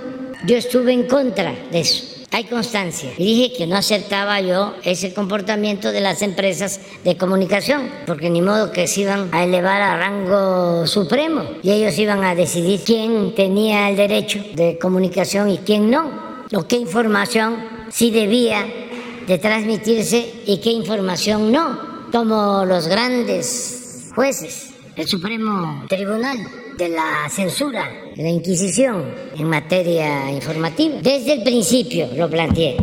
[0.46, 2.11] yo estuve en contra de eso.
[2.34, 3.12] Hay constancia.
[3.18, 8.42] Y dije que no aceptaba yo ese comportamiento de las empresas de comunicación, porque ni
[8.42, 13.36] modo que se iban a elevar a rango supremo y ellos iban a decidir quién
[13.36, 17.58] tenía el derecho de comunicación y quién no, o qué información
[17.90, 18.66] sí debía
[19.28, 26.38] de transmitirse y qué información no, como los grandes jueces, el Supremo Tribunal
[26.78, 29.06] de la censura, la Inquisición
[29.38, 30.96] en materia informativa.
[31.02, 32.78] Desde el principio lo planteé.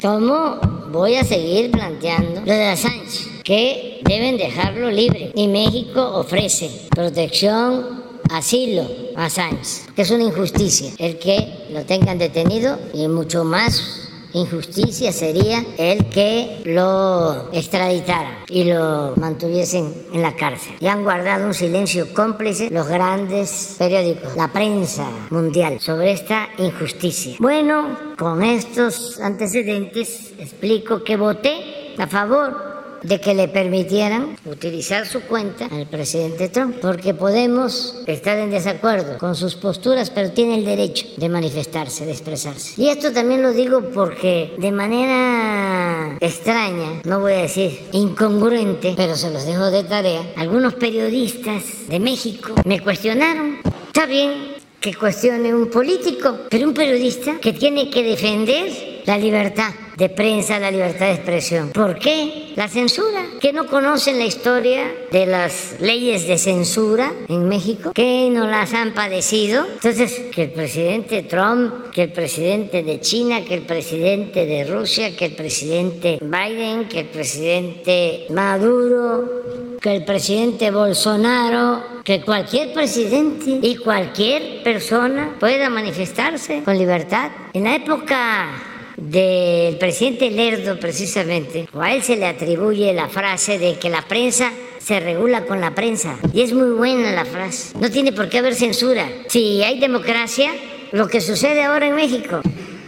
[0.00, 0.56] ¿Cómo
[0.90, 3.42] voy a seguir planteando lo de Assange?
[3.44, 5.32] Que deben dejarlo libre.
[5.34, 8.86] Y México ofrece protección asilo
[9.16, 14.01] a Assange, que es una injusticia el que lo tengan detenido y mucho más
[14.34, 20.74] injusticia sería el que lo extraditaran y lo mantuviesen en la cárcel.
[20.80, 27.36] Y han guardado un silencio cómplice los grandes periódicos, la prensa mundial, sobre esta injusticia.
[27.38, 32.71] Bueno, con estos antecedentes explico que voté a favor
[33.02, 39.18] de que le permitieran utilizar su cuenta al presidente Trump, porque podemos estar en desacuerdo
[39.18, 42.80] con sus posturas, pero tiene el derecho de manifestarse, de expresarse.
[42.80, 49.16] Y esto también lo digo porque de manera extraña, no voy a decir incongruente, pero
[49.16, 53.58] se los dejo de tarea, algunos periodistas de México me cuestionaron.
[53.86, 59.72] Está bien que cuestione un político, pero un periodista que tiene que defender la libertad
[59.96, 61.70] de prensa, la libertad de expresión.
[61.70, 62.52] ¿Por qué?
[62.56, 63.24] La censura.
[63.40, 68.74] Que no conocen la historia de las leyes de censura en México, que no las
[68.74, 69.66] han padecido.
[69.66, 75.14] Entonces, que el presidente Trump, que el presidente de China, que el presidente de Rusia,
[75.16, 79.42] que el presidente Biden, que el presidente Maduro,
[79.80, 87.30] que el presidente Bolsonaro, que cualquier presidente y cualquier persona pueda manifestarse con libertad.
[87.52, 93.58] En la época del presidente Lerdo precisamente, o a él se le atribuye la frase
[93.58, 96.16] de que la prensa se regula con la prensa.
[96.32, 97.76] Y es muy buena la frase.
[97.78, 99.08] No tiene por qué haber censura.
[99.28, 100.50] Si hay democracia,
[100.92, 102.40] lo que sucede ahora en México,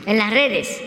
[0.07, 0.81] en las redes,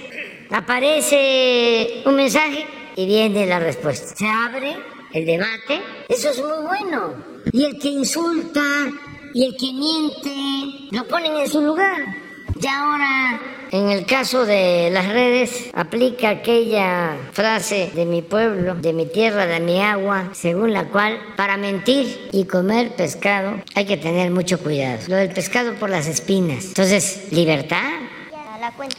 [0.49, 2.65] aparece un mensaje
[2.95, 4.15] y viene la respuesta.
[4.15, 4.75] Se abre
[5.13, 7.13] el debate, eso es muy bueno.
[7.51, 8.61] Y el que insulta
[9.33, 11.97] y el que miente, lo ponen en su lugar.
[12.59, 18.93] Ya ahora en el caso de las redes, aplica aquella frase de mi pueblo, de
[18.93, 23.97] mi tierra, de mi agua, según la cual para mentir y comer pescado hay que
[23.97, 24.99] tener mucho cuidado.
[25.07, 26.65] Lo del pescado por las espinas.
[26.65, 27.91] Entonces, libertad,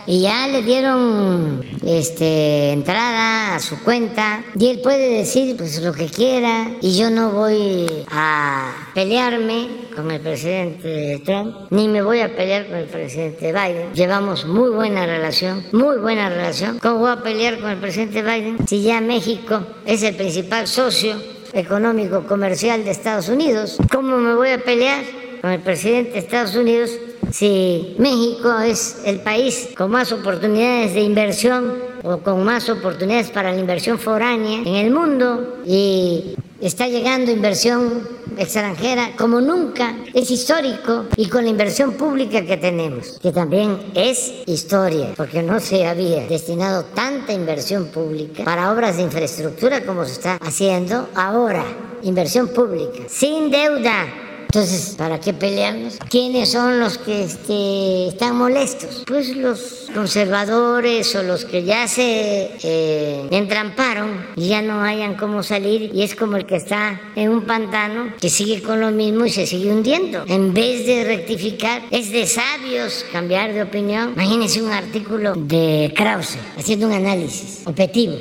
[0.07, 5.93] y ya le dieron este, entrada a su cuenta y él puede decir pues lo
[5.93, 12.21] que quiera y yo no voy a pelearme con el presidente Trump ni me voy
[12.21, 13.93] a pelear con el presidente Biden.
[13.95, 16.79] Llevamos muy buena relación, muy buena relación.
[16.79, 21.17] ¿Cómo voy a pelear con el presidente Biden si ya México es el principal socio
[21.53, 23.79] económico comercial de Estados Unidos.
[23.91, 25.03] ¿Cómo me voy a pelear
[25.41, 26.91] con el presidente de Estados Unidos
[27.33, 33.53] si México es el país con más oportunidades de inversión o con más oportunidades para
[33.53, 41.07] la inversión foránea en el mundo y está llegando inversión extranjera como nunca, es histórico
[41.17, 46.27] y con la inversión pública que tenemos, que también es historia, porque no se había
[46.27, 51.65] destinado tanta inversión pública para obras de infraestructura como se está haciendo ahora,
[52.03, 54.07] inversión pública, sin deuda
[54.51, 55.99] entonces, ¿para qué pelearnos?
[56.09, 59.05] ¿Quiénes son los que este, están molestos?
[59.07, 65.43] Pues los conservadores o los que ya se eh, entramparon y ya no hayan cómo
[65.43, 69.27] salir y es como el que está en un pantano que sigue con lo mismo
[69.27, 70.25] y se sigue hundiendo.
[70.27, 74.15] En vez de rectificar, es de sabios cambiar de opinión.
[74.15, 78.17] Imagínense un artículo de Krause haciendo un análisis objetivo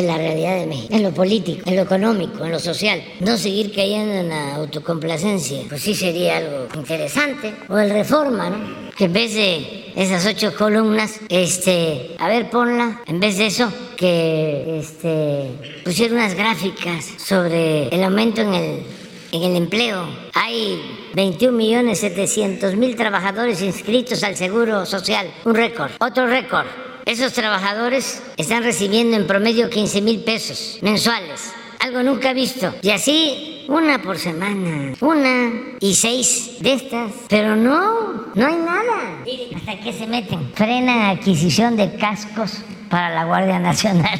[0.00, 3.00] de la realidad de México, en lo político, en lo económico, en lo social.
[3.20, 7.54] No seguir cayendo en la autocomplacencia, pues sí sería algo interesante.
[7.68, 8.90] O el reforma, ¿no?
[8.96, 13.72] Que en vez de esas ocho columnas, este, a ver, ponla, en vez de eso,
[13.96, 15.50] que este,
[15.84, 18.82] pusiera unas gráficas sobre el aumento en el,
[19.30, 20.06] en el empleo.
[20.34, 26.66] Hay 21.700.000 trabajadores inscritos al Seguro Social, un récord, otro récord.
[27.06, 32.74] Esos trabajadores están recibiendo en promedio 15 mil pesos mensuales, algo nunca visto.
[32.80, 35.50] Y así, una por semana, una
[35.80, 37.12] y seis de estas.
[37.28, 39.22] Pero no, no hay nada.
[39.54, 40.50] ¿Hasta qué se meten?
[40.54, 44.18] Frena adquisición de cascos para la Guardia Nacional.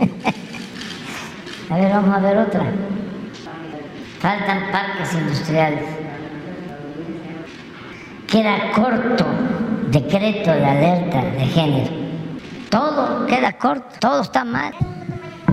[1.70, 2.72] a ver, vamos a ver otra.
[4.18, 5.84] Faltan parques industriales.
[8.26, 9.24] Queda corto
[9.92, 12.05] decreto de alerta de género.
[12.76, 14.74] Todo queda corto, todo está mal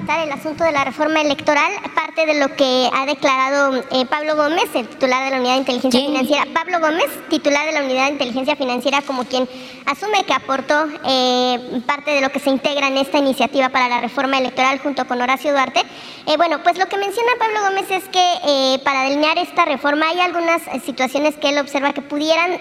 [0.10, 4.66] el asunto de la reforma electoral, parte de lo que ha declarado eh, Pablo Gómez,
[4.76, 6.46] el titular de la Unidad de Inteligencia Financiera.
[6.54, 9.48] Pablo Gómez, titular de la Unidad de Inteligencia Financiera, como quien
[9.86, 14.02] asume que aportó eh, parte de lo que se integra en esta iniciativa para la
[14.02, 15.82] reforma electoral junto con Horacio Duarte.
[16.26, 20.20] Eh, bueno, pues lo que menciona Pablo Gómez es que para delinear esta reforma hay
[20.20, 22.60] algunas situaciones que él observa que pudieran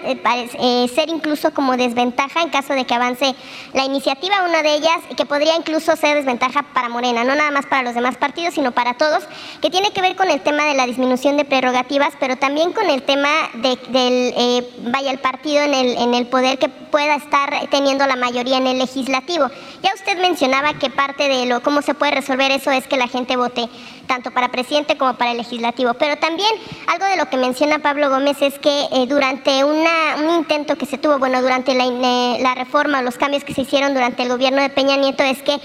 [0.93, 3.35] ser incluso como desventaja en caso de que avance
[3.73, 4.43] la iniciativa.
[4.43, 7.95] Una de ellas que podría incluso ser desventaja para Morena, no nada más para los
[7.95, 9.23] demás partidos, sino para todos,
[9.61, 12.89] que tiene que ver con el tema de la disminución de prerrogativas, pero también con
[12.89, 17.15] el tema de, del, eh, vaya, el partido en el, en el poder que pueda
[17.15, 19.47] estar teniendo la mayoría en el legislativo.
[19.81, 23.07] Ya usted mencionaba que parte de lo, cómo se puede resolver eso es que la
[23.07, 23.67] gente vote
[24.07, 25.93] tanto para presidente como para el legislativo.
[25.95, 26.49] Pero también
[26.87, 29.83] algo de lo que menciona Pablo Gómez es que eh, durante un
[30.35, 33.93] intento que se tuvo, bueno, durante la, eh, la reforma, los cambios que se hicieron
[33.93, 35.59] durante el gobierno de Peña Nieto, es que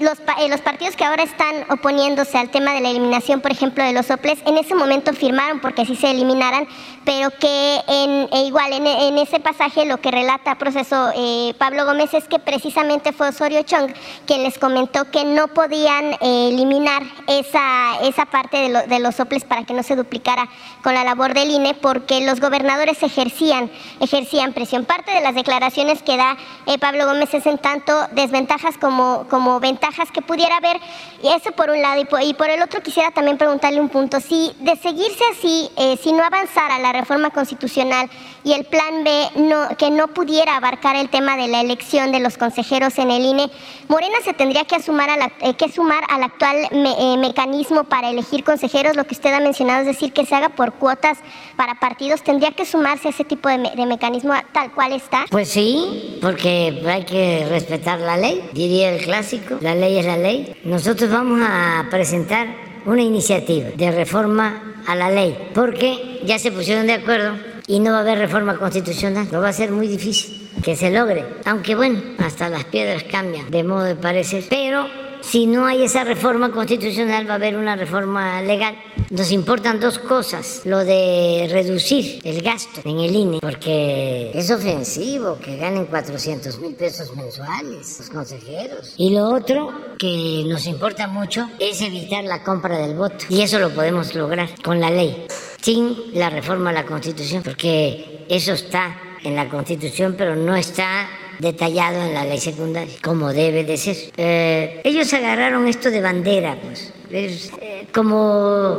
[0.00, 3.92] los, los partidos que ahora están oponiéndose al tema de la eliminación, por ejemplo, de
[3.92, 6.66] los soples, en ese momento firmaron porque así se eliminaran,
[7.04, 12.14] pero que en, e igual en, ese pasaje lo que relata proceso eh, Pablo Gómez
[12.14, 13.92] es que precisamente fue Osorio Chong
[14.26, 17.65] quien les comentó que no podían eh, eliminar esa,
[18.02, 20.48] esa parte de, de, los soples para que no se duplicara
[20.82, 23.70] con la labor del INE porque los gobernadores ejercían,
[24.00, 24.84] ejercían presión.
[24.84, 26.36] Parte de las declaraciones que da
[26.66, 30.80] eh, Pablo Gómez es en tanto desventajas como, como ventajas que pudiera haber
[31.22, 32.00] y eso por un lado.
[32.22, 34.20] Y por, el otro quisiera también preguntarle un punto.
[34.20, 38.08] Si de seguirse así, eh, si no avanzara la reforma constitucional
[38.44, 42.20] y el plan B no, que no pudiera abarcar el tema de la elección de
[42.20, 43.50] los consejeros en el INE,
[43.88, 47.55] Morena se tendría que, asumar a la, eh, que sumar al actual eh, mecanismo
[47.88, 51.18] para elegir consejeros, lo que usted ha mencionado, es decir, que se haga por cuotas
[51.56, 55.24] para partidos, tendría que sumarse a ese tipo de, de mecanismo tal cual está.
[55.30, 60.16] Pues sí, porque hay que respetar la ley, diría el clásico, la ley es la
[60.16, 60.54] ley.
[60.64, 62.46] Nosotros vamos a presentar
[62.84, 67.92] una iniciativa de reforma a la ley, porque ya se pusieron de acuerdo y no
[67.92, 69.28] va a haber reforma constitucional.
[69.32, 73.50] Lo va a ser muy difícil que se logre, aunque bueno, hasta las piedras cambian
[73.50, 77.74] de modo de parecer, pero si no hay esa reforma constitucional va a haber una
[77.74, 78.76] reforma legal.
[79.10, 85.38] Nos importan dos cosas, lo de reducir el gasto en el INE, porque es ofensivo
[85.38, 88.94] que ganen 400 mil pesos mensuales los consejeros.
[88.96, 93.26] Y lo otro que nos importa mucho es evitar la compra del voto.
[93.28, 95.26] Y eso lo podemos lograr con la ley,
[95.60, 101.08] sin la reforma a la Constitución, porque eso está en la Constitución, pero no está
[101.38, 103.96] detallado en la ley secundaria, como debe de ser.
[104.16, 108.78] Eh, ellos agarraron esto de bandera, pues, eh, como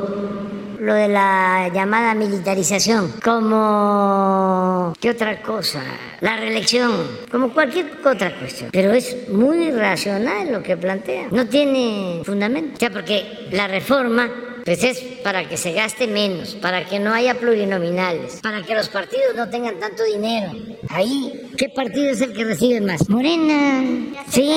[0.79, 5.81] lo de la llamada militarización, como qué otra cosa,
[6.21, 6.91] la reelección,
[7.31, 8.69] como cualquier otra cuestión.
[8.71, 12.75] Pero es muy racional lo que plantean, no tiene fundamento.
[12.75, 14.29] O sea, porque la reforma
[14.67, 18.89] Pues es para que se gaste menos, para que no haya plurinominales, para que los
[18.89, 20.51] partidos no tengan tanto dinero.
[20.89, 23.07] Ahí, ¿qué partido es el que recibe más?
[23.07, 23.81] Morena.
[24.29, 24.51] Sí,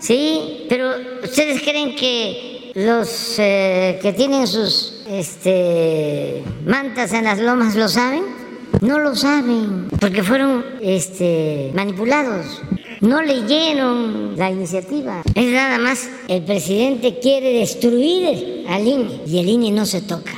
[0.00, 0.90] sí, pero
[1.22, 8.24] ¿ustedes creen que los eh, que tienen sus este, mantas en las lomas lo saben?
[8.80, 12.62] No lo saben, porque fueron este, manipulados.
[13.00, 15.22] No leyeron la iniciativa.
[15.34, 20.32] Es nada más, el presidente quiere destruir al INE y el INE no se toca.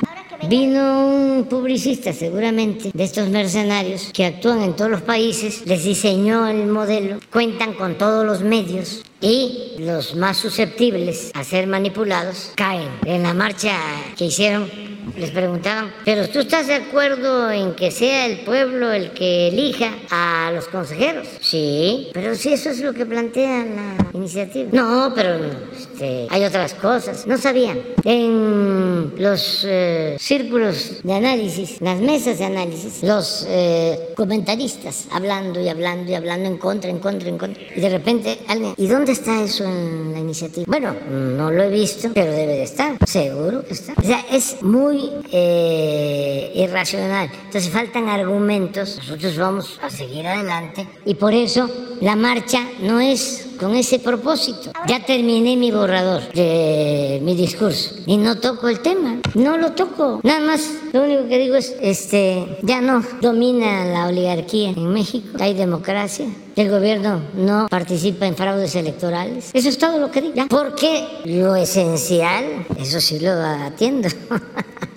[0.48, 6.46] Vino un publicista seguramente de estos mercenarios que actúan en todos los países, les diseñó
[6.46, 12.88] el modelo, cuentan con todos los medios y los más susceptibles a ser manipulados caen.
[13.04, 13.76] En la marcha
[14.16, 19.12] que hicieron les preguntaban, pero tú estás de acuerdo en que sea el pueblo el
[19.12, 21.26] que elija a los consejeros?
[21.40, 24.70] Sí, pero si eso es lo que plantea la iniciativa.
[24.72, 25.36] No, pero
[25.76, 27.26] este, hay otras cosas.
[27.26, 27.80] No sabían.
[28.04, 35.68] En los eh, círculos de análisis, las mesas de análisis, los eh, comentaristas hablando y
[35.68, 37.62] hablando y hablando en contra, en contra, en contra.
[37.74, 40.64] Y de repente alguien, ¿y dónde está eso en la iniciativa?
[40.66, 42.96] Bueno, no lo he visto, pero debe de estar.
[43.06, 43.94] Seguro que está.
[43.96, 44.97] O sea, es muy
[45.30, 47.30] eh, irracional.
[47.44, 51.68] Entonces faltan argumentos, nosotros vamos a seguir adelante y por eso
[52.00, 54.70] la marcha no es con ese propósito.
[54.86, 60.20] Ya terminé mi borrador de mi discurso y no toco el tema, no lo toco.
[60.22, 65.36] Nada más, lo único que digo es, este, ya no domina la oligarquía en México,
[65.40, 66.26] hay democracia,
[66.56, 69.50] el gobierno no participa en fraudes electorales.
[69.52, 70.46] Eso es todo lo que digo.
[70.48, 74.08] Porque lo esencial, eso sí lo atiendo.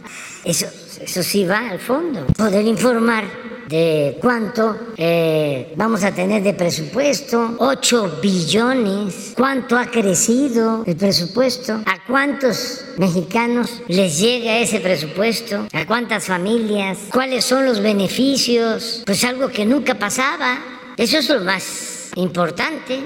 [0.44, 0.66] Eso,
[1.02, 2.26] eso sí va al fondo.
[2.38, 3.26] Poder informar
[3.72, 11.82] de cuánto eh, vamos a tener de presupuesto, 8 billones, cuánto ha crecido el presupuesto,
[11.86, 19.24] a cuántos mexicanos les llega ese presupuesto, a cuántas familias, cuáles son los beneficios, pues
[19.24, 20.60] algo que nunca pasaba.
[20.98, 23.00] Eso es lo más importante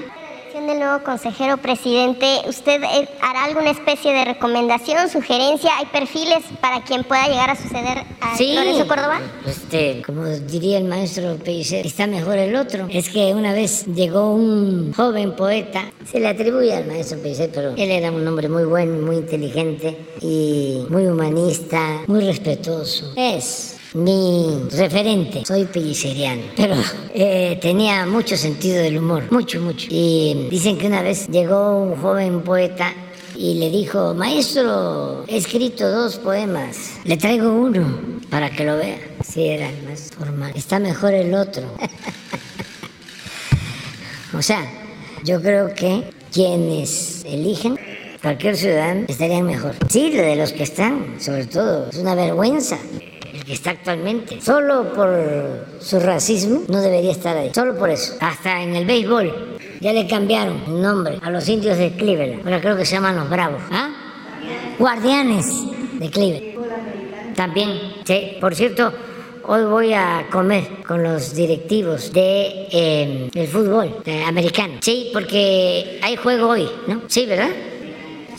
[0.66, 5.70] del nuevo consejero presidente, ¿usted eh, hará alguna especie de recomendación, sugerencia?
[5.78, 9.20] ¿Hay perfiles para quien pueda llegar a suceder a sí, Lorenzo Córdoba?
[9.46, 12.88] Este, como diría el maestro Pellicer, está mejor el otro.
[12.90, 17.70] Es que una vez llegó un joven poeta, se le atribuye al maestro Pellicer, pero
[17.70, 23.12] él era un hombre muy bueno, muy inteligente y muy humanista, muy respetuoso.
[23.14, 25.44] Es mi referente.
[25.44, 26.74] Soy pelliceriano, pero
[27.14, 29.86] eh, tenía mucho sentido del humor, mucho, mucho.
[29.90, 32.92] Y dicen que una vez llegó un joven poeta
[33.34, 38.00] y le dijo, maestro, he escrito dos poemas, le traigo uno
[38.30, 38.98] para que lo vea.
[39.24, 40.52] Sí, era más formal.
[40.54, 41.62] Está mejor el otro.
[44.36, 44.60] o sea,
[45.24, 47.78] yo creo que quienes eligen
[48.22, 49.74] cualquier ciudadano estarían mejor.
[49.88, 51.88] Sí, de los que están, sobre todo.
[51.90, 52.78] Es una vergüenza
[53.46, 54.40] que está actualmente.
[54.40, 55.08] Solo por
[55.80, 57.52] su racismo no debería estar ahí.
[57.54, 58.14] Solo por eso.
[58.20, 62.42] Hasta en el béisbol ya le cambiaron el nombre a los indios de Cleveland.
[62.44, 63.62] Ahora creo que se llaman los Bravos.
[63.70, 63.90] ¿Ah?
[64.78, 65.46] Guardianes
[65.98, 67.34] de Cleveland.
[67.36, 67.70] También.
[68.04, 68.92] Sí, por cierto.
[69.48, 73.94] Hoy voy a comer con los directivos de eh, el fútbol
[74.26, 74.78] americano.
[74.80, 77.02] Sí, porque hay juego hoy, ¿no?
[77.06, 77.50] Sí, ¿verdad?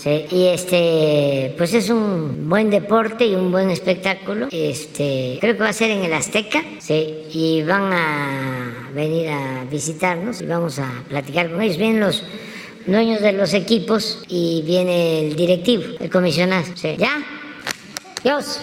[0.06, 4.48] Y este, pues es un buen deporte y un buen espectáculo.
[4.52, 9.65] Este, creo que va a ser en el Azteca, sí, y van a venir a
[9.69, 11.78] visitarnos y vamos a platicar con ellos.
[11.78, 12.24] Vienen los
[12.86, 16.65] dueños de los equipos y viene el directivo, el comisionado.
[16.98, 17.24] ¿Ya?
[18.24, 18.60] Dios.